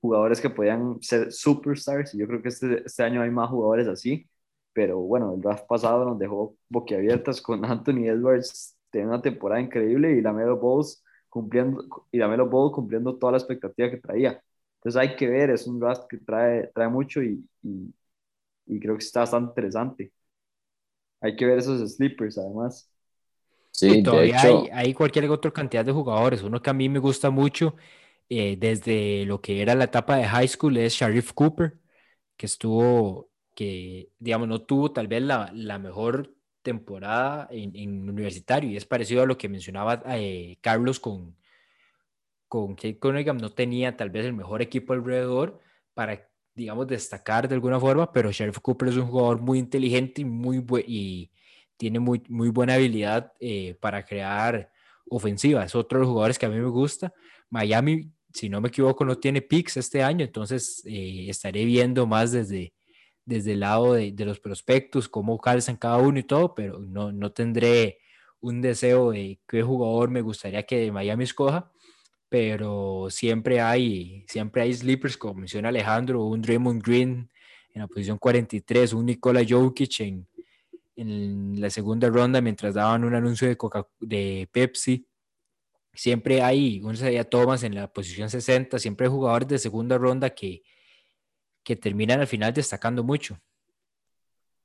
jugadores 0.00 0.40
que 0.40 0.50
podían 0.50 1.00
ser 1.02 1.32
superstars, 1.32 2.14
y 2.14 2.18
yo 2.18 2.26
creo 2.26 2.42
que 2.42 2.48
este, 2.48 2.82
este 2.86 3.02
año 3.04 3.22
hay 3.22 3.30
más 3.30 3.50
jugadores 3.50 3.88
así, 3.88 4.28
pero 4.72 4.98
bueno, 5.00 5.34
el 5.34 5.40
draft 5.40 5.66
pasado 5.66 6.04
nos 6.04 6.18
dejó 6.18 6.56
boquiabiertas 6.68 7.40
con 7.42 7.64
Anthony 7.66 8.06
Edwards, 8.08 8.76
tiene 8.90 9.08
una 9.08 9.22
temporada 9.22 9.60
increíble, 9.60 10.12
y 10.12 10.20
Lamelo 10.22 10.58
Ball 10.58 10.84
cumpliendo, 11.28 11.84
y 12.12 12.18
Lamelo 12.18 12.48
Ball 12.48 12.72
cumpliendo 12.72 13.16
toda 13.18 13.32
la 13.32 13.38
expectativa 13.38 13.90
que 13.90 13.98
traía. 13.98 14.42
Entonces 14.76 15.00
hay 15.00 15.16
que 15.16 15.28
ver, 15.28 15.50
es 15.50 15.66
un 15.66 15.80
draft 15.80 16.04
que 16.08 16.18
trae, 16.18 16.68
trae 16.74 16.88
mucho 16.88 17.22
y, 17.22 17.48
y, 17.62 17.94
y 18.66 18.80
creo 18.80 18.96
que 18.96 19.04
está 19.04 19.20
bastante 19.20 19.50
interesante. 19.50 20.12
Hay 21.22 21.36
que 21.36 21.46
ver 21.46 21.58
esos 21.58 21.94
sleepers 21.96 22.36
además. 22.38 22.91
Sí, 23.82 23.98
de 24.08 24.26
todavía 24.28 24.28
hecho, 24.28 24.68
hay, 24.68 24.68
hay 24.72 24.94
cualquier 24.94 25.28
otra 25.30 25.50
cantidad 25.52 25.84
de 25.84 25.92
jugadores. 25.92 26.42
Uno 26.42 26.62
que 26.62 26.70
a 26.70 26.72
mí 26.72 26.88
me 26.88 27.00
gusta 27.00 27.30
mucho 27.30 27.74
eh, 28.28 28.56
desde 28.58 29.24
lo 29.26 29.40
que 29.40 29.60
era 29.62 29.74
la 29.74 29.84
etapa 29.84 30.16
de 30.16 30.24
high 30.26 30.46
school 30.48 30.76
es 30.76 30.94
Sharif 30.94 31.32
Cooper, 31.32 31.78
que 32.36 32.46
estuvo, 32.46 33.30
que 33.54 34.10
digamos, 34.18 34.48
no 34.48 34.62
tuvo 34.62 34.92
tal 34.92 35.08
vez 35.08 35.22
la, 35.22 35.50
la 35.54 35.78
mejor 35.78 36.34
temporada 36.62 37.48
en, 37.50 37.74
en 37.76 38.08
universitario 38.08 38.70
y 38.70 38.76
es 38.76 38.86
parecido 38.86 39.22
a 39.22 39.26
lo 39.26 39.38
que 39.38 39.48
mencionaba 39.48 40.02
eh, 40.16 40.58
Carlos 40.62 41.00
con, 41.00 41.36
con 42.48 42.74
Kate 42.74 42.98
Cunningham, 42.98 43.38
no 43.38 43.50
tenía 43.52 43.96
tal 43.96 44.10
vez 44.10 44.24
el 44.26 44.32
mejor 44.34 44.62
equipo 44.62 44.92
alrededor 44.92 45.60
para, 45.94 46.28
digamos, 46.54 46.86
destacar 46.86 47.48
de 47.48 47.54
alguna 47.54 47.80
forma, 47.80 48.12
pero 48.12 48.30
Sheriff 48.30 48.58
Cooper 48.60 48.88
es 48.88 48.96
un 48.96 49.06
jugador 49.06 49.40
muy 49.40 49.58
inteligente 49.58 50.20
y 50.22 50.24
muy 50.24 50.64
y 50.86 51.30
tiene 51.82 51.98
muy, 51.98 52.22
muy 52.28 52.48
buena 52.48 52.74
habilidad 52.74 53.32
eh, 53.40 53.76
para 53.80 54.04
crear 54.04 54.70
ofensiva. 55.08 55.64
Es 55.64 55.74
otro 55.74 55.98
de 55.98 56.02
los 56.02 56.10
jugadores 56.10 56.38
que 56.38 56.46
a 56.46 56.48
mí 56.48 56.54
me 56.54 56.68
gusta. 56.68 57.12
Miami, 57.50 58.08
si 58.32 58.48
no 58.48 58.60
me 58.60 58.68
equivoco, 58.68 59.04
no 59.04 59.18
tiene 59.18 59.42
picks 59.42 59.78
este 59.78 60.00
año, 60.00 60.24
entonces 60.24 60.84
eh, 60.86 61.26
estaré 61.28 61.64
viendo 61.64 62.06
más 62.06 62.30
desde, 62.30 62.72
desde 63.24 63.54
el 63.54 63.60
lado 63.60 63.94
de, 63.94 64.12
de, 64.12 64.24
los 64.24 64.38
prospectos, 64.38 65.08
cómo 65.08 65.40
calzan 65.40 65.74
cada 65.74 65.96
uno 65.96 66.20
y 66.20 66.22
todo, 66.22 66.54
pero 66.54 66.78
no, 66.78 67.10
no 67.10 67.32
tendré 67.32 67.98
un 68.40 68.60
deseo 68.60 69.10
de 69.10 69.40
qué 69.48 69.64
jugador 69.64 70.08
me 70.08 70.20
gustaría 70.20 70.62
que 70.62 70.92
Miami 70.92 71.24
escoja, 71.24 71.72
pero 72.28 73.08
siempre 73.10 73.60
hay, 73.60 74.24
siempre 74.28 74.62
hay 74.62 74.72
sleepers, 74.72 75.16
como 75.16 75.34
menciona 75.34 75.70
Alejandro, 75.70 76.26
un 76.26 76.42
Draymond 76.42 76.80
Green 76.80 77.28
en 77.74 77.80
la 77.80 77.88
posición 77.88 78.18
43, 78.18 78.92
un 78.92 79.06
Nikola 79.06 79.42
Jokic 79.44 79.98
en, 79.98 80.28
en 80.96 81.60
la 81.60 81.70
segunda 81.70 82.08
ronda 82.08 82.40
mientras 82.40 82.74
daban 82.74 83.04
un 83.04 83.14
anuncio 83.14 83.48
de, 83.48 83.56
Coca 83.56 83.86
de 84.00 84.48
Pepsi. 84.52 85.06
Siempre 85.94 86.42
hay 86.42 86.80
un 86.82 86.94
Isaiah 86.94 87.24
Thomas 87.24 87.62
en 87.64 87.74
la 87.74 87.92
posición 87.92 88.30
60, 88.30 88.78
siempre 88.78 89.06
hay 89.06 89.12
jugadores 89.12 89.48
de 89.48 89.58
segunda 89.58 89.98
ronda 89.98 90.30
que, 90.30 90.62
que 91.62 91.76
terminan 91.76 92.20
al 92.20 92.26
final 92.26 92.52
destacando 92.52 93.04
mucho. 93.04 93.38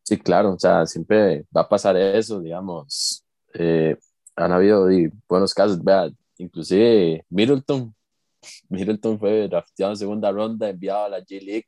Sí, 0.03 0.17
claro, 0.17 0.53
o 0.53 0.59
sea, 0.59 0.85
siempre 0.85 1.45
va 1.55 1.61
a 1.61 1.69
pasar 1.69 1.97
eso, 1.97 2.39
digamos. 2.39 3.25
Eh, 3.53 3.97
han 4.37 4.51
habido 4.53 4.87
buenos 5.27 5.53
casos, 5.53 5.83
vea, 5.83 6.09
inclusive 6.37 7.25
Middleton, 7.29 7.93
Middleton 8.69 9.19
fue 9.19 9.47
drafteado 9.49 9.93
en 9.93 9.97
segunda 9.97 10.31
ronda, 10.31 10.69
enviado 10.69 11.05
a 11.05 11.09
la 11.09 11.19
G-League. 11.19 11.65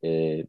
Eh, 0.00 0.46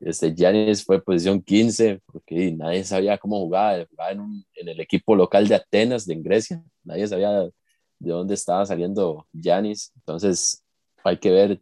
este 0.00 0.34
Giannis 0.34 0.84
fue 0.84 1.02
posición 1.02 1.42
15, 1.42 2.00
porque 2.06 2.52
nadie 2.52 2.84
sabía 2.84 3.18
cómo 3.18 3.38
jugaba, 3.38 3.84
jugaba 3.88 4.10
en, 4.10 4.20
un, 4.20 4.44
en, 4.54 4.68
el 4.68 4.80
equipo 4.80 5.14
local 5.14 5.46
de 5.46 5.54
Atenas, 5.54 6.06
de 6.06 6.14
en 6.14 6.22
Grecia, 6.22 6.62
nadie 6.82 7.06
sabía 7.06 7.30
de 7.40 7.50
dónde 8.10 8.34
estaba 8.34 8.64
saliendo 8.64 9.26
Giannis, 9.32 9.92
entonces 9.96 10.64
hay 11.04 11.18
que 11.18 11.30
ver 11.30 11.60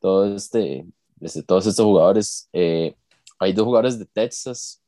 todo 0.00 0.34
este, 0.34 0.86
desde 1.16 1.42
todos 1.42 1.66
estos 1.66 1.84
jugadores. 1.84 2.48
Eh, 2.52 2.94
hay 3.38 3.52
dos 3.52 3.64
jugadores 3.64 3.98
de 3.98 4.06
Texas 4.06 4.82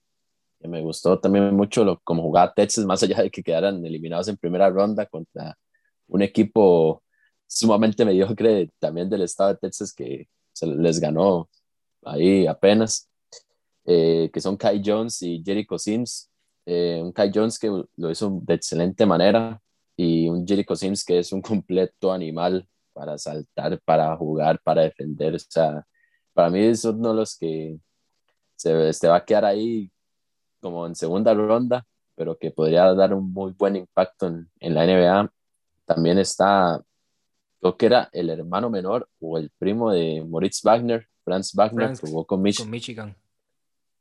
que 0.61 0.69
me 0.69 0.81
gustó 0.83 1.19
también 1.19 1.55
mucho 1.55 1.85
lo, 1.85 2.01
como 2.01 2.23
jugaba 2.23 2.53
Texas, 2.55 2.85
más 2.85 3.03
allá 3.03 3.23
de 3.23 3.31
que 3.31 3.43
quedaran 3.43 3.85
eliminados 3.85 4.29
en 4.29 4.37
primera 4.37 4.71
ronda 4.71 5.07
contra 5.07 5.57
un 6.09 6.23
equipo 6.23 7.03
sumamente 7.47 8.05
mediocre 8.05 8.71
también 8.79 9.09
del 9.09 9.23
estado 9.23 9.51
de 9.51 9.59
Texas 9.59 9.93
que 9.93 10.29
se 10.53 10.67
les 10.67 11.01
ganó 11.01 11.49
ahí 12.05 12.47
apenas, 12.47 13.09
eh, 13.85 14.31
que 14.33 14.41
son 14.41 14.57
Kai 14.57 14.83
Jones 14.85 15.23
y 15.23 15.43
Jericho 15.45 15.79
Sims. 15.79 16.31
Eh, 16.67 17.01
un 17.03 17.13
Kai 17.13 17.31
Jones 17.35 17.59
que 17.59 17.69
lo 17.69 18.11
hizo 18.11 18.41
de 18.43 18.55
excelente 18.55 19.05
manera 19.07 19.61
y 19.97 20.29
un 20.29 20.47
Jericho 20.47 20.75
Sims 20.77 21.05
que 21.05 21.19
es 21.19 21.33
un 21.33 21.43
completo 21.43 22.13
animal 22.13 22.67
para 22.93 23.19
saltar, 23.19 23.81
para 23.85 24.17
jugar, 24.17 24.61
para 24.63 24.83
defender. 24.83 25.35
O 25.35 25.39
sea, 25.39 25.87
para 26.33 26.51
mí 26.51 26.61
es 26.61 26.85
uno 26.85 27.11
de 27.11 27.15
los 27.17 27.37
que 27.39 27.79
se, 28.57 28.93
se 28.93 29.09
va 29.09 29.17
a 29.17 29.25
quedar 29.25 29.45
ahí 29.45 29.91
como 30.61 30.87
en 30.87 30.95
segunda 30.95 31.35
ronda, 31.35 31.87
pero 32.15 32.39
que 32.39 32.51
podría 32.51 32.95
dar 32.95 33.15
un 33.15 33.33
muy 33.33 33.53
buen 33.53 33.77
impacto 33.77 34.29
en, 34.29 34.51
en 34.61 34.75
la 34.75 34.87
NBA. 34.87 35.33
También 35.87 36.19
está 36.19 36.83
creo 37.65 37.79
que 37.79 37.87
era 37.87 38.11
el 38.13 38.29
hermano 38.29 38.69
menor 38.69 39.09
o 39.21 39.39
el 39.39 39.51
primo 39.59 39.91
de 39.91 40.23
Moritz 40.29 40.63
Wagner, 40.63 41.09
Franz 41.25 41.55
Wagner, 41.55 41.87
Franz, 41.87 42.01
que 42.01 42.07
jugó 42.09 42.27
con, 42.27 42.43
Mich 42.43 42.59
con 42.59 42.71
Michigan. 42.71 43.17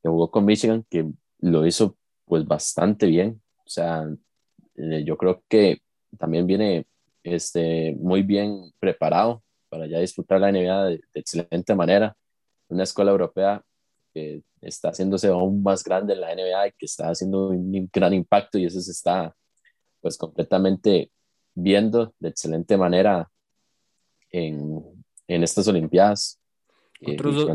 que 0.02 0.08
jugó 0.08 0.30
con 0.30 0.44
Michigan, 0.44 0.84
que 0.88 1.10
lo 1.40 1.66
hizo 1.66 1.96
pues 2.24 2.46
bastante 2.46 3.06
bien. 3.06 3.40
O 3.64 3.68
sea, 3.68 4.06
eh, 4.76 5.04
yo 5.04 5.16
creo 5.16 5.42
que 5.48 5.80
también 6.18 6.46
viene 6.46 6.86
este, 7.22 7.96
muy 7.98 8.22
bien 8.22 8.72
preparado 8.78 9.42
para 9.68 9.86
ya 9.86 9.98
disputar 9.98 10.40
la 10.40 10.52
NBA 10.52 10.84
de, 10.84 10.96
de 11.12 11.20
excelente 11.20 11.74
manera. 11.74 12.16
Una 12.68 12.84
escuela 12.84 13.10
europea 13.10 13.62
que 14.12 14.42
está 14.60 14.90
haciéndose 14.90 15.28
aún 15.28 15.62
más 15.62 15.82
grande 15.82 16.14
en 16.14 16.20
la 16.20 16.34
NBA 16.34 16.68
y 16.68 16.72
que 16.72 16.86
está 16.86 17.10
haciendo 17.10 17.48
un 17.48 17.90
gran 17.92 18.14
impacto 18.14 18.58
y 18.58 18.66
eso 18.66 18.80
se 18.80 18.92
está 18.92 19.34
pues 20.00 20.16
completamente 20.16 21.10
viendo 21.54 22.14
de 22.18 22.28
excelente 22.28 22.76
manera 22.76 23.28
en, 24.30 24.82
en 25.26 25.42
estas 25.42 25.66
Olimpiadas. 25.68 26.38
Otros 27.12 27.34
do- 27.36 27.46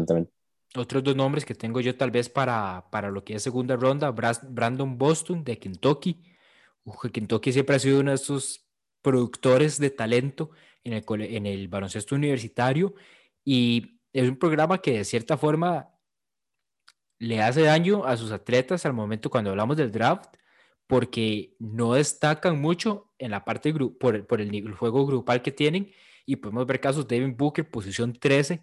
Otros 0.75 1.03
dos 1.03 1.15
nombres 1.15 1.45
que 1.45 1.55
tengo 1.55 1.79
yo 1.81 1.95
tal 1.97 2.11
vez 2.11 2.29
para, 2.29 2.85
para 2.91 3.09
lo 3.09 3.23
que 3.23 3.33
es 3.35 3.41
segunda 3.43 3.75
ronda, 3.75 4.11
Brandon 4.11 4.97
Boston 4.97 5.43
de 5.43 5.57
Kentucky. 5.57 6.21
Uf, 6.83 7.05
Kentucky 7.11 7.51
siempre 7.51 7.75
ha 7.75 7.79
sido 7.79 7.99
uno 7.99 8.11
de 8.11 8.15
estos 8.15 8.67
productores 9.01 9.79
de 9.79 9.89
talento 9.89 10.51
en 10.83 10.93
el, 10.93 11.03
en 11.23 11.45
el 11.47 11.67
baloncesto 11.69 12.15
universitario 12.15 12.93
y 13.43 13.99
es 14.13 14.29
un 14.29 14.37
programa 14.37 14.77
que 14.79 14.91
de 14.99 15.05
cierta 15.05 15.37
forma 15.37 15.89
le 17.19 17.41
hace 17.41 17.61
daño 17.63 18.05
a 18.05 18.15
sus 18.17 18.31
atletas 18.31 18.85
al 18.85 18.93
momento 18.93 19.29
cuando 19.29 19.49
hablamos 19.49 19.75
del 19.77 19.91
draft 19.91 20.35
porque 20.87 21.55
no 21.59 21.93
destacan 21.93 22.59
mucho 22.59 23.11
en 23.19 23.31
la 23.31 23.43
parte 23.45 23.73
por, 23.73 24.15
el- 24.15 24.25
por 24.25 24.41
el, 24.41 24.53
el 24.55 24.73
juego 24.73 25.05
grupal 25.05 25.41
que 25.41 25.51
tienen 25.51 25.91
y 26.25 26.37
podemos 26.37 26.65
ver 26.65 26.79
casos 26.79 27.07
de 27.07 27.17
Devin 27.19 27.35
Booker, 27.35 27.69
posición 27.69 28.13
13, 28.13 28.61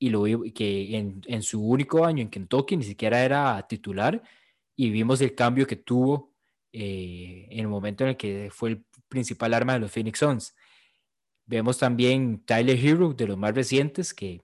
y 0.00 0.08
lo 0.08 0.22
vi 0.22 0.50
que 0.52 0.96
en, 0.96 1.20
en 1.26 1.42
su 1.42 1.62
único 1.62 2.04
año 2.04 2.22
en 2.22 2.30
Kentucky 2.30 2.76
ni 2.76 2.84
siquiera 2.84 3.22
era 3.22 3.64
titular 3.68 4.22
y 4.74 4.88
vimos 4.90 5.20
el 5.20 5.34
cambio 5.34 5.66
que 5.66 5.76
tuvo 5.76 6.32
eh, 6.72 7.46
en 7.50 7.60
el 7.60 7.68
momento 7.68 8.04
en 8.04 8.10
el 8.10 8.16
que 8.16 8.48
fue 8.50 8.70
el 8.70 8.84
principal 9.08 9.52
arma 9.52 9.74
de 9.74 9.80
los 9.80 9.92
Phoenix 9.92 10.18
Suns. 10.18 10.56
Vemos 11.44 11.78
también 11.78 12.42
Tyler 12.46 12.78
Hero 12.82 13.12
de 13.12 13.26
los 13.26 13.36
más 13.36 13.54
recientes 13.54 14.14
que 14.14 14.40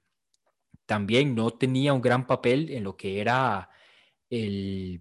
también 0.84 1.34
no 1.34 1.50
tenía 1.50 1.94
un 1.94 2.02
gran 2.02 2.26
papel 2.26 2.70
en 2.70 2.84
lo 2.84 2.94
que 2.94 3.20
era 3.22 3.70
el, 4.28 5.00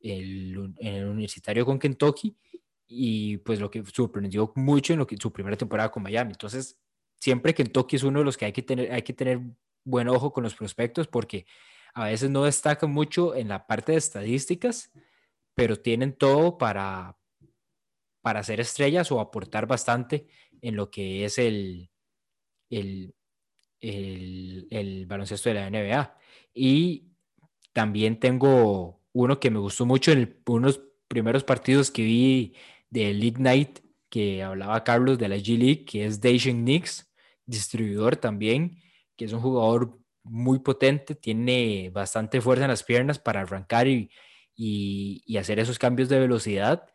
el, 0.00 0.74
el 0.78 1.04
universitario 1.06 1.66
con 1.66 1.80
Kentucky 1.80 2.36
y 2.86 3.38
pues 3.38 3.58
lo 3.58 3.68
que 3.68 3.84
sorprendió 3.84 4.52
mucho 4.54 4.92
en 4.92 5.00
lo 5.00 5.06
que 5.08 5.16
su 5.16 5.32
primera 5.32 5.56
temporada 5.56 5.90
con 5.90 6.04
Miami. 6.04 6.30
Entonces, 6.30 6.78
siempre 7.18 7.52
Kentucky 7.52 7.96
es 7.96 8.04
uno 8.04 8.20
de 8.20 8.24
los 8.24 8.36
que 8.36 8.44
hay 8.44 8.52
que 8.52 8.62
tener, 8.62 8.92
hay 8.92 9.02
que 9.02 9.12
tener 9.12 9.40
buen 9.88 10.08
ojo 10.08 10.32
con 10.32 10.44
los 10.44 10.54
prospectos 10.54 11.08
porque 11.08 11.46
a 11.94 12.04
veces 12.04 12.30
no 12.30 12.44
destacan 12.44 12.92
mucho 12.92 13.34
en 13.34 13.48
la 13.48 13.66
parte 13.66 13.92
de 13.92 13.98
estadísticas, 13.98 14.92
pero 15.54 15.80
tienen 15.80 16.12
todo 16.12 16.58
para, 16.58 17.16
para 18.22 18.42
ser 18.42 18.60
estrellas 18.60 19.10
o 19.10 19.20
aportar 19.20 19.66
bastante 19.66 20.28
en 20.60 20.76
lo 20.76 20.90
que 20.90 21.24
es 21.24 21.38
el, 21.38 21.90
el, 22.70 23.14
el, 23.80 24.68
el 24.70 25.06
baloncesto 25.06 25.48
de 25.48 25.54
la 25.54 25.70
NBA. 25.70 26.16
Y 26.54 27.08
también 27.72 28.20
tengo 28.20 29.02
uno 29.12 29.40
que 29.40 29.50
me 29.50 29.58
gustó 29.58 29.86
mucho 29.86 30.12
en 30.12 30.40
unos 30.46 30.80
primeros 31.08 31.42
partidos 31.42 31.90
que 31.90 32.02
vi 32.02 32.54
de 32.90 33.12
League 33.14 33.40
Night, 33.40 33.80
que 34.08 34.42
hablaba 34.42 34.84
Carlos 34.84 35.18
de 35.18 35.28
la 35.28 35.36
G 35.36 35.58
League, 35.58 35.84
que 35.84 36.04
es 36.06 36.20
Dacian 36.20 36.64
Nix, 36.64 37.10
distribuidor 37.46 38.16
también, 38.16 38.82
que 39.18 39.26
es 39.26 39.32
un 39.32 39.40
jugador 39.40 39.98
muy 40.24 40.60
potente, 40.60 41.14
tiene 41.14 41.90
bastante 41.92 42.40
fuerza 42.40 42.64
en 42.64 42.70
las 42.70 42.84
piernas 42.84 43.18
para 43.18 43.40
arrancar 43.42 43.86
y, 43.88 44.10
hacer 45.38 45.58
esos 45.58 45.78
cambios 45.78 46.08
de 46.08 46.20
velocidad. 46.20 46.86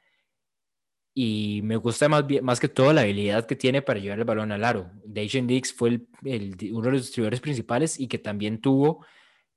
Y 1.16 1.62
me 1.64 1.76
gusta 1.76 2.10
más, 2.10 2.60
que 2.60 2.70
todo 2.70 2.92
la 2.94 3.02
habilidad 3.02 3.46
que 3.46 3.56
tiene 3.56 3.82
para 3.84 4.00
llevar 4.00 4.20
el 4.20 4.26
balón 4.26 4.52
al 4.52 4.64
aro. 4.64 4.92
Dacian 5.06 5.46
Nix 5.48 5.74
fue 5.74 6.02
uno 6.24 6.82
de 6.82 6.92
los 6.92 7.02
distribuidores 7.04 7.42
principales 7.42 8.00
y 8.00 8.08
que 8.08 8.18
también 8.18 8.60
tuvo 8.62 9.06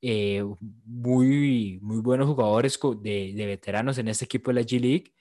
eh, 0.03 0.45
muy, 0.85 1.79
buenos 1.81 2.27
jugadores 2.29 2.79
de 3.01 3.47
veteranos 3.47 3.99
en 3.99 4.09
este 4.09 4.27
equipo 4.27 4.51
de 4.51 4.55
la 4.61 4.67
G 4.67 4.81
League 4.81 5.15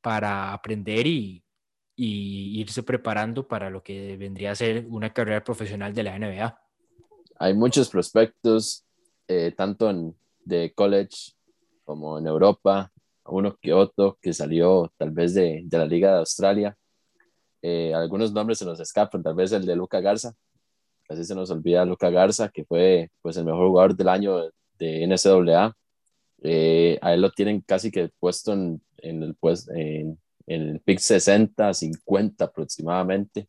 para 0.00 0.52
aprender 0.52 1.06
y, 1.06 1.44
y 1.96 2.60
irse 2.60 2.82
preparando 2.82 3.46
para 3.46 3.70
lo 3.70 3.82
que 3.82 4.16
vendría 4.16 4.52
a 4.52 4.56
ser 4.56 4.86
una 4.88 5.12
carrera 5.12 5.44
profesional 5.44 5.92
de 5.94 6.02
la 6.02 6.18
NBA. 6.18 6.58
Hay 7.42 7.54
muchos 7.54 7.90
prospectos, 7.90 8.84
eh, 9.26 9.52
tanto 9.56 9.90
en, 9.90 10.14
de 10.44 10.72
college 10.72 11.32
como 11.84 12.16
en 12.16 12.28
Europa, 12.28 12.92
uno 13.24 13.56
que 13.60 13.72
otro 13.72 14.16
que 14.22 14.32
salió 14.32 14.92
tal 14.96 15.10
vez 15.10 15.34
de, 15.34 15.62
de 15.64 15.78
la 15.78 15.86
Liga 15.86 16.12
de 16.12 16.18
Australia. 16.18 16.76
Eh, 17.60 17.92
algunos 17.94 18.32
nombres 18.32 18.58
se 18.58 18.64
nos 18.64 18.78
escapan, 18.78 19.24
tal 19.24 19.34
vez 19.34 19.50
el 19.50 19.66
de 19.66 19.74
Luca 19.74 20.00
Garza, 20.00 20.32
casi 21.08 21.24
se 21.24 21.34
nos 21.34 21.50
olvida 21.50 21.84
Luca 21.84 22.10
Garza, 22.10 22.48
que 22.48 22.64
fue 22.64 23.10
pues 23.22 23.36
el 23.36 23.44
mejor 23.44 23.66
jugador 23.66 23.96
del 23.96 24.08
año 24.08 24.38
de 24.78 25.04
NCAA. 25.04 25.76
Eh, 26.44 26.96
a 27.02 27.12
él 27.12 27.22
lo 27.22 27.32
tienen 27.32 27.60
casi 27.62 27.90
que 27.90 28.08
puesto 28.20 28.52
en, 28.52 28.80
en 28.98 29.20
el, 29.20 29.34
pues, 29.34 29.68
en, 29.68 30.16
en 30.46 30.62
el 30.62 30.80
pick 30.80 31.00
60, 31.00 31.74
50 31.74 32.44
aproximadamente. 32.44 33.48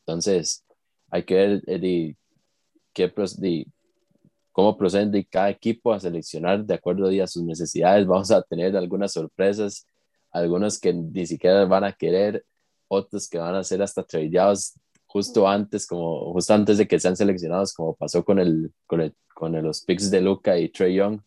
Entonces, 0.00 0.62
hay 1.10 1.22
que 1.22 1.34
ver 1.34 1.62
de 1.62 2.14
qué, 2.98 3.12
de 3.36 3.66
cómo 4.50 4.76
procede 4.76 5.24
cada 5.24 5.50
equipo 5.50 5.92
a 5.92 6.00
seleccionar 6.00 6.64
de 6.64 6.74
acuerdo 6.74 7.08
a 7.22 7.26
sus 7.26 7.44
necesidades. 7.44 8.06
Vamos 8.06 8.30
a 8.32 8.42
tener 8.42 8.76
algunas 8.76 9.12
sorpresas, 9.12 9.86
algunos 10.32 10.80
que 10.80 10.92
ni 10.92 11.26
siquiera 11.26 11.64
van 11.64 11.84
a 11.84 11.92
querer, 11.92 12.44
otros 12.88 13.28
que 13.28 13.38
van 13.38 13.54
a 13.54 13.62
ser 13.62 13.82
hasta 13.82 14.02
tradeados 14.02 14.74
justo 15.06 15.46
antes, 15.46 15.86
como 15.86 16.32
justo 16.32 16.54
antes 16.54 16.78
de 16.78 16.88
que 16.88 16.98
sean 16.98 17.16
seleccionados, 17.16 17.72
como 17.72 17.94
pasó 17.94 18.24
con 18.24 18.38
el, 18.40 18.72
con 18.86 19.00
el, 19.00 19.14
con 19.32 19.52
los 19.62 19.82
picks 19.82 20.10
de 20.10 20.20
Luca 20.20 20.58
y 20.58 20.68
Trey 20.68 20.96
Young. 20.96 21.20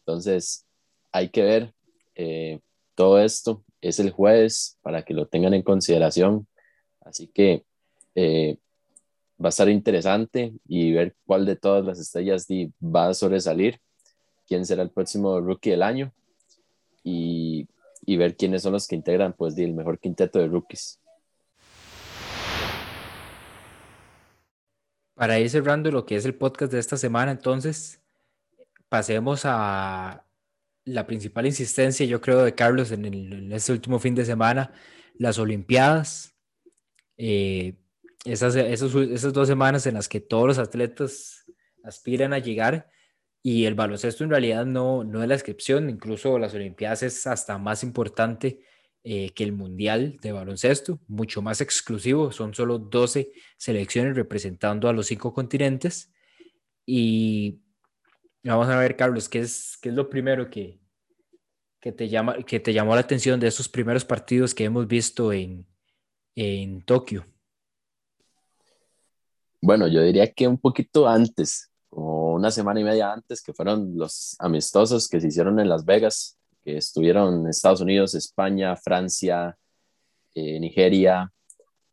Entonces, 0.00 0.66
hay 1.12 1.28
que 1.28 1.42
ver 1.42 1.74
eh, 2.16 2.60
todo 2.94 3.20
esto. 3.20 3.62
Es 3.80 4.00
el 4.00 4.10
jueves 4.10 4.78
para 4.82 5.02
que 5.04 5.14
lo 5.14 5.26
tengan 5.26 5.54
en 5.54 5.62
consideración. 5.62 6.46
Así 7.00 7.28
que 7.28 7.64
eh, 8.16 8.58
va 9.42 9.48
a 9.48 9.50
estar 9.50 9.68
interesante 9.68 10.52
y 10.66 10.92
ver 10.92 11.16
cuál 11.26 11.46
de 11.46 11.56
todas 11.56 11.84
las 11.84 11.98
estrellas 11.98 12.46
va 12.82 13.08
a 13.08 13.14
sobresalir, 13.14 13.80
quién 14.46 14.64
será 14.66 14.82
el 14.82 14.90
próximo 14.90 15.40
rookie 15.40 15.70
del 15.70 15.82
año 15.82 16.12
y, 17.02 17.66
y 18.06 18.16
ver 18.16 18.36
quiénes 18.36 18.62
son 18.62 18.72
los 18.72 18.86
que 18.86 18.94
integran 18.94 19.32
pues 19.32 19.56
el 19.58 19.74
mejor 19.74 19.98
quinteto 19.98 20.38
de 20.38 20.48
rookies. 20.48 21.00
Para 25.14 25.38
ir 25.38 25.48
cerrando 25.48 25.90
lo 25.90 26.06
que 26.06 26.16
es 26.16 26.24
el 26.24 26.34
podcast 26.34 26.72
de 26.72 26.80
esta 26.80 26.96
semana, 26.96 27.30
entonces 27.30 28.00
pasemos 28.88 29.42
a 29.44 30.24
la 30.84 31.06
principal 31.06 31.46
insistencia, 31.46 32.04
yo 32.04 32.20
creo, 32.20 32.44
de 32.44 32.54
Carlos 32.54 32.90
en 32.90 33.52
este 33.52 33.72
último 33.72 33.98
fin 33.98 34.14
de 34.14 34.24
semana, 34.24 34.72
las 35.16 35.38
Olimpiadas. 35.38 36.34
Eh, 37.16 37.74
esas, 38.24 38.56
esos- 38.56 38.94
esas 39.10 39.32
dos 39.32 39.48
semanas 39.48 39.86
en 39.86 39.94
las 39.94 40.08
que 40.08 40.20
todos 40.20 40.46
los 40.46 40.58
atletas 40.58 41.44
aspiran 41.82 42.32
a 42.32 42.38
llegar 42.38 42.88
y 43.42 43.66
el 43.66 43.74
baloncesto 43.74 44.24
en 44.24 44.30
realidad 44.30 44.64
no, 44.66 45.04
no 45.04 45.22
es 45.22 45.28
la 45.28 45.34
excepción, 45.34 45.90
incluso 45.90 46.38
las 46.38 46.54
Olimpiadas 46.54 47.02
es 47.02 47.26
hasta 47.26 47.58
más 47.58 47.82
importante 47.82 48.60
eh, 49.04 49.30
que 49.34 49.44
el 49.44 49.52
Mundial 49.52 50.16
de 50.22 50.32
baloncesto, 50.32 50.98
mucho 51.08 51.42
más 51.42 51.60
exclusivo, 51.60 52.32
son 52.32 52.54
solo 52.54 52.78
12 52.78 53.32
selecciones 53.58 54.16
representando 54.16 54.88
a 54.88 54.94
los 54.94 55.06
cinco 55.08 55.34
continentes. 55.34 56.10
Y 56.86 57.60
vamos 58.42 58.68
a 58.68 58.78
ver, 58.78 58.96
Carlos, 58.96 59.28
¿qué 59.28 59.40
es, 59.40 59.78
qué 59.82 59.90
es 59.90 59.94
lo 59.94 60.08
primero 60.10 60.50
que, 60.50 60.80
que, 61.80 61.92
te 61.92 62.08
llama, 62.08 62.38
que 62.44 62.60
te 62.60 62.72
llamó 62.72 62.94
la 62.94 63.02
atención 63.02 63.38
de 63.40 63.48
esos 63.48 63.68
primeros 63.68 64.04
partidos 64.04 64.54
que 64.54 64.64
hemos 64.64 64.86
visto 64.86 65.32
en, 65.32 65.66
en 66.34 66.82
Tokio? 66.82 67.26
Bueno, 69.64 69.88
yo 69.88 70.02
diría 70.02 70.30
que 70.30 70.46
un 70.46 70.58
poquito 70.58 71.08
antes, 71.08 71.70
como 71.88 72.34
una 72.34 72.50
semana 72.50 72.80
y 72.80 72.84
media 72.84 73.10
antes, 73.10 73.42
que 73.42 73.54
fueron 73.54 73.96
los 73.96 74.36
amistosos 74.38 75.08
que 75.08 75.22
se 75.22 75.28
hicieron 75.28 75.58
en 75.58 75.70
Las 75.70 75.86
Vegas, 75.86 76.36
que 76.62 76.76
estuvieron 76.76 77.48
Estados 77.48 77.80
Unidos, 77.80 78.14
España, 78.14 78.76
Francia, 78.76 79.56
eh, 80.34 80.60
Nigeria, 80.60 81.32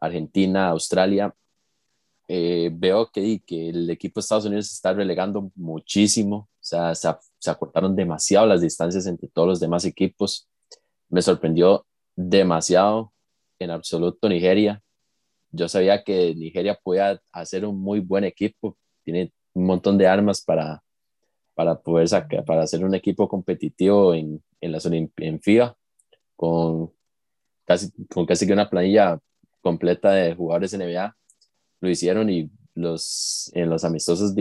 Argentina, 0.01 0.67
Australia. 0.67 1.33
Eh, 2.27 2.71
veo 2.73 3.09
que, 3.09 3.41
que 3.47 3.69
el 3.69 3.89
equipo 3.89 4.19
de 4.19 4.23
Estados 4.23 4.45
Unidos 4.45 4.67
se 4.67 4.73
está 4.73 4.91
relegando 4.91 5.49
muchísimo, 5.55 6.35
o 6.35 6.49
sea, 6.59 6.93
se, 6.93 7.07
se 7.39 7.51
acortaron 7.51 7.95
demasiado 7.95 8.47
las 8.47 8.59
distancias 8.59 9.05
entre 9.05 9.29
todos 9.29 9.47
los 9.47 9.59
demás 9.61 9.85
equipos. 9.85 10.49
Me 11.07 11.21
sorprendió 11.21 11.85
demasiado 12.17 13.13
en 13.59 13.71
absoluto 13.71 14.27
Nigeria. 14.27 14.83
Yo 15.51 15.67
sabía 15.67 16.03
que 16.03 16.33
Nigeria 16.35 16.79
podía 16.81 17.21
hacer 17.31 17.65
un 17.65 17.79
muy 17.79 17.99
buen 17.99 18.23
equipo, 18.23 18.77
tiene 19.03 19.33
un 19.53 19.65
montón 19.65 19.97
de 19.97 20.07
armas 20.07 20.41
para, 20.41 20.81
para 21.53 21.79
poder 21.79 22.07
sacar, 22.07 22.45
para 22.45 22.63
hacer 22.63 22.83
un 22.85 22.95
equipo 22.95 23.27
competitivo 23.27 24.13
en, 24.13 24.41
en, 24.61 24.71
la, 24.71 24.79
en 25.17 25.41
FIA, 25.41 25.75
con 26.35 26.91
casi, 27.65 27.91
con 28.13 28.25
casi 28.25 28.47
que 28.47 28.53
una 28.53 28.69
planilla 28.69 29.19
completa 29.61 30.11
de 30.11 30.35
jugadores 30.35 30.73
NBA. 30.73 31.15
Lo 31.81 31.89
hicieron 31.89 32.29
y 32.29 32.49
los, 32.75 33.51
en 33.53 33.69
los 33.69 33.83
amistosos 33.83 34.33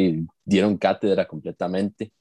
dieron 0.44 0.76
cátedra 0.76 1.26
completamente. 1.26 2.12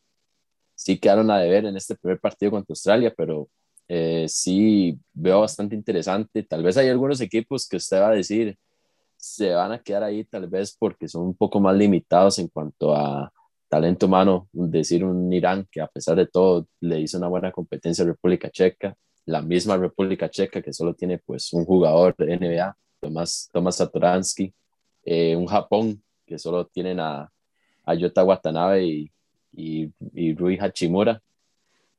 Sí 0.75 0.97
quedaron 0.97 1.29
a 1.29 1.39
deber 1.39 1.65
en 1.65 1.77
este 1.77 1.95
primer 1.95 2.19
partido 2.19 2.51
contra 2.51 2.71
Australia, 2.71 3.13
pero 3.15 3.49
eh, 3.87 4.25
sí 4.29 4.97
veo 5.13 5.41
bastante 5.41 5.75
interesante. 5.75 6.43
Tal 6.43 6.63
vez 6.63 6.77
hay 6.77 6.89
algunos 6.89 7.19
equipos 7.21 7.67
que 7.67 7.77
usted 7.77 7.99
va 7.99 8.09
a 8.09 8.15
decir 8.15 8.57
se 9.19 9.53
van 9.53 9.73
a 9.73 9.79
quedar 9.83 10.03
ahí 10.03 10.23
tal 10.23 10.47
vez 10.47 10.75
porque 10.79 11.09
son 11.09 11.23
un 11.23 11.35
poco 11.35 11.59
más 11.59 11.75
limitados 11.75 12.39
en 12.39 12.47
cuanto 12.47 12.95
a 12.95 13.31
talento 13.67 14.05
humano. 14.05 14.47
Decir 14.53 15.03
un 15.03 15.31
Irán 15.33 15.67
que 15.69 15.81
a 15.81 15.87
pesar 15.87 16.15
de 16.15 16.25
todo 16.25 16.67
le 16.79 17.01
hizo 17.01 17.17
una 17.17 17.27
buena 17.27 17.51
competencia 17.51 18.05
a 18.05 18.07
República 18.07 18.49
Checa, 18.49 18.95
la 19.25 19.41
misma 19.41 19.75
República 19.75 20.29
Checa 20.29 20.61
que 20.61 20.71
solo 20.71 20.93
tiene 20.93 21.17
pues 21.17 21.51
un 21.51 21.65
jugador 21.65 22.15
de 22.17 22.37
NBA, 22.37 22.77
Tomás, 23.01 23.49
Tomás 23.51 23.75
Satoransky, 23.75 24.53
eh, 25.03 25.35
un 25.35 25.47
Japón 25.47 26.01
que 26.25 26.39
solo 26.39 26.65
tienen 26.67 27.01
a, 27.01 27.29
a 27.83 27.93
Yota 27.95 28.23
Watanabe 28.23 28.85
y, 28.85 29.11
y, 29.51 29.91
y, 30.13 30.33
Rui 30.33 30.57
Hachimura, 30.57 31.21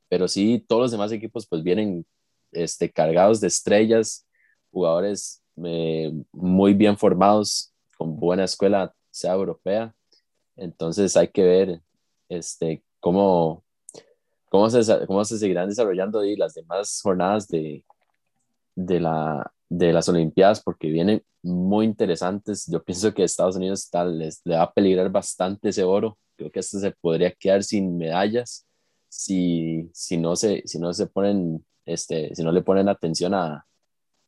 pero 0.09 0.27
sí 0.27 0.65
todos 0.67 0.83
los 0.83 0.91
demás 0.91 1.11
equipos 1.11 1.45
pues 1.45 1.61
vienen 1.61 2.03
este, 2.51 2.89
cargados 2.89 3.39
de 3.41 3.47
estrellas, 3.47 4.25
jugadores 4.71 5.40
eh, 5.65 6.11
muy 6.31 6.73
bien 6.73 6.97
formados, 6.97 7.73
con 7.97 8.19
buena 8.19 8.45
escuela, 8.45 8.93
sea 9.11 9.33
europea, 9.33 9.93
entonces 10.55 11.15
hay 11.17 11.27
que 11.29 11.43
ver 11.43 11.81
este, 12.29 12.83
cómo, 12.99 13.63
cómo, 14.49 14.69
se, 14.69 15.05
cómo 15.07 15.25
se 15.25 15.37
seguirán 15.37 15.69
desarrollando 15.69 16.23
y 16.23 16.35
las 16.35 16.53
demás 16.53 16.99
jornadas 17.01 17.47
de, 17.47 17.83
de, 18.75 18.99
la, 18.99 19.51
de 19.69 19.93
las 19.93 20.07
Olimpiadas, 20.09 20.61
porque 20.61 20.89
vienen 20.89 21.23
muy 21.43 21.85
interesantes. 21.85 22.67
Yo 22.67 22.83
pienso 22.83 23.13
que 23.13 23.23
Estados 23.23 23.55
Unidos 23.55 23.89
tal, 23.89 24.19
les, 24.19 24.41
le 24.45 24.55
va 24.55 24.63
a 24.63 24.73
peligrar 24.73 25.09
bastante 25.09 25.69
ese 25.69 25.83
oro. 25.83 26.17
Creo 26.35 26.51
que 26.51 26.59
esto 26.59 26.79
se 26.79 26.91
podría 26.91 27.31
quedar 27.31 27.63
sin 27.63 27.97
medallas 27.97 28.65
si, 29.09 29.89
si, 29.93 30.17
no, 30.17 30.35
se, 30.35 30.63
si 30.65 30.79
no 30.79 30.93
se 30.93 31.07
ponen, 31.07 31.65
este, 31.85 32.33
si 32.35 32.43
no 32.43 32.51
le 32.51 32.61
ponen 32.61 32.87
atención 32.87 33.33
a, 33.33 33.65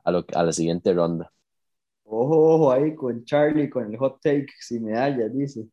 a, 0.03 0.11
lo, 0.11 0.25
a 0.33 0.43
la 0.43 0.53
siguiente 0.53 0.93
ronda. 0.93 1.31
Ojo, 2.05 2.55
ojo 2.55 2.71
ahí 2.71 2.95
con 2.95 3.23
Charlie, 3.25 3.69
con 3.69 3.91
el 3.91 3.97
hot 3.97 4.21
take 4.21 4.47
sin 4.59 4.83
medallas, 4.85 5.33
dice. 5.33 5.67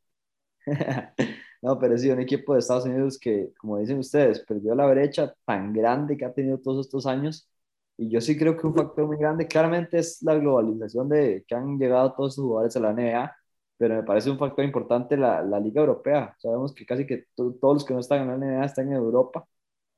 no, 1.63 1.79
pero 1.79 1.99
sí, 1.99 2.11
un 2.11 2.21
equipo 2.21 2.55
de 2.55 2.61
Estados 2.61 2.87
Unidos 2.87 3.19
que, 3.19 3.53
como 3.59 3.79
dicen 3.79 3.99
ustedes, 3.99 4.41
perdió 4.41 4.75
la 4.75 4.87
brecha 4.87 5.35
tan 5.45 5.73
grande 5.73 6.17
que 6.17 6.25
ha 6.25 6.33
tenido 6.35 6.59
todos 6.59 6.87
estos 6.87 7.07
años 7.07 7.49
y 7.97 8.11
yo 8.11 8.21
sí 8.21 8.39
creo 8.39 8.57
que 8.57 8.67
un 8.67 8.75
factor 8.75 9.07
muy 9.07 9.19
grande 9.19 9.47
claramente 9.47 9.99
es 9.99 10.23
la 10.23 10.35
globalización 10.37 11.09
de 11.09 11.45
que 11.47 11.55
han 11.55 11.79
llegado 11.79 12.13
todos 12.15 12.39
los 12.39 12.47
jugadores 12.47 12.77
a 12.77 12.81
la 12.81 12.91
NBA, 12.93 13.37
pero 13.77 13.95
me 13.97 14.03
parece 14.05 14.31
un 14.31 14.39
factor 14.39 14.65
importante 14.65 15.17
la, 15.19 15.43
la 15.43 15.61
Liga 15.61 15.81
Europea. 15.83 16.35
Sabemos 16.39 16.75
que 16.75 16.87
casi 16.87 17.07
que 17.07 17.27
todos 17.35 17.57
los 17.75 17.85
que 17.85 17.95
no 17.95 18.01
están 18.01 18.23
en 18.23 18.29
la 18.29 18.35
NBA 18.37 18.65
están 18.67 18.89
en 18.89 18.95
Europa 18.95 19.47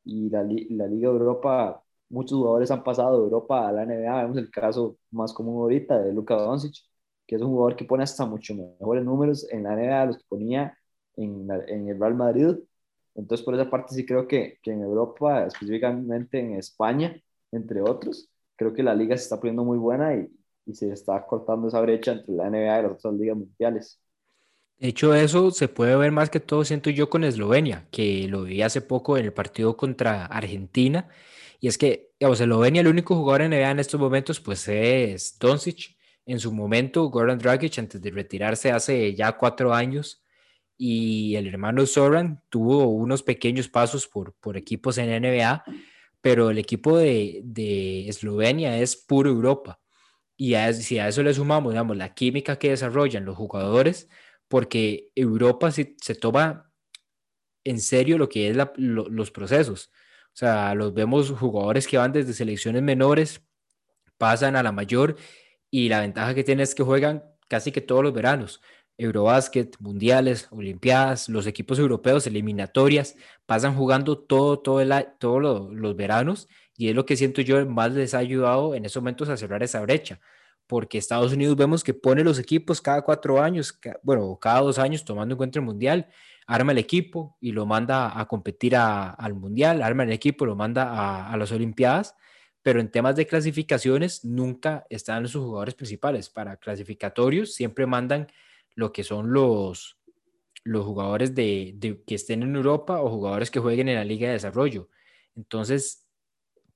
y 0.05 0.30
la, 0.30 0.43
la 0.45 0.87
Liga 0.89 1.09
Europa, 1.09 1.82
muchos 2.12 2.38
jugadores 2.38 2.70
han 2.70 2.84
pasado 2.84 3.18
de 3.18 3.24
Europa 3.24 3.68
a 3.68 3.72
la 3.72 3.84
NBA. 3.84 4.22
Vemos 4.22 4.38
el 4.38 4.50
caso 4.50 4.96
más 5.10 5.32
común 5.32 5.62
ahorita 5.62 6.00
de 6.00 6.12
Luka 6.12 6.36
Doncic, 6.36 6.74
que 7.26 7.36
es 7.36 7.42
un 7.42 7.48
jugador 7.50 7.76
que 7.76 7.84
pone 7.84 8.04
hasta 8.04 8.26
mucho 8.26 8.54
mejores 8.54 9.04
números 9.04 9.46
en 9.50 9.64
la 9.64 9.74
NBA 9.74 10.00
de 10.00 10.06
los 10.06 10.18
que 10.18 10.24
ponía 10.28 10.76
en, 11.16 11.48
en 11.68 11.88
el 11.88 11.98
Real 11.98 12.14
Madrid. 12.14 12.56
Entonces, 13.14 13.44
por 13.44 13.54
esa 13.54 13.68
parte 13.68 13.94
sí 13.94 14.06
creo 14.06 14.26
que, 14.26 14.58
que 14.62 14.72
en 14.72 14.82
Europa, 14.82 15.46
específicamente 15.46 16.38
en 16.38 16.54
España, 16.54 17.20
entre 17.52 17.82
otros. 17.82 18.28
Creo 18.56 18.72
que 18.72 18.82
la 18.82 18.94
liga 18.94 19.16
se 19.16 19.24
está 19.24 19.38
poniendo 19.38 19.64
muy 19.64 19.78
buena 19.78 20.14
y, 20.14 20.28
se 20.72 20.92
está 20.92 21.26
cortando 21.26 21.66
esa 21.66 21.80
brecha 21.80 22.12
entre 22.12 22.34
la 22.34 22.48
NBA 22.48 22.78
y 22.78 22.82
las 22.84 22.92
otras 22.92 23.14
ligas 23.14 23.36
mundiales. 23.36 24.00
De 24.78 24.88
hecho, 24.88 25.12
eso 25.12 25.50
se 25.50 25.66
puede 25.66 25.96
ver 25.96 26.12
más 26.12 26.30
que 26.30 26.38
todo, 26.38 26.64
siento 26.64 26.88
yo, 26.88 27.10
con 27.10 27.24
Eslovenia, 27.24 27.88
que 27.90 28.28
lo 28.28 28.44
vi 28.44 28.62
hace 28.62 28.80
poco 28.80 29.18
en 29.18 29.24
el 29.24 29.32
partido 29.32 29.76
contra 29.76 30.24
Argentina. 30.26 31.08
Y 31.62 31.68
es 31.68 31.78
que, 31.78 32.10
digamos, 32.18 32.40
Eslovenia, 32.40 32.80
el 32.80 32.88
único 32.88 33.14
jugador 33.14 33.42
en 33.42 33.52
NBA 33.52 33.70
en 33.70 33.78
estos 33.78 34.00
momentos, 34.00 34.40
pues 34.40 34.66
es 34.66 35.38
Doncic. 35.38 35.96
En 36.26 36.40
su 36.40 36.52
momento, 36.52 37.04
Goran 37.04 37.38
Dragic, 37.38 37.78
antes 37.78 38.02
de 38.02 38.10
retirarse 38.10 38.72
hace 38.72 39.14
ya 39.14 39.38
cuatro 39.38 39.72
años, 39.72 40.24
y 40.76 41.36
el 41.36 41.46
hermano 41.46 41.86
Soran 41.86 42.42
tuvo 42.48 42.88
unos 42.88 43.22
pequeños 43.22 43.68
pasos 43.68 44.08
por, 44.08 44.34
por 44.34 44.56
equipos 44.56 44.98
en 44.98 45.22
NBA, 45.22 45.62
pero 46.20 46.50
el 46.50 46.58
equipo 46.58 46.98
de, 46.98 47.42
de 47.44 48.08
Eslovenia 48.08 48.78
es 48.78 48.96
puro 48.96 49.30
Europa. 49.30 49.80
Y 50.36 50.54
si 50.74 50.98
a 50.98 51.06
eso 51.06 51.22
le 51.22 51.32
sumamos, 51.32 51.74
digamos, 51.74 51.96
la 51.96 52.12
química 52.12 52.58
que 52.58 52.70
desarrollan 52.70 53.24
los 53.24 53.36
jugadores, 53.36 54.08
porque 54.48 55.12
Europa 55.14 55.70
se, 55.70 55.94
se 56.00 56.16
toma 56.16 56.72
en 57.62 57.78
serio 57.78 58.18
lo 58.18 58.28
que 58.28 58.50
es 58.50 58.56
los 58.76 59.30
procesos. 59.30 59.92
O 60.33 60.37
sea, 60.37 60.74
los 60.74 60.95
vemos 60.95 61.30
jugadores 61.30 61.87
que 61.87 61.99
van 61.99 62.12
desde 62.12 62.33
selecciones 62.33 62.83
menores, 62.83 63.43
pasan 64.18 64.57
a 64.57 64.62
la 64.62 64.72
mayor 64.72 65.16
y 65.70 65.89
la 65.89 66.01
ventaja 66.01 66.35
que 66.35 66.45
tienen 66.45 66.62
es 66.62 66.74
que 66.74 66.83
juegan 66.83 67.24
casi 67.49 67.72
que 67.72 67.80
todos 67.80 68.03
los 68.03 68.12
veranos. 68.12 68.62
Eurobásquet, 68.99 69.76
mundiales, 69.80 70.49
olimpiadas, 70.51 71.28
los 71.28 71.47
equipos 71.47 71.78
europeos, 71.78 72.26
eliminatorias, 72.26 73.16
pasan 73.47 73.74
jugando 73.74 74.18
todo, 74.18 74.61
todo 74.61 74.80
el, 74.80 74.93
todos 75.18 75.72
los 75.72 75.97
veranos 75.97 76.49
y 76.76 76.89
es 76.89 76.95
lo 76.95 77.05
que 77.05 77.16
siento 77.16 77.43
yo 77.43 77.64
más 77.66 77.93
les 77.93 78.14
ha 78.14 78.18
ayudado 78.18 78.74
en 78.74 78.85
esos 78.85 79.03
momentos 79.03 79.28
a 79.28 79.37
cerrar 79.37 79.62
esa 79.62 79.80
brecha, 79.80 80.20
porque 80.66 80.99
Estados 80.99 81.33
Unidos 81.33 81.57
vemos 81.57 81.85
que 81.85 81.95
pone 81.95 82.24
los 82.24 82.39
equipos 82.39 82.80
cada 82.80 83.03
cuatro 83.03 83.43
años, 83.43 83.78
bueno, 84.03 84.39
cada 84.41 84.61
dos 84.61 84.78
años 84.78 85.05
tomando 85.05 85.35
en 85.35 85.37
cuenta 85.37 85.59
el 85.59 85.64
mundial, 85.64 86.09
arma 86.53 86.72
el 86.72 86.78
equipo 86.78 87.36
y 87.40 87.53
lo 87.53 87.64
manda 87.64 88.18
a 88.18 88.26
competir 88.28 88.76
al 88.76 89.34
mundial, 89.34 89.82
arma 89.82 90.05
el 90.05 90.12
equipo, 90.12 90.44
lo 90.44 90.55
manda 90.55 91.30
a, 91.30 91.36
las 91.38 91.50
olimpiadas, 91.50 92.14
pero 92.61 92.78
en 92.78 92.90
temas 92.90 93.16
de 93.16 93.26
clasificaciones 93.26 94.24
nunca 94.24 94.86
están 94.90 95.26
sus 95.28 95.42
jugadores 95.42 95.74
principales. 95.74 96.28
Para 96.28 96.59
clasificatorios 96.59 97.55
siempre 97.55 97.86
mandan 97.86 98.28
lo 98.74 98.92
que 98.92 99.03
son 99.03 99.32
los, 99.32 99.98
los 100.62 100.84
jugadores 100.84 101.30
que 101.30 102.03
estén 102.09 102.42
en 102.42 102.55
Europa 102.55 103.00
o 103.00 103.09
jugadores 103.09 103.50
que 103.50 103.61
jueguen 103.61 103.88
en 103.88 103.96
la 103.96 104.05
Liga 104.05 104.26
de 104.26 104.34
Desarrollo. 104.34 104.90
Entonces, 105.34 106.07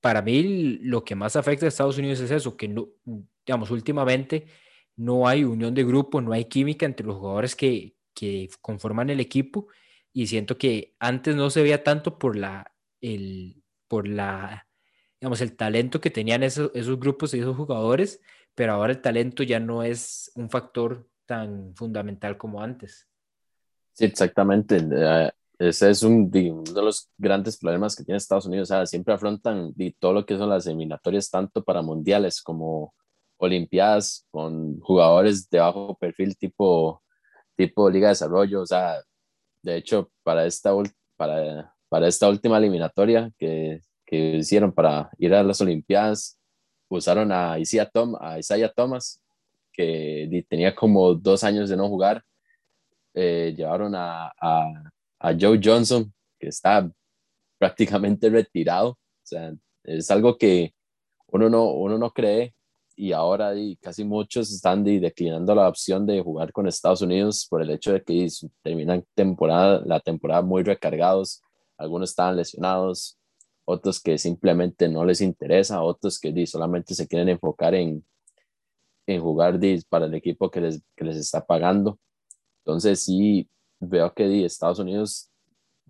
para 0.01 0.23
mí 0.23 0.79
lo 0.81 1.03
que 1.03 1.13
más 1.13 1.35
afecta 1.35 1.65
a 1.65 1.69
Estados 1.69 1.99
Unidos 1.99 2.19
es 2.19 2.31
eso, 2.31 2.57
que 2.57 2.67
no, 2.67 2.89
digamos, 3.45 3.69
últimamente 3.69 4.47
no 4.95 5.27
hay 5.27 5.43
unión 5.43 5.75
de 5.75 5.83
grupo, 5.83 6.19
no 6.19 6.33
hay 6.33 6.45
química 6.45 6.87
entre 6.87 7.05
los 7.05 7.17
jugadores 7.17 7.55
que, 7.55 7.96
que 8.17 8.49
conforman 8.61 9.11
el 9.11 9.19
equipo 9.19 9.67
y 10.11 10.25
siento 10.25 10.57
que 10.57 10.95
antes 10.97 11.35
no 11.35 11.51
se 11.51 11.61
veía 11.61 11.83
tanto 11.83 12.17
por 12.17 12.35
la, 12.35 12.73
el, 12.99 13.61
por 13.87 14.07
la, 14.07 14.67
digamos, 15.21 15.41
el 15.41 15.55
talento 15.55 16.01
que 16.01 16.09
tenían 16.09 16.41
esos, 16.41 16.71
esos 16.73 16.99
grupos 16.99 17.35
y 17.35 17.39
esos 17.39 17.55
jugadores, 17.55 18.19
pero 18.55 18.73
ahora 18.73 18.93
el 18.93 19.01
talento 19.01 19.43
ya 19.43 19.59
no 19.59 19.83
es 19.83 20.31
un 20.33 20.49
factor 20.49 21.07
tan 21.27 21.75
fundamental 21.75 22.37
como 22.37 22.63
antes. 22.63 23.07
Exactamente. 23.99 24.77
Eh, 24.77 25.31
ese 25.59 25.91
es 25.91 26.01
un, 26.01 26.31
uno 26.33 26.73
de 26.73 26.81
los 26.81 27.11
grandes 27.17 27.57
problemas 27.57 27.95
que 27.95 28.03
tiene 28.03 28.17
Estados 28.17 28.47
Unidos. 28.47 28.71
Siempre 28.85 29.13
afrontan 29.13 29.75
todo 29.99 30.13
lo 30.13 30.25
que 30.25 30.37
son 30.37 30.49
las 30.49 30.65
eliminatorias, 30.65 31.29
tanto 31.29 31.63
para 31.63 31.83
mundiales 31.83 32.41
como 32.41 32.95
olimpiadas, 33.37 34.25
con 34.31 34.79
jugadores 34.79 35.47
de 35.51 35.59
bajo 35.59 35.95
perfil 35.99 36.35
tipo, 36.35 37.03
tipo 37.57 37.89
Liga 37.89 38.07
de 38.07 38.11
Desarrollo. 38.11 38.61
O 38.61 38.65
sea, 38.65 39.01
de 39.61 39.75
hecho, 39.75 40.09
para 40.23 40.45
esta, 40.45 40.71
para, 41.17 41.75
para 41.89 42.07
esta 42.07 42.29
última 42.29 42.57
eliminatoria 42.57 43.31
que, 43.37 43.81
que 44.05 44.37
hicieron 44.37 44.71
para 44.71 45.09
ir 45.17 45.33
a 45.33 45.43
las 45.43 45.59
Olimpiadas, 45.59 46.39
usaron 46.89 47.31
a 47.31 47.59
Isaiah, 47.59 47.89
Tom, 47.89 48.15
a 48.21 48.39
Isaiah 48.39 48.71
Thomas, 48.73 49.21
que 49.73 50.45
tenía 50.49 50.73
como 50.73 51.13
dos 51.13 51.43
años 51.43 51.69
de 51.69 51.77
no 51.77 51.89
jugar. 51.89 52.23
Eh, 53.13 53.53
llevaron 53.57 53.95
a, 53.95 54.27
a, 54.39 54.91
a, 55.19 55.33
Joe 55.39 55.59
Johnson, 55.61 56.13
que 56.39 56.47
está 56.47 56.89
prácticamente 57.57 58.29
retirado. 58.29 58.89
O 58.89 58.97
sea, 59.23 59.53
es 59.83 60.09
algo 60.11 60.37
que 60.37 60.73
uno 61.27 61.49
no, 61.49 61.71
uno 61.71 61.97
no 61.97 62.11
cree 62.11 62.53
y 62.97 63.11
ahora 63.13 63.55
y 63.55 63.77
casi 63.77 64.03
muchos 64.03 64.51
están 64.51 64.83
declinando 64.83 65.53
la 65.53 65.69
opción 65.69 66.05
de 66.07 66.21
jugar 66.21 66.51
con 66.51 66.67
Estados 66.67 67.03
Unidos 67.03 67.45
por 67.47 67.61
el 67.61 67.69
hecho 67.69 67.93
de 67.93 68.03
que 68.03 68.27
terminan 68.63 69.05
temporada, 69.13 69.83
la 69.85 69.99
temporada 69.99 70.41
muy 70.41 70.63
recargados. 70.63 71.41
Algunos 71.77 72.09
estaban 72.09 72.35
lesionados, 72.35 73.19
otros 73.65 74.01
que 74.01 74.17
simplemente 74.17 74.89
no 74.89 75.05
les 75.05 75.21
interesa, 75.21 75.83
otros 75.83 76.19
que 76.19 76.47
solamente 76.47 76.95
se 76.95 77.07
quieren 77.07 77.29
enfocar 77.29 77.75
en, 77.75 78.03
en 79.05 79.21
jugar 79.21 79.59
para 79.89 80.07
el 80.07 80.15
equipo 80.15 80.49
que 80.49 80.61
les, 80.61 80.81
que 80.95 81.05
les 81.05 81.17
está 81.17 81.45
pagando. 81.45 81.99
Entonces 82.65 83.01
sí, 83.01 83.47
veo 83.79 84.11
que 84.13 84.43
Estados 84.43 84.79
Unidos, 84.79 85.29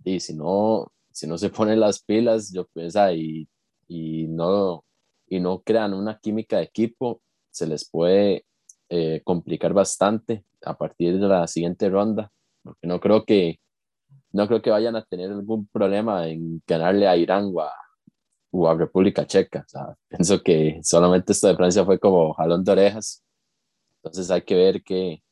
si, 0.04 0.34
no, 0.36 0.92
si 1.12 1.26
no 1.26 1.38
se 1.38 1.50
ponen 1.52 1.80
las 1.80 2.04
pilas, 2.04 2.52
yo 2.52 2.66
pienso, 2.68 3.10
y, 3.14 3.48
y, 3.88 4.28
no, 4.28 4.84
y 5.28 5.40
no 5.40 5.62
crean 5.62 5.94
una 5.94 6.20
química 6.20 6.58
de 6.58 6.64
equipo, 6.64 7.22
se 7.52 7.68
les 7.68 7.90
puede 7.90 8.46
eh, 8.90 9.22
complicar 9.24 9.74
bastante 9.74 10.46
a 10.64 10.78
partir 10.78 11.20
de 11.20 11.28
la 11.28 11.48
siguiente 11.48 11.90
ronda, 11.90 12.32
porque 12.64 12.88
no 12.88 13.00
creo 13.00 13.26
que 13.26 13.60
no 14.32 14.48
creo 14.48 14.62
que 14.62 14.70
vayan 14.70 14.96
a 14.96 15.04
tener 15.04 15.32
algún 15.32 15.68
problema 15.68 16.28
en 16.28 16.62
ganarle 16.68 17.08
a 17.08 17.18
Irán 17.18 17.52
o 17.54 17.62
a, 17.62 17.74
o 18.52 18.68
a 18.70 18.76
República 18.76 19.26
Checa. 19.26 19.64
O 19.66 19.70
sea, 19.70 19.96
pienso 20.10 20.42
que 20.42 20.80
solamente 20.84 21.32
esto 21.32 21.48
de 21.48 21.56
Francia 21.56 21.86
fue 21.86 22.00
como 22.00 22.34
jalón 22.34 22.64
de 22.64 22.72
orejas. 22.72 23.24
Entonces 23.98 24.30
hay 24.32 24.42
que 24.42 24.56
ver 24.56 24.84
qué, 24.84 25.24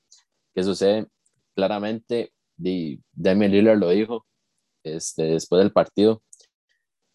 qué 0.53 0.63
sucede. 0.63 1.07
Claramente, 1.55 2.33
Damian 2.57 3.51
Lillard 3.51 3.77
lo 3.77 3.89
dijo 3.89 4.25
este, 4.83 5.23
después 5.23 5.59
del 5.61 5.71
partido, 5.71 6.23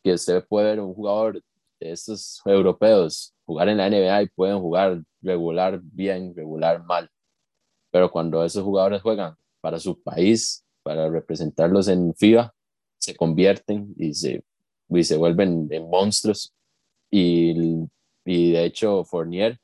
que 0.03 0.15
usted 0.15 0.45
puede 0.49 0.67
ver 0.69 0.81
un 0.81 0.95
jugador 0.95 1.43
de 1.81 1.93
estos 1.93 2.41
europeos 2.45 3.35
jugar 3.45 3.69
en 3.69 3.79
la 3.79 3.89
NBA 3.89 4.23
y 4.23 4.29
pueden 4.29 4.61
jugar 4.61 5.03
regular 5.23 5.81
bien, 5.83 6.35
regular 6.35 6.85
mal. 6.85 7.11
Pero 7.91 8.11
cuando 8.11 8.45
esos 8.45 8.63
jugadores 8.63 9.03
juegan 9.03 9.35
para 9.61 9.81
su 9.81 10.01
país, 10.01 10.65
para 10.83 11.09
representarlos 11.09 11.89
en 11.89 12.15
FIBA, 12.15 12.55
se 12.99 13.17
convierten 13.17 13.95
y 13.97 14.15
se, 14.15 14.45
y 14.89 15.05
se 15.05 15.17
vuelven 15.17 15.69
en 15.71 15.91
monstruos. 15.91 16.55
Y, 17.11 17.89
y 18.25 18.53
de 18.53 18.65
hecho, 18.65 19.05
Fournier 19.05 19.59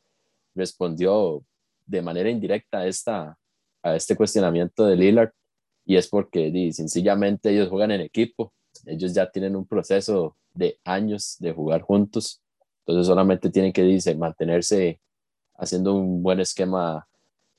respondió 0.54 1.44
de 1.84 2.02
manera 2.02 2.30
indirecta 2.30 2.78
a, 2.78 2.86
esta, 2.86 3.38
a 3.82 3.94
este 3.94 4.16
cuestionamiento 4.16 4.86
de 4.86 4.96
Lillard 4.96 5.30
y 5.84 5.96
es 5.96 6.08
porque 6.08 6.50
di, 6.50 6.72
sencillamente 6.72 7.50
ellos 7.50 7.68
juegan 7.68 7.92
en 7.92 8.00
equipo, 8.00 8.52
ellos 8.86 9.12
ya 9.12 9.30
tienen 9.30 9.56
un 9.56 9.66
proceso 9.66 10.36
de 10.54 10.78
años 10.84 11.36
de 11.38 11.52
jugar 11.52 11.82
juntos, 11.82 12.40
entonces 12.80 13.06
solamente 13.06 13.50
tienen 13.50 13.72
que 13.72 13.82
dice, 13.82 14.14
mantenerse 14.14 15.00
haciendo 15.54 15.94
un 15.94 16.22
buen 16.22 16.40
esquema 16.40 17.06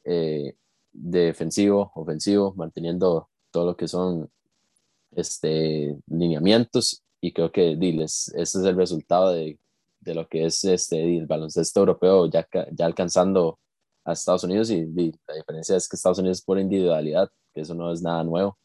eh, 0.04 0.56
defensivo, 0.92 1.92
ofensivo, 1.96 2.54
manteniendo 2.56 3.30
todo 3.52 3.66
lo 3.66 3.78
que 3.78 3.88
son 3.88 4.30
este, 5.12 5.98
lineamientos 6.08 7.04
y 7.22 7.34
creo 7.34 7.52
que 7.52 7.76
diles, 7.76 8.32
ese 8.36 8.60
es 8.60 8.66
el 8.66 8.76
resultado 8.76 9.32
de, 9.34 9.60
de 10.00 10.16
lo 10.16 10.28
que 10.28 10.46
es 10.46 10.64
este, 10.64 11.18
el 11.18 11.28
baloncesto 11.28 11.82
europeo 11.82 12.28
ya, 12.28 12.48
ya 12.72 12.86
alcanzando 12.86 13.60
a 14.06 14.14
Estados 14.14 14.44
Unidos 14.46 14.70
y, 14.70 14.86
la 15.28 15.36
diferencia 15.36 15.76
es 15.76 15.88
que 15.88 15.98
Estados 15.98 16.20
Unidos 16.20 16.40
es 16.40 16.44
por 16.44 16.60
individualidad, 16.60 17.30
que 17.54 17.62
eso 17.62 17.76
no 17.76 17.92
es 17.92 18.02
nada 18.02 18.24
nuevo. 18.24 18.58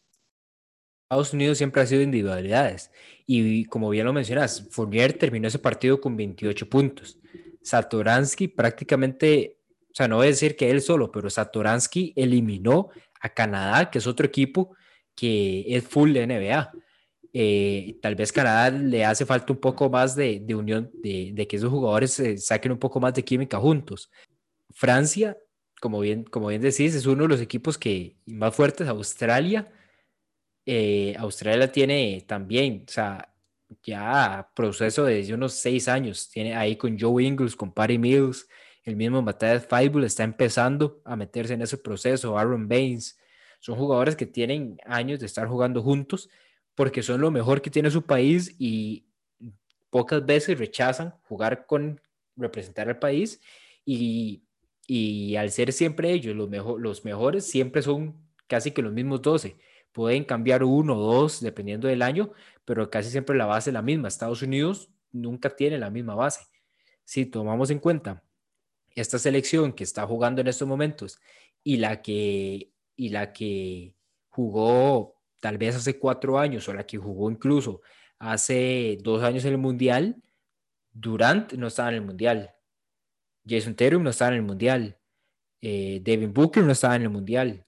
Estados 1.13 1.35
Unidos 1.35 1.59
siempre 1.59 1.83
ha 1.83 1.87
sido 1.87 2.01
individualidades 2.01 2.91
y 3.27 3.67
como 3.67 3.91
bien 3.91 4.07
lo 4.07 4.15
mencionas, 4.15 4.67
Fournier 4.71 5.13
terminó 5.13 5.49
ese 5.49 5.59
partido 5.59 6.01
con 6.01 6.17
28 6.17 6.69
puntos. 6.69 7.19
Satoransky 7.63 8.49
prácticamente, 8.49 9.59
o 9.91 9.95
sea, 9.95 10.09
no 10.09 10.17
voy 10.17 10.27
a 10.27 10.31
decir 10.31 10.57
que 10.57 10.71
él 10.71 10.81
solo, 10.81 11.13
pero 11.13 11.29
Satoransky 11.29 12.15
eliminó 12.17 12.89
a 13.21 13.29
Canadá, 13.29 13.91
que 13.91 13.99
es 13.99 14.07
otro 14.07 14.27
equipo 14.27 14.75
que 15.15 15.65
es 15.69 15.85
full 15.85 16.15
de 16.15 16.27
NBA. 16.27 16.73
Eh, 17.35 17.99
tal 18.01 18.15
vez 18.15 18.33
Canadá 18.33 18.71
le 18.71 19.05
hace 19.05 19.27
falta 19.27 19.53
un 19.53 19.61
poco 19.61 19.91
más 19.91 20.17
de, 20.17 20.41
de 20.41 20.55
unión, 20.55 20.91
de, 20.95 21.47
que 21.47 21.57
esos 21.57 21.71
jugadores 21.71 22.23
saquen 22.39 22.73
un 22.73 22.79
poco 22.79 23.01
más 23.01 23.13
de 23.13 23.23
química 23.23 23.59
juntos. 23.59 24.11
Francia, 24.71 25.37
como 25.79 26.01
bien, 26.01 26.25
como 26.25 26.49
bien 26.49 26.63
decís, 26.63 26.95
es 26.95 27.05
uno 27.05 27.25
de 27.25 27.29
los 27.29 27.41
equipos 27.43 27.77
que 27.77 28.17
más 28.27 28.55
fuertes. 28.55 28.89
Australia, 28.89 29.71
eh, 30.67 31.15
Australia 31.19 31.71
tiene 31.71 32.25
también, 32.27 32.85
o 32.89 32.91
sea, 32.91 33.35
ya 33.83 34.51
proceso 34.55 35.05
de 35.05 35.33
unos 35.35 35.55
seis 35.55 35.89
años. 35.89 36.29
Tiene 36.31 36.55
ahí 36.55 36.77
con 36.77 36.99
Joe 36.99 37.25
Ingles, 37.25 37.57
con 37.57 37.73
Patty 37.73 37.99
Mills, 37.99 38.47
el 38.85 38.97
mismo 38.97 39.23
Matthias 39.23 39.67
Feibel 39.67 40.05
está 40.05 40.25
empezando 40.25 41.01
a 41.05 41.15
meterse 41.15 41.55
en 41.55 41.63
ese 41.63 41.79
proceso. 41.79 42.37
Aaron 42.37 42.69
Baines, 42.69 43.19
son 43.61 43.77
jugadores 43.77 44.17
que 44.17 44.27
tienen 44.27 44.79
años 44.85 45.21
de 45.21 45.27
estar 45.27 45.47
jugando 45.47 45.83
juntos 45.83 46.29
porque 46.75 47.03
son 47.03 47.21
lo 47.21 47.31
mejor 47.31 47.63
que 47.63 47.71
tiene 47.71 47.91
su 47.91 48.03
país 48.03 48.57
y 48.59 49.07
pocas 49.91 50.25
veces 50.25 50.59
rechazan 50.59 51.15
jugar 51.29 51.67
con 51.67 52.01
representar 52.35 52.89
al 52.89 52.99
país 52.99 53.41
y, 53.85 54.43
y 54.87 55.37
al 55.37 55.51
ser 55.53 55.73
siempre 55.73 56.11
ellos 56.11 56.35
los, 56.35 56.49
mejor, 56.49 56.81
los 56.81 57.05
mejores, 57.05 57.47
siempre 57.47 57.83
son 57.83 58.17
casi 58.49 58.73
que 58.73 58.83
los 58.83 58.93
mismos 58.93 59.23
12. 59.23 59.57
Pueden 59.93 60.25
cambiar 60.25 60.65
uno 60.65 60.97
o 60.97 61.15
dos 61.15 61.41
dependiendo 61.41 61.89
del 61.89 62.03
año, 62.03 62.33
pero 62.65 62.91
casi 62.91 63.11
siempre 63.11 63.37
la 63.37 63.47
base 63.47 63.71
es 63.71 63.75
la 63.75 63.83
misma. 63.83 64.09
Estados 64.09 64.43
Unidos 64.43 64.91
nunca 65.13 65.51
tiene 65.55 65.79
la 65.79 65.91
misma 65.91 66.15
base. 66.15 66.47
Si 67.05 67.27
tomamos 67.27 67.71
en 67.71 67.79
cuenta 67.79 68.23
esta 68.95 69.19
selección 69.19 69.73
que 69.73 69.85
está 69.85 70.07
jugando 70.07 70.41
en 70.41 70.49
estos 70.49 70.69
momentos 70.69 71.19
y 71.63 71.77
la 71.77 72.03
que 72.03 72.73
y 72.97 73.09
la 73.09 73.33
que 73.33 73.95
jugó 74.29 75.17
tal 75.41 75.59
vez 75.59 75.77
hace 75.77 75.99
cuatro 75.99 76.39
años 76.39 76.69
o 76.69 76.75
la 76.75 76.87
que 76.87 76.99
jugó 76.99 77.31
incluso 77.31 77.81
hace 78.19 78.99
dos 79.03 79.23
años 79.23 79.45
en 79.45 79.53
el 79.53 79.59
Mundial, 79.59 80.23
Durant 80.93 81.53
no 81.55 81.67
estaba 81.67 81.89
en 81.89 81.97
el 81.97 82.03
Mundial, 82.03 82.55
Jason 83.47 83.75
Tatum 83.75 84.03
no 84.03 84.11
estaba 84.11 84.31
en 84.31 84.37
el 84.37 84.43
Mundial, 84.43 84.99
eh, 85.61 86.01
Devin 86.03 86.33
Booker 86.33 86.63
no 86.63 86.73
estaba 86.73 86.97
en 86.97 87.03
el 87.03 87.11
Mundial. 87.11 87.67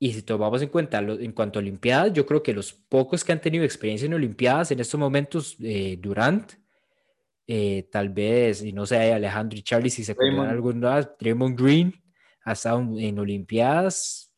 Y 0.00 0.12
si 0.12 0.22
tomamos 0.22 0.62
en 0.62 0.68
cuenta 0.68 0.98
en 1.00 1.32
cuanto 1.32 1.58
a 1.58 1.62
Olimpiadas, 1.62 2.12
yo 2.12 2.24
creo 2.24 2.42
que 2.42 2.52
los 2.52 2.72
pocos 2.72 3.24
que 3.24 3.32
han 3.32 3.40
tenido 3.40 3.64
experiencia 3.64 4.06
en 4.06 4.14
Olimpiadas 4.14 4.70
en 4.70 4.78
estos 4.78 4.98
momentos, 4.98 5.56
eh, 5.60 5.98
Durant, 6.00 6.52
eh, 7.46 7.88
tal 7.90 8.10
vez, 8.10 8.62
y 8.62 8.72
no 8.72 8.86
sé, 8.86 9.12
Alejandro 9.12 9.58
y 9.58 9.62
Charlie, 9.62 9.90
si 9.90 10.04
se 10.04 10.12
acuerdan 10.12 10.48
alguna, 10.48 11.00
Draymond 11.18 11.60
Green, 11.60 11.94
ha 12.44 12.52
estado 12.52 12.80
en 12.96 13.18
Olimpiadas. 13.18 14.32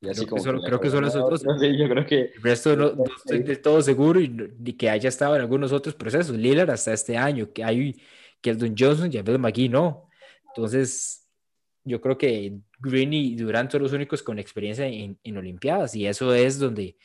Y 0.00 0.08
así 0.08 0.24
creo, 0.24 0.36
que 0.36 0.42
solo, 0.42 0.62
creo 0.62 0.80
que 0.80 0.90
son 0.90 1.04
dos. 1.04 1.42
Sí, 1.60 1.76
yo 1.76 1.88
creo 1.88 2.06
que. 2.06 2.20
El 2.36 2.42
resto 2.42 2.76
no, 2.76 2.92
no 2.92 3.04
estoy 3.16 3.42
del 3.42 3.60
todo 3.60 3.82
seguro 3.82 4.20
y, 4.20 4.54
y, 4.64 4.72
que 4.74 4.88
haya 4.88 5.08
estado 5.08 5.34
en 5.34 5.42
algunos 5.42 5.72
otros 5.72 5.94
procesos. 5.96 6.36
Lillard 6.36 6.70
hasta 6.70 6.92
este 6.92 7.16
año, 7.16 7.52
que 7.52 7.64
hay 7.64 8.00
Keldon 8.40 8.74
Johnson 8.78 9.10
y 9.12 9.18
Abel 9.18 9.38
McGee 9.38 9.68
no. 9.68 10.08
Entonces, 10.46 11.28
yo 11.84 12.00
creo 12.00 12.16
que 12.16 12.60
Green 12.78 13.12
y 13.12 13.34
Durant 13.34 13.70
son 13.70 13.82
los 13.82 13.92
únicos 13.92 14.22
con 14.22 14.38
experiencia 14.38 14.86
en, 14.86 15.18
en 15.22 15.36
Olimpiadas 15.36 15.94
y 15.94 16.06
eso 16.06 16.32
es 16.34 16.58
donde, 16.58 16.96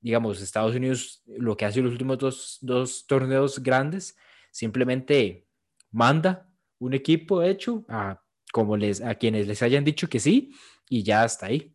digamos, 0.00 0.40
Estados 0.40 0.74
Unidos 0.74 1.22
lo 1.26 1.56
que 1.56 1.64
hace 1.64 1.82
los 1.82 1.92
últimos 1.92 2.18
dos, 2.18 2.58
dos 2.60 3.06
torneos 3.06 3.62
grandes, 3.62 4.16
simplemente 4.50 5.46
manda 5.90 6.48
un 6.78 6.94
equipo 6.94 7.42
hecho 7.42 7.84
a 7.88 8.22
como 8.52 8.76
les, 8.76 9.02
a 9.02 9.14
quienes 9.14 9.46
les 9.46 9.62
hayan 9.62 9.84
dicho 9.84 10.08
que 10.08 10.20
sí, 10.20 10.52
y 10.88 11.02
ya 11.02 11.24
hasta 11.24 11.46
ahí. 11.46 11.74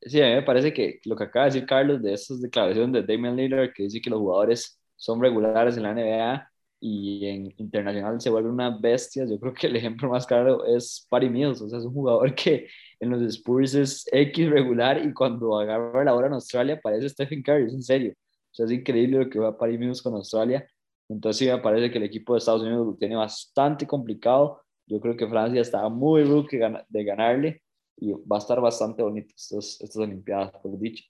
Sí, 0.00 0.20
a 0.20 0.26
mí 0.26 0.34
me 0.34 0.42
parece 0.42 0.72
que 0.72 1.00
lo 1.04 1.16
que 1.16 1.24
acaba 1.24 1.46
de 1.46 1.52
decir 1.52 1.66
Carlos 1.66 2.02
de 2.02 2.12
esas 2.12 2.40
declaraciones 2.40 2.92
de 2.92 3.12
Damian 3.12 3.34
Lillard, 3.34 3.72
que 3.72 3.84
dice 3.84 4.00
que 4.00 4.10
los 4.10 4.20
jugadores 4.20 4.80
son 4.94 5.20
regulares 5.20 5.76
en 5.76 5.82
la 5.82 5.94
NBA 5.94 6.52
y 6.86 7.26
en 7.26 7.54
internacional 7.58 8.20
se 8.20 8.30
vuelven 8.30 8.52
unas 8.52 8.80
bestias, 8.80 9.30
yo 9.30 9.38
creo 9.40 9.54
que 9.54 9.66
el 9.66 9.76
ejemplo 9.76 10.08
más 10.08 10.26
claro 10.26 10.64
es 10.64 11.06
Patty 11.10 11.28
Mills, 11.28 11.60
o 11.60 11.68
sea, 11.68 11.78
es 11.78 11.84
un 11.84 11.92
jugador 11.92 12.34
que 12.34 12.68
en 13.00 13.10
los 13.10 13.22
Spurs 13.22 13.74
es 13.74 14.04
X 14.12 14.50
regular 14.50 15.04
y 15.04 15.12
cuando 15.12 15.58
agarra 15.58 16.04
la 16.04 16.14
hora 16.14 16.28
en 16.28 16.34
Australia 16.34 16.80
parece 16.82 17.08
Stephen 17.08 17.42
Curry, 17.42 17.66
es 17.66 17.74
en 17.74 17.82
serio. 17.82 18.12
O 18.12 18.54
sea, 18.56 18.66
es 18.66 18.72
increíble 18.72 19.18
lo 19.24 19.30
que 19.30 19.38
va 19.38 19.56
Patty 19.56 19.78
Mills 19.78 20.02
con 20.02 20.14
Australia. 20.14 20.66
Entonces 21.08 21.38
sí 21.38 21.46
me 21.46 21.58
parece 21.58 21.90
que 21.90 21.98
el 21.98 22.04
equipo 22.04 22.34
de 22.34 22.38
Estados 22.38 22.62
Unidos 22.62 22.86
lo 22.86 22.94
tiene 22.94 23.16
bastante 23.16 23.86
complicado 23.86 24.62
yo 24.86 25.00
creo 25.00 25.16
que 25.16 25.26
Francia 25.26 25.60
está 25.60 25.88
muy 25.88 26.24
rookie 26.24 26.58
de 26.88 27.04
ganarle 27.04 27.62
y 27.96 28.12
va 28.12 28.36
a 28.36 28.38
estar 28.38 28.60
bastante 28.60 29.02
bonito 29.02 29.34
estos, 29.36 29.80
estas 29.80 29.96
Olimpiadas, 29.96 30.52
por 30.62 30.78
dicho. 30.78 31.04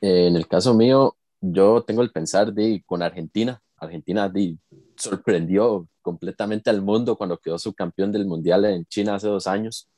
Eh, 0.00 0.26
en 0.26 0.36
el 0.36 0.46
caso 0.46 0.74
mío, 0.74 1.16
yo 1.40 1.82
tengo 1.82 2.02
el 2.02 2.10
pensar 2.10 2.52
de 2.52 2.82
con 2.84 3.02
Argentina. 3.02 3.60
Argentina 3.76 4.32
sorprendió 4.96 5.88
completamente 6.02 6.70
al 6.70 6.82
mundo 6.82 7.16
cuando 7.16 7.38
quedó 7.38 7.58
subcampeón 7.58 8.12
del 8.12 8.26
Mundial 8.26 8.64
en 8.66 8.84
China 8.86 9.16
hace 9.16 9.28
dos 9.28 9.46
años. 9.46 9.88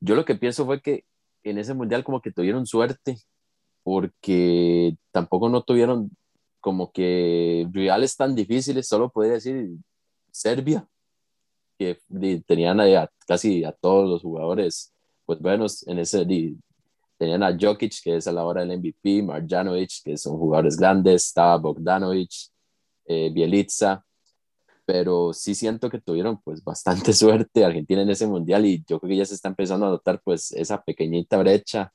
Yo 0.00 0.14
lo 0.14 0.24
que 0.24 0.34
pienso 0.34 0.64
fue 0.64 0.80
que 0.80 1.04
en 1.42 1.58
ese 1.58 1.74
Mundial 1.74 2.04
como 2.04 2.20
que 2.20 2.32
tuvieron 2.32 2.66
suerte 2.66 3.18
porque 3.82 4.96
tampoco 5.10 5.48
no 5.48 5.62
tuvieron 5.62 6.10
como 6.60 6.92
que 6.92 7.66
rivales 7.72 8.16
tan 8.16 8.34
difíciles, 8.34 8.86
solo 8.86 9.10
podría 9.10 9.34
decir 9.34 9.70
Serbia, 10.30 10.86
que 11.78 11.98
tenían 12.46 12.80
a, 12.80 13.10
casi 13.26 13.64
a 13.64 13.72
todos 13.72 14.08
los 14.08 14.22
jugadores, 14.22 14.92
pues 15.24 15.40
buenos 15.40 15.86
en 15.86 15.98
ese, 15.98 16.26
tenían 17.16 17.42
a 17.42 17.56
Jokic, 17.58 18.02
que 18.02 18.16
es 18.16 18.26
a 18.26 18.32
la 18.32 18.44
hora 18.44 18.64
del 18.64 18.78
MVP, 18.78 19.22
Marjanovic, 19.22 20.02
que 20.04 20.16
son 20.16 20.38
jugadores 20.38 20.76
grandes, 20.76 21.26
estaba 21.26 21.56
Bogdanovic, 21.56 22.30
eh, 23.12 23.28
Bielitsa, 23.32 24.04
pero 24.86 25.32
sí 25.32 25.56
siento 25.56 25.90
que 25.90 26.00
tuvieron 26.00 26.40
pues 26.42 26.62
bastante 26.62 27.12
suerte 27.12 27.64
Argentina 27.64 28.02
en 28.02 28.10
ese 28.10 28.28
mundial 28.28 28.64
y 28.66 28.84
yo 28.86 29.00
creo 29.00 29.10
que 29.10 29.16
ya 29.16 29.24
se 29.24 29.34
está 29.34 29.48
empezando 29.48 29.86
a 29.86 29.90
notar 29.90 30.20
pues 30.22 30.52
esa 30.52 30.80
pequeñita 30.84 31.36
brecha 31.38 31.92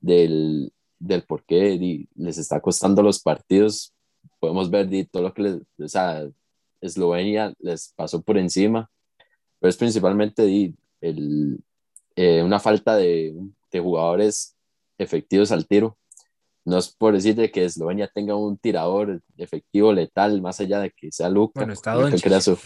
del, 0.00 0.72
del 1.00 1.24
por 1.24 1.44
qué 1.44 2.06
les 2.14 2.38
está 2.38 2.60
costando 2.60 3.02
los 3.02 3.20
partidos. 3.20 3.92
Podemos 4.38 4.70
ver 4.70 4.88
di, 4.88 5.04
todo 5.04 5.24
lo 5.24 5.34
que 5.34 5.42
les, 5.42 5.54
o 5.76 5.88
sea, 5.88 6.24
Eslovenia 6.80 7.52
les 7.58 7.92
pasó 7.96 8.22
por 8.22 8.38
encima, 8.38 8.88
pero 9.58 9.70
es 9.70 9.76
principalmente 9.76 10.44
di, 10.44 10.72
el, 11.00 11.58
eh, 12.14 12.44
una 12.44 12.60
falta 12.60 12.96
de, 12.96 13.34
de 13.72 13.80
jugadores 13.80 14.56
efectivos 14.98 15.50
al 15.50 15.66
tiro 15.66 15.98
no 16.64 16.78
es 16.78 16.94
por 16.94 17.14
decir 17.14 17.34
de 17.34 17.50
que 17.50 17.64
Eslovenia 17.64 18.08
tenga 18.08 18.34
un 18.34 18.56
tirador 18.56 19.22
efectivo, 19.36 19.92
letal, 19.92 20.40
más 20.40 20.60
allá 20.60 20.80
de 20.80 20.90
que 20.90 21.12
sea 21.12 21.28
Luca. 21.28 21.60
Bueno, 21.60 21.74
está 21.74 21.94
él 21.94 22.22
crea 22.22 22.40
su, 22.40 22.58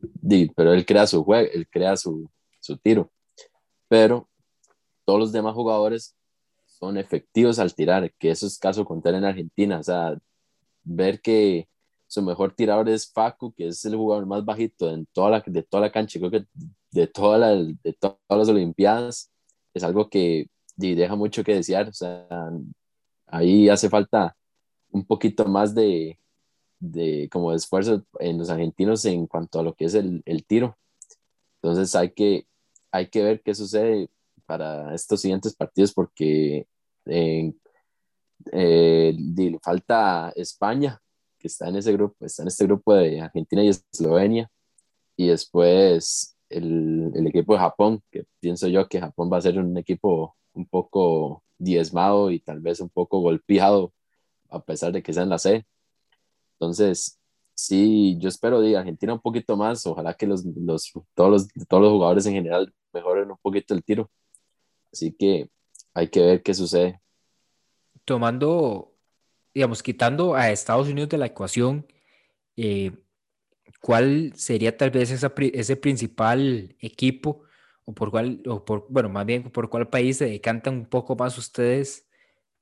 di, 0.00 0.50
pero 0.56 0.72
él 0.72 0.86
crea 0.86 1.06
su 1.06 1.22
juego, 1.22 1.48
él 1.52 1.68
crea 1.68 1.96
su, 1.96 2.30
su 2.60 2.76
tiro. 2.78 3.10
Pero 3.88 4.28
todos 5.04 5.20
los 5.20 5.32
demás 5.32 5.54
jugadores 5.54 6.16
son 6.66 6.96
efectivos 6.98 7.58
al 7.58 7.74
tirar, 7.74 8.12
que 8.18 8.30
eso 8.30 8.46
es 8.46 8.58
caso 8.58 8.84
contrario 8.84 9.18
en 9.18 9.24
Argentina. 9.24 9.78
O 9.78 9.82
sea, 9.82 10.18
ver 10.82 11.20
que 11.20 11.68
su 12.06 12.22
mejor 12.22 12.54
tirador 12.54 12.88
es 12.88 13.10
Facu, 13.12 13.52
que 13.52 13.68
es 13.68 13.84
el 13.84 13.96
jugador 13.96 14.26
más 14.26 14.44
bajito 14.44 14.90
en 14.90 15.06
toda 15.12 15.30
la, 15.30 15.44
de 15.46 15.62
toda 15.62 15.82
la 15.82 15.92
cancha, 15.92 16.18
creo 16.18 16.30
que 16.30 16.44
de, 16.90 17.06
toda 17.06 17.38
la, 17.38 17.50
de 17.54 17.92
todas 17.98 18.16
las 18.30 18.48
Olimpiadas, 18.48 19.30
es 19.74 19.82
algo 19.82 20.08
que 20.08 20.48
deja 20.76 21.14
mucho 21.16 21.44
que 21.44 21.54
desear. 21.54 21.88
O 21.88 21.92
sea, 21.92 22.26
ahí 23.26 23.68
hace 23.68 23.88
falta 23.88 24.36
un 24.90 25.04
poquito 25.04 25.46
más 25.46 25.74
de, 25.74 26.18
de, 26.78 27.28
como 27.30 27.52
esfuerzo 27.52 28.04
en 28.20 28.38
los 28.38 28.50
argentinos 28.50 29.04
en 29.04 29.26
cuanto 29.26 29.60
a 29.60 29.62
lo 29.62 29.74
que 29.74 29.86
es 29.86 29.94
el, 29.94 30.22
el 30.26 30.44
tiro. 30.46 30.78
Entonces 31.62 31.94
hay 31.94 32.12
que, 32.12 32.46
hay 32.90 33.08
que 33.08 33.22
ver 33.22 33.42
qué 33.42 33.54
sucede 33.54 34.10
para 34.46 34.94
estos 34.94 35.20
siguientes 35.20 35.54
partidos 35.56 35.92
porque 35.92 36.66
eh, 37.06 37.52
eh, 38.52 39.58
falta 39.62 40.32
España, 40.36 41.00
que 41.38 41.48
está 41.48 41.68
en 41.68 41.76
ese 41.76 41.92
grupo, 41.92 42.24
está 42.24 42.42
en 42.42 42.48
este 42.48 42.64
grupo 42.64 42.94
de 42.94 43.20
Argentina 43.20 43.62
y 43.62 43.68
Eslovenia, 43.68 44.50
y 45.16 45.28
después 45.28 46.36
el, 46.48 47.12
el, 47.14 47.26
equipo 47.26 47.54
de 47.54 47.60
Japón, 47.60 48.02
que 48.10 48.24
pienso 48.40 48.68
yo 48.68 48.88
que 48.88 49.00
Japón 49.00 49.30
va 49.32 49.38
a 49.38 49.42
ser 49.42 49.58
un 49.58 49.76
equipo 49.76 50.36
un 50.56 50.66
poco 50.66 51.44
diezmado 51.58 52.30
y 52.30 52.40
tal 52.40 52.60
vez 52.60 52.80
un 52.80 52.88
poco 52.88 53.20
golpeado, 53.20 53.92
a 54.50 54.62
pesar 54.62 54.92
de 54.92 55.02
que 55.02 55.12
sea 55.12 55.22
en 55.22 55.30
la 55.30 55.38
C. 55.38 55.66
Entonces, 56.54 57.18
sí, 57.54 58.16
yo 58.18 58.28
espero 58.28 58.60
de 58.60 58.76
Argentina 58.76 59.14
un 59.14 59.20
poquito 59.20 59.56
más, 59.56 59.86
ojalá 59.86 60.14
que 60.14 60.26
los, 60.26 60.44
los, 60.44 60.92
todos, 61.14 61.30
los, 61.30 61.68
todos 61.68 61.82
los 61.82 61.92
jugadores 61.92 62.26
en 62.26 62.34
general 62.34 62.72
mejoren 62.92 63.30
un 63.30 63.38
poquito 63.38 63.74
el 63.74 63.84
tiro. 63.84 64.10
Así 64.92 65.12
que 65.12 65.50
hay 65.94 66.08
que 66.08 66.20
ver 66.20 66.42
qué 66.42 66.54
sucede. 66.54 67.00
Tomando, 68.04 68.94
digamos, 69.54 69.82
quitando 69.82 70.34
a 70.34 70.50
Estados 70.50 70.88
Unidos 70.88 71.10
de 71.10 71.18
la 71.18 71.26
ecuación, 71.26 71.86
eh, 72.56 72.92
¿cuál 73.80 74.32
sería 74.36 74.76
tal 74.76 74.90
vez 74.90 75.10
esa, 75.10 75.32
ese 75.36 75.76
principal 75.76 76.76
equipo 76.80 77.45
o 77.86 77.94
por 77.94 78.10
cuál, 78.10 78.42
o 78.46 78.64
por, 78.64 78.86
bueno, 78.90 79.08
más 79.08 79.24
bien 79.24 79.44
por 79.44 79.70
cuál 79.70 79.88
país 79.88 80.18
se 80.18 80.26
decantan 80.26 80.74
un 80.74 80.86
poco 80.86 81.16
más 81.16 81.38
ustedes 81.38 82.06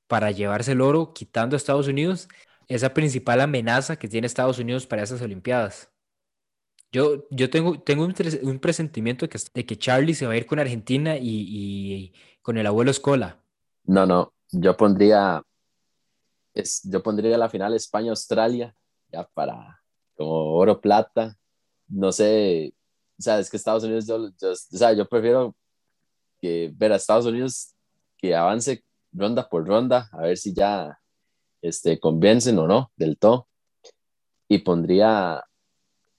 para 0.07 0.31
llevarse 0.31 0.73
el 0.73 0.81
oro, 0.81 1.13
quitando 1.13 1.55
a 1.55 1.57
Estados 1.57 1.87
Unidos, 1.87 2.29
esa 2.67 2.93
principal 2.93 3.41
amenaza 3.41 3.97
que 3.97 4.07
tiene 4.07 4.27
Estados 4.27 4.59
Unidos 4.59 4.87
para 4.87 5.03
esas 5.03 5.21
Olimpiadas? 5.21 5.91
Yo, 6.91 7.27
yo 7.31 7.49
tengo, 7.49 7.81
tengo 7.81 8.05
un, 8.05 8.15
un 8.43 8.59
presentimiento 8.59 9.27
que, 9.27 9.39
de 9.53 9.65
que 9.65 9.77
Charlie 9.77 10.13
se 10.13 10.27
va 10.27 10.33
a 10.33 10.37
ir 10.37 10.45
con 10.45 10.59
Argentina 10.59 11.17
y, 11.17 11.23
y 11.23 12.13
con 12.41 12.57
el 12.57 12.67
abuelo 12.67 12.91
Escola. 12.91 13.43
No, 13.83 14.05
no, 14.05 14.33
yo 14.51 14.77
pondría, 14.77 15.43
es, 16.53 16.81
yo 16.83 17.03
pondría 17.03 17.37
la 17.37 17.49
final 17.49 17.73
España-Australia, 17.73 18.75
ya 19.11 19.27
para 19.33 19.81
como 20.15 20.53
oro 20.53 20.79
plata. 20.79 21.37
No 21.87 22.11
sé, 22.11 22.73
o 23.17 23.21
sea, 23.21 23.39
es 23.39 23.49
que 23.49 23.57
Estados 23.57 23.83
Unidos, 23.83 24.05
yo, 24.07 24.17
o 24.17 24.55
sea, 24.55 24.93
yo 24.93 25.07
prefiero 25.07 25.55
que 26.39 26.71
ver 26.75 26.91
a 26.91 26.97
Estados 26.97 27.25
Unidos 27.25 27.73
que 28.17 28.35
avance 28.35 28.83
ronda 29.11 29.47
por 29.47 29.65
ronda, 29.65 30.09
a 30.11 30.21
ver 30.21 30.37
si 30.37 30.53
ya 30.53 30.99
este, 31.61 31.99
convencen 31.99 32.59
o 32.59 32.67
no 32.67 32.91
del 32.95 33.17
todo. 33.17 33.47
Y 34.47 34.59
pondría 34.59 35.43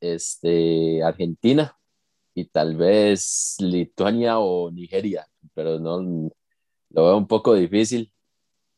este, 0.01 1.03
Argentina 1.03 1.79
y 2.35 2.47
tal 2.47 2.77
vez 2.77 3.57
Lituania 3.61 4.39
o 4.39 4.71
Nigeria, 4.71 5.27
pero 5.55 5.79
no 5.79 6.31
lo 6.91 7.05
veo 7.05 7.17
un 7.17 7.27
poco 7.27 7.55
difícil. 7.55 8.13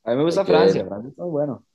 A 0.05 0.11
mí 0.11 0.17
me 0.17 0.25
gusta 0.25 0.45
Francia, 0.45 0.85
Francia 0.85 1.11
está 1.11 1.25
bueno 1.25 1.68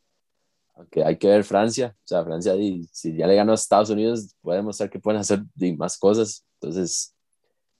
aunque 0.75 1.03
hay 1.03 1.17
que 1.17 1.27
ver 1.27 1.43
Francia, 1.43 1.95
o 1.97 2.07
sea, 2.07 2.23
Francia, 2.23 2.53
si 2.91 3.15
ya 3.15 3.27
le 3.27 3.35
ganó 3.35 3.51
a 3.51 3.55
Estados 3.55 3.89
Unidos, 3.89 4.35
puede 4.41 4.57
demostrar 4.57 4.89
que 4.89 4.99
pueden 4.99 5.21
hacer 5.21 5.43
más 5.77 5.97
cosas, 5.97 6.45
entonces 6.59 7.15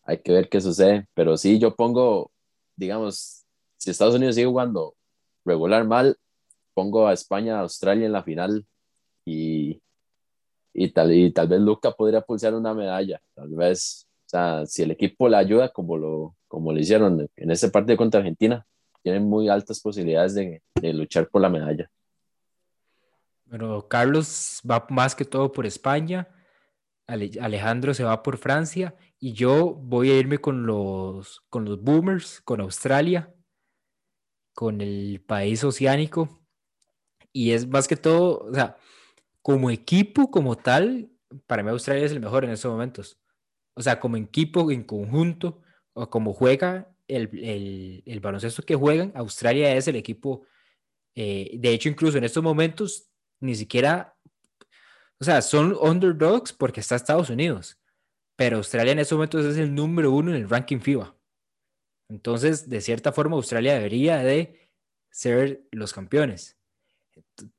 hay 0.03 0.19
que 0.19 0.31
ver 0.31 0.49
qué 0.49 0.61
sucede, 0.61 1.07
pero 1.13 1.37
sí, 1.37 1.59
yo 1.59 1.75
pongo, 1.75 2.31
digamos, 2.75 3.45
si 3.77 3.89
Estados 3.89 4.15
Unidos 4.15 4.35
sigue 4.35 4.47
jugando 4.47 4.95
regular 5.45 5.85
mal, 5.85 6.17
pongo 6.73 7.07
a 7.07 7.13
España, 7.13 7.57
a 7.57 7.61
Australia 7.61 8.05
en 8.05 8.11
la 8.11 8.23
final 8.23 8.65
y, 9.25 9.81
y, 10.73 10.89
tal, 10.89 11.11
y 11.13 11.31
tal 11.31 11.47
vez 11.47 11.61
Luca 11.61 11.91
podría 11.91 12.21
pulsar 12.21 12.53
una 12.53 12.73
medalla, 12.73 13.21
tal 13.33 13.49
vez, 13.49 14.07
o 14.25 14.29
sea, 14.29 14.65
si 14.65 14.83
el 14.83 14.91
equipo 14.91 15.27
le 15.29 15.37
ayuda 15.37 15.69
como 15.69 15.97
lo, 15.97 16.35
como 16.47 16.71
lo 16.71 16.79
hicieron 16.79 17.27
en 17.35 17.51
ese 17.51 17.69
partido 17.69 17.97
contra 17.97 18.19
Argentina, 18.19 18.65
tienen 19.01 19.23
muy 19.23 19.49
altas 19.49 19.81
posibilidades 19.81 20.35
de, 20.35 20.61
de 20.75 20.93
luchar 20.93 21.27
por 21.29 21.41
la 21.41 21.49
medalla. 21.49 21.89
Pero 23.53 23.87
Carlos 23.87 24.61
va 24.67 24.87
más 24.89 25.13
que 25.13 25.25
todo 25.25 25.51
por 25.51 25.67
España, 25.67 26.27
Alejandro 27.05 27.93
se 27.93 28.03
va 28.03 28.23
por 28.23 28.39
Francia 28.39 28.95
y 29.19 29.33
yo 29.33 29.75
voy 29.75 30.09
a 30.09 30.17
irme 30.17 30.39
con 30.39 30.65
los, 30.65 31.41
con 31.51 31.63
los 31.63 31.79
Boomers, 31.79 32.41
con 32.41 32.61
Australia, 32.61 33.31
con 34.55 34.81
el 34.81 35.23
país 35.27 35.63
oceánico. 35.63 36.43
Y 37.31 37.51
es 37.51 37.67
más 37.67 37.87
que 37.87 37.95
todo, 37.95 38.39
o 38.39 38.53
sea, 38.55 38.75
como 39.43 39.69
equipo, 39.69 40.31
como 40.31 40.57
tal, 40.57 41.11
para 41.45 41.61
mí 41.61 41.69
Australia 41.69 42.05
es 42.05 42.11
el 42.11 42.21
mejor 42.21 42.45
en 42.45 42.49
estos 42.49 42.71
momentos. 42.71 43.19
O 43.75 43.83
sea, 43.83 43.99
como 43.99 44.17
equipo, 44.17 44.71
en 44.71 44.83
conjunto, 44.83 45.61
o 45.93 46.09
como 46.09 46.33
juega 46.33 46.91
el, 47.07 47.29
el, 47.37 48.01
el 48.07 48.19
baloncesto 48.19 48.63
que 48.63 48.73
juegan, 48.73 49.11
Australia 49.13 49.75
es 49.75 49.87
el 49.87 49.95
equipo. 49.95 50.47
Eh, 51.13 51.51
de 51.59 51.69
hecho, 51.69 51.87
incluso 51.87 52.17
en 52.17 52.23
estos 52.23 52.41
momentos 52.41 53.12
ni 53.43 53.55
siquiera, 53.55 54.15
o 55.19 55.25
sea, 55.25 55.41
son 55.41 55.75
underdogs 55.79 56.53
porque 56.53 56.79
está 56.79 56.95
Estados 56.95 57.29
Unidos, 57.29 57.77
pero 58.37 58.57
Australia 58.57 58.93
en 58.93 58.99
estos 58.99 59.17
momentos 59.17 59.45
es 59.45 59.57
el 59.57 59.75
número 59.75 60.11
uno 60.11 60.31
en 60.31 60.37
el 60.37 60.49
ranking 60.49 60.79
FIBA. 60.79 61.15
Entonces, 62.09 62.69
de 62.69 62.79
cierta 62.79 63.11
forma, 63.11 63.35
Australia 63.35 63.73
debería 63.73 64.19
de 64.19 64.71
ser 65.11 65.63
los 65.71 65.91
campeones. 65.93 66.57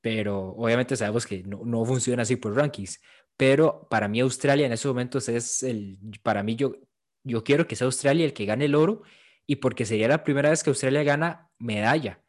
Pero 0.00 0.54
obviamente 0.56 0.96
sabemos 0.96 1.26
que 1.26 1.42
no, 1.42 1.62
no 1.64 1.84
funciona 1.84 2.22
así 2.22 2.36
por 2.36 2.56
rankings. 2.56 3.00
Pero 3.36 3.86
para 3.90 4.08
mí 4.08 4.20
Australia 4.20 4.66
en 4.66 4.72
estos 4.72 4.90
momentos 4.90 5.28
es 5.28 5.62
el, 5.62 5.98
para 6.22 6.42
mí 6.42 6.56
yo, 6.56 6.76
yo 7.24 7.44
quiero 7.44 7.66
que 7.66 7.76
sea 7.76 7.86
Australia 7.86 8.24
el 8.24 8.32
que 8.32 8.46
gane 8.46 8.66
el 8.66 8.74
oro 8.74 9.02
y 9.46 9.56
porque 9.56 9.84
sería 9.84 10.08
la 10.08 10.24
primera 10.24 10.50
vez 10.50 10.62
que 10.62 10.70
Australia 10.70 11.02
gana 11.02 11.50
medalla 11.58 12.23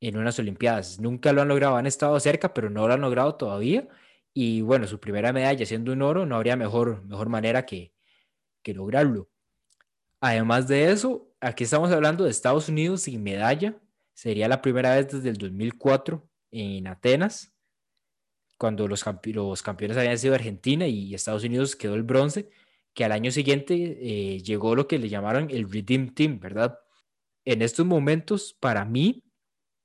en 0.00 0.16
unas 0.16 0.38
Olimpiadas. 0.38 1.00
Nunca 1.00 1.32
lo 1.32 1.42
han 1.42 1.48
logrado, 1.48 1.76
han 1.76 1.86
estado 1.86 2.18
cerca, 2.20 2.54
pero 2.54 2.70
no 2.70 2.86
lo 2.86 2.94
han 2.94 3.00
logrado 3.00 3.34
todavía. 3.36 3.88
Y 4.34 4.60
bueno, 4.60 4.86
su 4.86 5.00
primera 5.00 5.32
medalla 5.32 5.64
siendo 5.66 5.92
un 5.92 6.02
oro, 6.02 6.26
no 6.26 6.36
habría 6.36 6.56
mejor, 6.56 7.04
mejor 7.04 7.28
manera 7.28 7.64
que, 7.66 7.92
que 8.62 8.74
lograrlo. 8.74 9.30
Además 10.20 10.68
de 10.68 10.90
eso, 10.90 11.32
aquí 11.40 11.64
estamos 11.64 11.90
hablando 11.92 12.24
de 12.24 12.30
Estados 12.30 12.68
Unidos 12.68 13.02
sin 13.02 13.22
medalla. 13.22 13.78
Sería 14.14 14.48
la 14.48 14.62
primera 14.62 14.94
vez 14.94 15.08
desde 15.08 15.28
el 15.30 15.36
2004 15.36 16.28
en 16.50 16.86
Atenas, 16.86 17.54
cuando 18.58 18.88
los, 18.88 19.04
los 19.24 19.62
campeones 19.62 19.96
habían 19.96 20.18
sido 20.18 20.34
Argentina 20.34 20.86
y 20.86 21.14
Estados 21.14 21.44
Unidos 21.44 21.76
quedó 21.76 21.94
el 21.94 22.02
bronce, 22.02 22.48
que 22.94 23.04
al 23.04 23.12
año 23.12 23.30
siguiente 23.30 23.74
eh, 24.00 24.40
llegó 24.42 24.74
lo 24.74 24.88
que 24.88 24.98
le 24.98 25.08
llamaron 25.10 25.50
el 25.50 25.70
Redeem 25.70 26.14
Team, 26.14 26.40
¿verdad? 26.40 26.78
En 27.44 27.60
estos 27.62 27.84
momentos, 27.84 28.56
para 28.58 28.84
mí, 28.84 29.25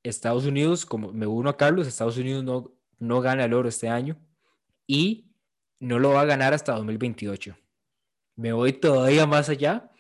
Estados 0.03 0.45
Unidos, 0.45 0.85
como 0.85 1.11
me 1.11 1.27
uno 1.27 1.49
a 1.49 1.57
Carlos, 1.57 1.87
Estados 1.87 2.17
Unidos 2.17 2.43
no, 2.43 2.71
no 2.99 3.21
gana 3.21 3.45
el 3.45 3.53
oro 3.53 3.69
este 3.69 3.89
año 3.89 4.17
y 4.87 5.31
no 5.79 5.99
lo 5.99 6.11
va 6.11 6.21
a 6.21 6.25
ganar 6.25 6.53
hasta 6.53 6.73
2028. 6.73 7.55
Me 8.35 8.53
voy 8.53 8.73
todavía 8.73 9.25
más 9.25 9.49
allá 9.49 9.91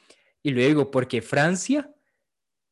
y 0.43 0.51
lo 0.51 0.61
digo 0.61 0.91
porque 0.91 1.21
Francia, 1.21 1.93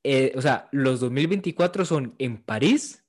eh, 0.04 0.34
o 0.36 0.42
sea, 0.42 0.70
los 0.72 1.00
2024 1.00 1.86
son 1.86 2.16
en 2.18 2.42
París 2.42 3.04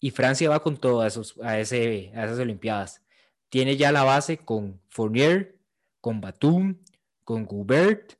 y 0.00 0.10
Francia 0.10 0.48
va 0.48 0.62
con 0.62 0.76
todo 0.76 1.02
a, 1.02 1.06
a, 1.06 1.58
ese, 1.58 2.12
a 2.14 2.24
esas 2.24 2.38
Olimpiadas. 2.38 3.02
tiene 3.48 3.76
ya 3.76 3.92
la 3.92 4.04
base 4.04 4.38
con 4.38 4.80
Fournier, 4.88 5.58
con 6.00 6.20
Batum, 6.20 6.78
con 7.24 7.44
Gubert, 7.44 8.14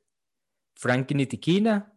Frank 0.75 1.11
Nitiquina, 1.11 1.93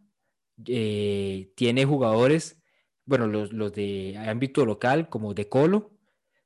eh, 0.67 1.53
tiene 1.57 1.85
jugadores, 1.85 2.62
bueno, 3.05 3.27
los, 3.27 3.53
los, 3.53 3.73
de 3.73 4.17
ámbito 4.19 4.65
local 4.65 5.09
como 5.09 5.35
De 5.35 5.49
Colo, 5.49 5.93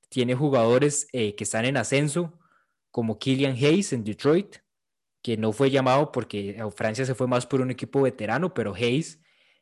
tiene 0.08 0.34
jugadores 0.34 1.08
eh, 1.12 1.34
que 1.34 1.44
están 1.44 1.64
en 1.64 1.76
ascenso 1.76 2.38
como 2.90 3.18
Killian 3.18 3.54
Hayes 3.54 3.92
en 3.92 4.04
Detroit, 4.04 4.56
que 5.22 5.36
no 5.36 5.52
fue 5.52 5.70
llamado 5.70 6.12
porque 6.12 6.62
Francia 6.74 7.04
se 7.04 7.14
fue 7.14 7.26
más 7.26 7.46
por 7.46 7.60
un 7.60 7.70
equipo 7.70 8.02
veterano, 8.02 8.54
pero 8.54 8.74
Hayes 8.74 9.20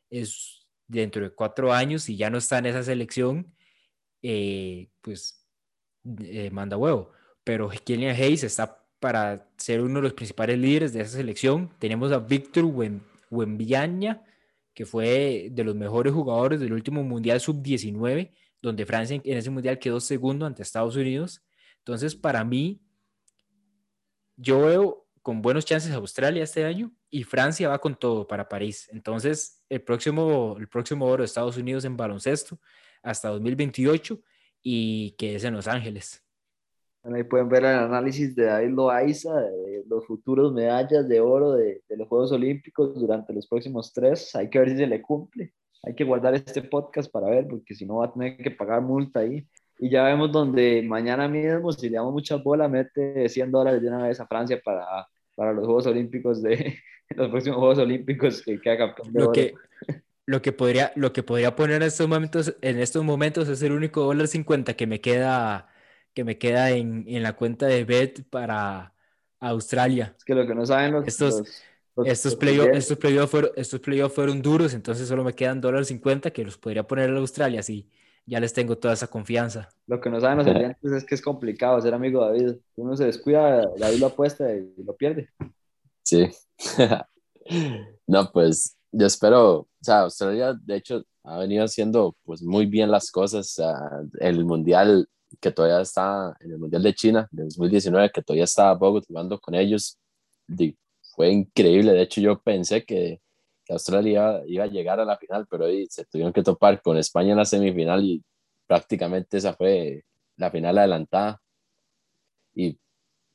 es 0.09 0.67
dentro 0.87 1.23
de 1.23 1.31
cuatro 1.31 1.73
años 1.73 2.07
y 2.07 2.15
ya 2.15 2.29
no 2.29 2.37
está 2.37 2.59
en 2.59 2.67
esa 2.67 2.83
selección, 2.83 3.53
eh, 4.21 4.89
pues 5.01 5.45
manda 6.51 6.77
huevo. 6.77 7.11
Pero 7.43 7.69
Killian 7.69 8.15
Hayes 8.15 8.43
está 8.43 8.85
para 8.99 9.47
ser 9.57 9.81
uno 9.81 9.95
de 9.99 10.03
los 10.03 10.13
principales 10.13 10.57
líderes 10.57 10.93
de 10.93 11.01
esa 11.01 11.17
selección. 11.17 11.71
Tenemos 11.79 12.11
a 12.11 12.19
Víctor 12.19 12.65
Wembiaña, 13.29 14.23
que 14.75 14.85
fue 14.85 15.47
de 15.51 15.63
los 15.63 15.73
mejores 15.73 16.13
jugadores 16.13 16.59
del 16.59 16.73
último 16.73 17.01
Mundial 17.01 17.39
Sub-19, 17.39 18.31
donde 18.61 18.85
Francia 18.85 19.19
en 19.23 19.37
ese 19.37 19.49
Mundial 19.49 19.79
quedó 19.79 19.99
segundo 20.01 20.45
ante 20.45 20.61
Estados 20.61 20.97
Unidos. 20.97 21.41
Entonces, 21.79 22.13
para 22.15 22.43
mí, 22.43 22.81
yo 24.35 24.61
veo 24.61 25.07
con 25.21 25.41
buenos 25.41 25.65
chances 25.65 25.93
Australia 25.93 26.43
este 26.43 26.65
año 26.65 26.91
y 27.09 27.23
Francia 27.23 27.69
va 27.69 27.79
con 27.79 27.95
todo 27.95 28.27
para 28.27 28.49
París. 28.49 28.89
Entonces, 28.91 29.63
el 29.69 29.81
próximo, 29.81 30.57
el 30.59 30.67
próximo 30.67 31.05
oro 31.05 31.23
de 31.23 31.25
Estados 31.25 31.57
Unidos 31.57 31.85
en 31.85 31.95
baloncesto 31.95 32.59
hasta 33.01 33.29
2028 33.29 34.21
y 34.61 35.11
que 35.17 35.35
es 35.35 35.43
en 35.45 35.53
Los 35.53 35.67
Ángeles. 35.67 36.24
Ahí 37.13 37.23
pueden 37.23 37.49
ver 37.49 37.63
el 37.63 37.75
análisis 37.75 38.35
de 38.35 38.45
David 38.45 38.69
Loaiza 38.69 39.39
de 39.39 39.83
los 39.87 40.05
futuros 40.05 40.53
medallas 40.53 41.07
de 41.07 41.19
oro 41.19 41.53
de, 41.53 41.83
de, 41.87 41.97
los 41.97 42.07
Juegos 42.07 42.31
Olímpicos 42.31 42.95
durante 42.99 43.31
los 43.33 43.47
próximos 43.47 43.93
tres. 43.93 44.33
Hay 44.35 44.49
que 44.49 44.59
ver 44.59 44.69
si 44.71 44.77
se 44.77 44.87
le 44.87 45.01
cumple. 45.01 45.53
Hay 45.83 45.93
que 45.93 46.03
guardar 46.03 46.33
este 46.33 46.63
podcast 46.63 47.11
para 47.11 47.29
ver, 47.29 47.47
porque 47.47 47.75
si 47.75 47.85
no 47.85 47.97
va 47.97 48.05
a 48.05 48.13
tener 48.13 48.37
que 48.37 48.49
pagar 48.49 48.81
multa 48.81 49.19
ahí. 49.19 49.47
Y 49.77 49.89
ya 49.89 50.03
vemos 50.03 50.31
donde 50.31 50.81
mañana 50.81 51.27
mismo, 51.27 51.71
si 51.71 51.89
le 51.89 51.97
damos 51.97 52.13
mucha 52.13 52.37
bola, 52.37 52.67
mete 52.67 53.29
100 53.29 53.51
dólares 53.51 53.81
de 53.81 53.87
una 53.89 54.07
vez 54.07 54.19
a 54.19 54.25
Francia 54.25 54.59
para, 54.63 55.07
para 55.35 55.53
los 55.53 55.65
Juegos 55.65 55.85
Olímpicos 55.85 56.41
de 56.41 56.79
los 57.15 57.29
próximos 57.29 57.59
Juegos 57.59 57.77
Olímpicos 57.77 58.41
que 58.41 58.59
queda 58.59 58.77
campeón 58.77 59.13
de 59.13 59.19
lo 59.19 59.25
oro. 59.25 59.33
Que, 59.33 59.53
lo 60.25 60.41
que 60.41 60.51
podría, 60.53 60.91
lo 60.95 61.13
que 61.13 61.21
podría 61.21 61.55
poner 61.55 61.77
en 61.77 61.87
estos 61.87 62.07
momentos, 62.07 62.55
en 62.61 62.79
estos 62.79 63.03
momentos 63.03 63.47
es 63.47 63.61
el 63.61 63.73
único 63.73 64.01
dólar 64.01 64.27
50 64.27 64.73
que 64.73 64.87
me 64.87 65.01
queda 65.01 65.67
que 66.15 66.23
me 66.23 66.39
queda 66.39 66.71
en, 66.71 67.05
en, 67.07 67.21
la 67.21 67.35
cuenta 67.35 67.67
de 67.67 67.83
Bet 67.83 68.23
para 68.29 68.95
Australia. 69.39 70.15
Es 70.17 70.25
que 70.25 70.33
lo 70.33 70.47
que 70.47 70.55
no 70.55 70.65
saben 70.65 70.93
los... 70.93 71.07
Estos, 71.07 71.39
los, 71.39 71.61
los, 71.95 72.07
estos 72.07 72.35
playoffs 72.35 72.75
estos 72.75 72.97
play 72.97 73.17
fueron, 73.27 73.51
estos 73.55 73.79
play 73.79 74.01
fueron 74.09 74.41
duros, 74.41 74.73
entonces 74.73 75.07
solo 75.07 75.23
me 75.23 75.33
quedan 75.33 75.61
dólares 75.61 75.89
50 75.89 76.31
que 76.31 76.43
los 76.43 76.57
podría 76.57 76.87
poner 76.87 77.09
en 77.11 77.17
Australia, 77.17 77.59
así 77.59 77.87
ya 78.25 78.39
les 78.39 78.53
tengo 78.53 78.77
toda 78.77 78.93
esa 78.93 79.07
confianza. 79.07 79.69
Lo 79.87 80.01
que 80.01 80.09
no 80.09 80.19
saben 80.19 80.39
los 80.39 80.47
oyentes 80.47 80.91
es 80.91 81.03
que 81.03 81.15
es 81.15 81.21
complicado 81.21 81.79
ser 81.81 81.93
amigo 81.93 82.25
de 82.25 82.39
David. 82.39 82.57
Uno 82.75 82.97
se 82.97 83.05
descuida, 83.05 83.69
David 83.77 83.99
lo 83.99 84.07
apuesta 84.07 84.51
y 84.53 84.73
lo 84.83 84.95
pierde. 84.95 85.29
Sí. 86.03 86.29
no, 88.07 88.31
pues 88.31 88.77
yo 88.91 89.05
espero, 89.05 89.53
o 89.53 89.67
sea, 89.81 90.01
Australia 90.01 90.53
de 90.59 90.75
hecho 90.75 91.03
ha 91.23 91.37
venido 91.37 91.63
haciendo 91.63 92.15
pues 92.23 92.41
muy 92.41 92.65
bien 92.65 92.89
las 92.89 93.11
cosas. 93.11 93.61
El 94.19 94.45
mundial 94.45 95.07
que 95.39 95.51
todavía 95.51 95.81
está 95.81 96.35
en 96.39 96.51
el 96.51 96.57
Mundial 96.59 96.83
de 96.83 96.93
China 96.93 97.27
de 97.31 97.43
2019, 97.43 98.11
que 98.11 98.21
todavía 98.21 98.45
estaba 98.45 98.73
Bogut 98.73 99.05
jugando 99.07 99.39
con 99.39 99.55
ellos, 99.55 99.99
fue 101.15 101.31
increíble. 101.31 101.93
De 101.93 102.01
hecho, 102.03 102.21
yo 102.21 102.39
pensé 102.41 102.83
que, 102.85 103.21
que 103.65 103.73
Australia 103.73 104.11
iba, 104.11 104.41
iba, 104.47 104.63
a 104.65 104.67
llegar 104.67 104.99
a 104.99 105.05
la 105.05 105.17
final, 105.17 105.47
pero 105.49 105.65
ahí 105.65 105.87
se 105.89 106.05
tuvieron 106.05 106.33
que 106.33 106.43
topar 106.43 106.81
con 106.81 106.97
España 106.97 107.31
en 107.31 107.37
la 107.37 107.45
semifinal 107.45 108.03
y 108.03 108.23
prácticamente 108.67 109.37
esa 109.37 109.53
fue 109.53 110.03
la 110.37 110.51
final 110.51 110.77
adelantada. 110.77 111.41
Y 112.53 112.77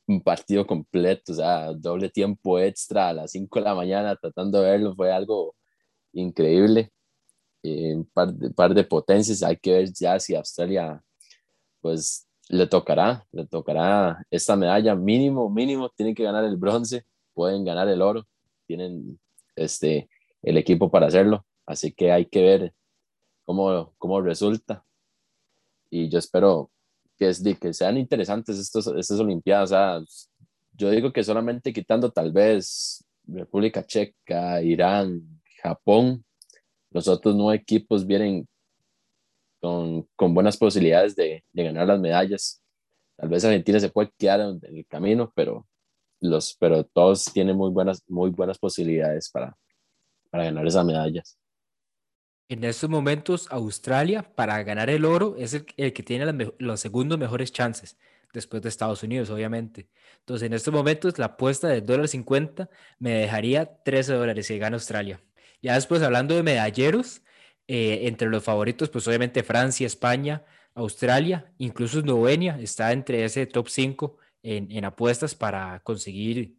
un 0.07 0.21
partido 0.21 0.65
completo, 0.67 1.31
o 1.33 1.35
sea, 1.35 1.73
doble 1.73 2.09
tiempo 2.09 2.59
extra 2.59 3.09
a 3.09 3.13
las 3.13 3.31
5 3.31 3.59
de 3.59 3.65
la 3.65 3.75
mañana 3.75 4.15
tratando 4.15 4.61
de 4.61 4.71
verlo, 4.71 4.95
fue 4.95 5.11
algo 5.11 5.55
increíble. 6.13 6.91
Eh, 7.63 7.95
un 7.95 8.05
par 8.05 8.33
de, 8.33 8.51
par 8.51 8.73
de 8.73 8.83
potencias, 8.83 9.43
hay 9.43 9.57
que 9.57 9.71
ver 9.71 9.93
ya 9.93 10.19
si 10.19 10.35
Australia 10.35 11.03
pues 11.81 12.27
le 12.49 12.67
tocará, 12.67 13.25
le 13.31 13.45
tocará 13.45 14.25
esta 14.29 14.55
medalla 14.55 14.95
mínimo, 14.95 15.49
mínimo, 15.49 15.89
tienen 15.89 16.15
que 16.15 16.23
ganar 16.23 16.43
el 16.43 16.57
bronce, 16.57 17.05
pueden 17.33 17.63
ganar 17.63 17.87
el 17.87 18.01
oro, 18.01 18.27
tienen 18.67 19.19
este, 19.55 20.09
el 20.41 20.57
equipo 20.57 20.89
para 20.91 21.07
hacerlo, 21.07 21.45
así 21.65 21.91
que 21.91 22.11
hay 22.11 22.25
que 22.25 22.41
ver 22.41 22.73
cómo, 23.45 23.93
cómo 23.97 24.21
resulta. 24.21 24.83
Y 25.89 26.09
yo 26.09 26.19
espero 26.19 26.71
que, 27.17 27.31
que 27.59 27.73
sean 27.73 27.97
interesantes 27.97 28.57
estos, 28.57 28.87
estas 28.87 29.19
Olimpiadas. 29.19 29.71
O 29.71 30.05
yo 30.73 30.89
digo 30.89 31.11
que 31.11 31.23
solamente 31.23 31.73
quitando 31.73 32.11
tal 32.11 32.31
vez 32.31 33.05
República 33.25 33.85
Checa, 33.85 34.61
Irán, 34.61 35.41
Japón, 35.61 36.25
los 36.89 37.07
otros 37.07 37.35
nueve 37.35 37.61
equipos 37.61 38.05
vienen 38.05 38.47
con, 39.61 40.07
con 40.15 40.33
buenas 40.33 40.57
posibilidades 40.57 41.15
de, 41.15 41.43
de, 41.53 41.63
ganar 41.63 41.87
las 41.87 41.99
medallas. 41.99 42.61
Tal 43.15 43.29
vez 43.29 43.45
Argentina 43.45 43.79
se 43.79 43.89
puede 43.89 44.11
quedar 44.17 44.41
en 44.41 44.59
el 44.77 44.85
camino, 44.87 45.31
pero, 45.35 45.67
los, 46.19 46.57
pero 46.59 46.83
todos 46.83 47.25
tienen 47.25 47.55
muy 47.55 47.69
buenas, 47.69 48.03
muy 48.07 48.31
buenas 48.31 48.57
posibilidades 48.57 49.29
para, 49.29 49.55
para 50.29 50.45
ganar 50.45 50.65
esas 50.65 50.83
medallas. 50.83 51.37
En 52.49 52.63
estos 52.63 52.89
momentos, 52.89 53.47
Australia, 53.51 54.23
para 54.35 54.61
ganar 54.63 54.89
el 54.89 55.05
oro, 55.05 55.35
es 55.37 55.53
el, 55.53 55.65
el 55.77 55.93
que 55.93 56.03
tiene 56.03 56.25
las, 56.25 56.35
los 56.57 56.79
segundos 56.79 57.17
mejores 57.17 57.53
chances, 57.53 57.97
después 58.33 58.61
de 58.63 58.69
Estados 58.69 59.03
Unidos, 59.03 59.29
obviamente. 59.29 59.89
Entonces, 60.19 60.47
en 60.47 60.53
estos 60.53 60.73
momentos, 60.73 61.19
la 61.19 61.27
apuesta 61.27 61.67
de 61.67 61.81
dólar 61.81 62.07
50 62.07 62.69
me 62.99 63.11
dejaría 63.11 63.81
13 63.83 64.13
dólares 64.13 64.47
si 64.47 64.57
gana 64.57 64.75
Australia. 64.75 65.21
Ya 65.61 65.75
después, 65.75 66.01
hablando 66.01 66.35
de 66.35 66.43
medalleros, 66.43 67.21
eh, 67.73 68.05
entre 68.09 68.27
los 68.27 68.43
favoritos, 68.43 68.89
pues 68.89 69.07
obviamente 69.07 69.43
Francia, 69.43 69.87
España, 69.87 70.43
Australia, 70.73 71.53
incluso 71.57 71.99
Eslovenia 71.99 72.59
está 72.59 72.91
entre 72.91 73.23
ese 73.23 73.45
top 73.45 73.69
5 73.69 74.17
en, 74.43 74.83
apuestas 74.83 75.35
para 75.35 75.79
conseguir 75.79 76.57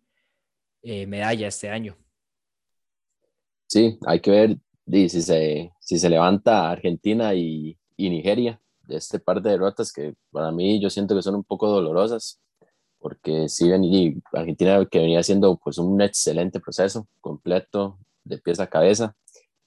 eh, 0.81 1.07
medalla 1.07 1.49
este 1.49 1.69
año. 1.69 1.99
Sí, 3.67 3.99
hay 4.07 4.21
que 4.21 4.31
ver 4.31 4.57
si 5.11 5.21
se, 5.21 6.09
levanta 6.09 6.71
Argentina 6.71 7.35
y, 7.35 7.77
Nigeria 7.99 8.59
de 8.85 8.97
este 8.97 9.19
par 9.19 9.43
de 9.43 9.51
derrotas 9.51 9.93
que 9.93 10.15
para 10.31 10.51
mí 10.51 10.81
yo 10.81 10.89
siento 10.89 11.15
que 11.15 11.21
son 11.21 11.35
un 11.35 11.45
poco 11.45 11.69
dolorosas 11.69 12.41
porque 12.99 13.51
si 13.51 13.69
y 13.71 14.23
Argentina 14.33 14.83
que 14.91 14.99
venía 14.99 15.21
haciendo 15.21 15.61
pues 15.63 15.77
un 15.77 16.01
excelente 16.01 16.59
proceso 16.59 17.07
completo 17.21 17.99
de 18.25 18.39
pies 18.39 18.61
a 18.61 18.67
cabeza 18.67 19.15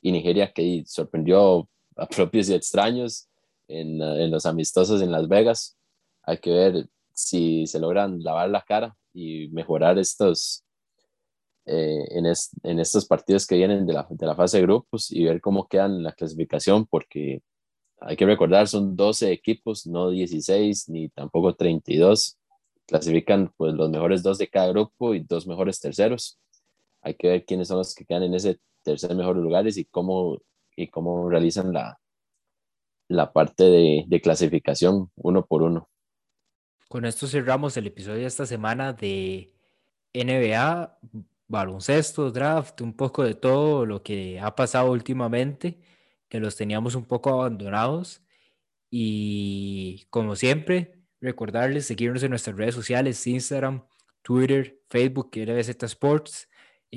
y 0.06 0.12
Nigeria 0.12 0.52
que 0.54 0.84
sorprendió 0.86 1.68
a 1.96 2.06
propios 2.16 2.48
y 2.50 2.54
extraños 2.54 3.28
en, 3.68 4.00
en, 4.00 4.30
los 4.30 4.46
amistosos 4.46 5.02
en 5.02 5.12
Las 5.12 5.28
Vegas. 5.28 5.76
Hay 6.22 6.38
que 6.38 6.52
ver 6.52 6.88
si 7.12 7.66
se 7.66 7.80
logran 7.80 8.22
lavar 8.22 8.50
la 8.52 8.62
cara 8.62 8.96
y 9.14 9.48
mejorar 9.48 9.98
estos, 9.98 10.64
eh, 11.66 12.06
en, 12.12 12.28
es, 12.28 12.52
en, 12.62 12.80
estos 12.80 13.08
partidos 13.08 13.48
que 13.48 13.56
vienen 13.56 13.88
de 13.88 13.94
la, 13.94 14.06
de 14.08 14.28
la, 14.28 14.36
fase 14.36 14.58
de 14.58 14.64
grupos 14.64 15.12
y 15.12 15.24
ver 15.24 15.42
cómo 15.42 15.68
quedan 15.68 16.04
la 16.04 16.12
clasificación, 16.12 16.86
porque 16.86 17.42
hay 18.00 18.16
que 18.16 18.28
recordar, 18.28 18.68
son 18.68 18.96
12 18.96 19.32
equipos, 19.32 19.88
no 19.88 20.12
16 20.12 20.88
ni 20.90 21.10
tampoco 21.10 21.56
32. 21.56 22.38
Clasifican 22.86 23.52
pues 23.58 23.74
los 23.74 23.90
mejores 23.90 24.22
dos 24.22 24.38
de 24.38 24.50
cada 24.50 24.68
grupo 24.68 25.16
y 25.16 25.22
dos 25.22 25.48
mejores 25.48 25.80
terceros. 25.80 26.38
Hay 27.02 27.16
que 27.16 27.28
ver 27.28 27.46
quiénes 27.46 27.70
son 27.70 27.78
los 27.80 27.96
que 27.96 28.06
quedan 28.06 28.22
en 28.22 28.36
ese 28.36 28.60
tercer 28.86 29.14
mejores 29.16 29.44
lugares 29.44 29.78
y 29.78 29.86
cómo, 29.86 30.40
y 30.76 30.88
cómo 30.88 31.30
realizan 31.30 31.74
la, 31.74 32.00
la 33.10 33.34
parte 33.34 33.64
de, 33.64 34.06
de, 34.08 34.22
clasificación 34.22 35.12
uno 35.16 35.46
por 35.46 35.64
uno. 35.64 35.90
Con 36.88 37.04
esto 37.04 37.28
cerramos 37.28 37.76
el 37.76 37.88
episodio 37.88 38.22
de 38.22 38.28
esta 38.28 38.46
semana 38.46 38.94
de 38.94 39.52
NBA, 40.14 41.00
baloncesto, 41.48 42.32
draft, 42.32 42.80
un 42.82 42.94
poco 42.94 43.24
de 43.24 43.34
todo 43.34 43.86
lo 43.86 44.04
que 44.04 44.40
ha 44.40 44.56
pasado 44.56 44.92
últimamente, 44.92 45.80
que 46.30 46.40
los 46.40 46.56
teníamos 46.56 46.96
un 46.96 47.06
poco 47.06 47.32
abandonados. 47.32 48.22
Y 48.90 50.06
como 50.10 50.36
siempre, 50.36 51.02
recordarles 51.20 51.88
seguirnos 51.88 52.24
en 52.24 52.30
nuestras 52.30 52.56
redes 52.56 52.76
sociales, 52.76 53.26
Instagram, 53.26 53.84
Twitter, 54.22 54.80
Facebook, 54.90 55.32
RBZ 55.36 55.84
Sports. 55.84 56.48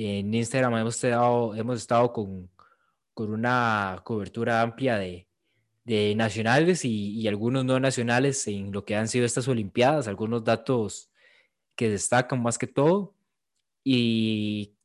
En 0.01 0.33
Instagram 0.33 0.77
hemos 0.77 0.95
estado, 0.95 1.57
hemos 1.57 1.79
estado 1.79 2.13
con, 2.13 2.49
con 3.15 3.33
una 3.33 4.01
cobertura 4.05 4.63
amplia 4.63 4.97
de, 4.97 5.27
de 5.85 6.15
nacionales 6.15 6.85
y, 6.85 7.19
y, 7.21 7.27
algunos 7.27 7.65
no 7.65 7.81
nacionales 7.81 8.47
en 8.47 8.71
lo 8.71 8.85
que 8.85 8.95
han 8.95 9.09
sido 9.09 9.27
estas 9.27 9.49
Olimpiadas, 9.49 10.07
algunos 10.07 10.45
datos 10.45 11.11
que 11.75 11.91
destacan 11.91 12.41
más 12.41 12.59
que 12.59 12.69
todo. 12.69 13.17
Y 13.83 14.77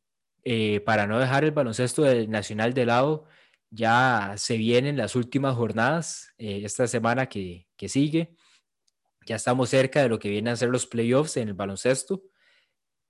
eh, 0.43 0.79
para 0.81 1.05
no 1.05 1.19
dejar 1.19 1.43
el 1.43 1.51
baloncesto 1.51 2.01
del 2.01 2.31
nacional 2.31 2.73
de 2.73 2.87
lado, 2.87 3.25
ya 3.69 4.33
se 4.37 4.57
vienen 4.57 4.97
las 4.97 5.15
últimas 5.15 5.55
jornadas 5.55 6.33
eh, 6.39 6.61
esta 6.63 6.87
semana 6.87 7.27
que, 7.29 7.67
que 7.77 7.87
sigue. 7.87 8.35
Ya 9.27 9.35
estamos 9.35 9.69
cerca 9.69 10.01
de 10.01 10.09
lo 10.09 10.17
que 10.17 10.29
vienen 10.29 10.53
a 10.53 10.57
ser 10.57 10.69
los 10.69 10.87
playoffs 10.87 11.37
en 11.37 11.49
el 11.49 11.53
baloncesto 11.53 12.23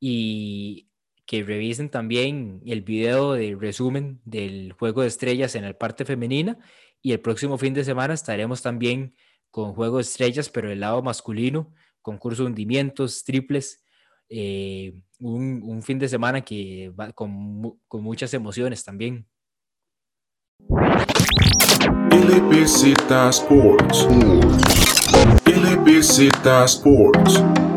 y 0.02 0.90
que 1.26 1.44
revisen 1.44 1.90
también 1.90 2.62
el 2.66 2.82
video 2.82 3.34
de 3.34 3.56
resumen 3.60 4.22
del 4.26 4.74
juego 4.74 5.02
de 5.02 5.08
estrellas 5.08 5.56
en 5.56 5.64
la 5.64 5.78
parte 5.78 6.06
femenina 6.06 6.58
y 7.02 7.12
el 7.12 7.22
próximo 7.22 7.58
fin 7.58 7.74
de 7.74 7.84
semana 7.84 8.14
estaremos 8.14 8.62
también 8.62 9.16
con 9.52 9.74
juego 9.74 9.98
de 9.98 10.04
estrellas, 10.04 10.50
pero 10.50 10.70
del 10.70 10.80
lado 10.80 11.02
masculino, 11.02 11.72
concurso 12.02 12.46
hundimientos, 12.46 13.24
triples, 13.24 13.84
eh, 14.30 14.96
un, 15.20 15.62
un, 15.64 15.84
fin 15.84 16.00
de 16.00 16.10
semana 16.10 16.42
que 16.42 16.92
va 16.98 17.12
con, 17.12 17.80
con 17.88 18.02
muchas 18.02 18.34
emociones 18.34 18.84
también. 18.84 19.28
LBZ 22.10 22.94
Sports. 23.30 24.08
LBZ 25.46 26.30
Sports. 26.66 27.73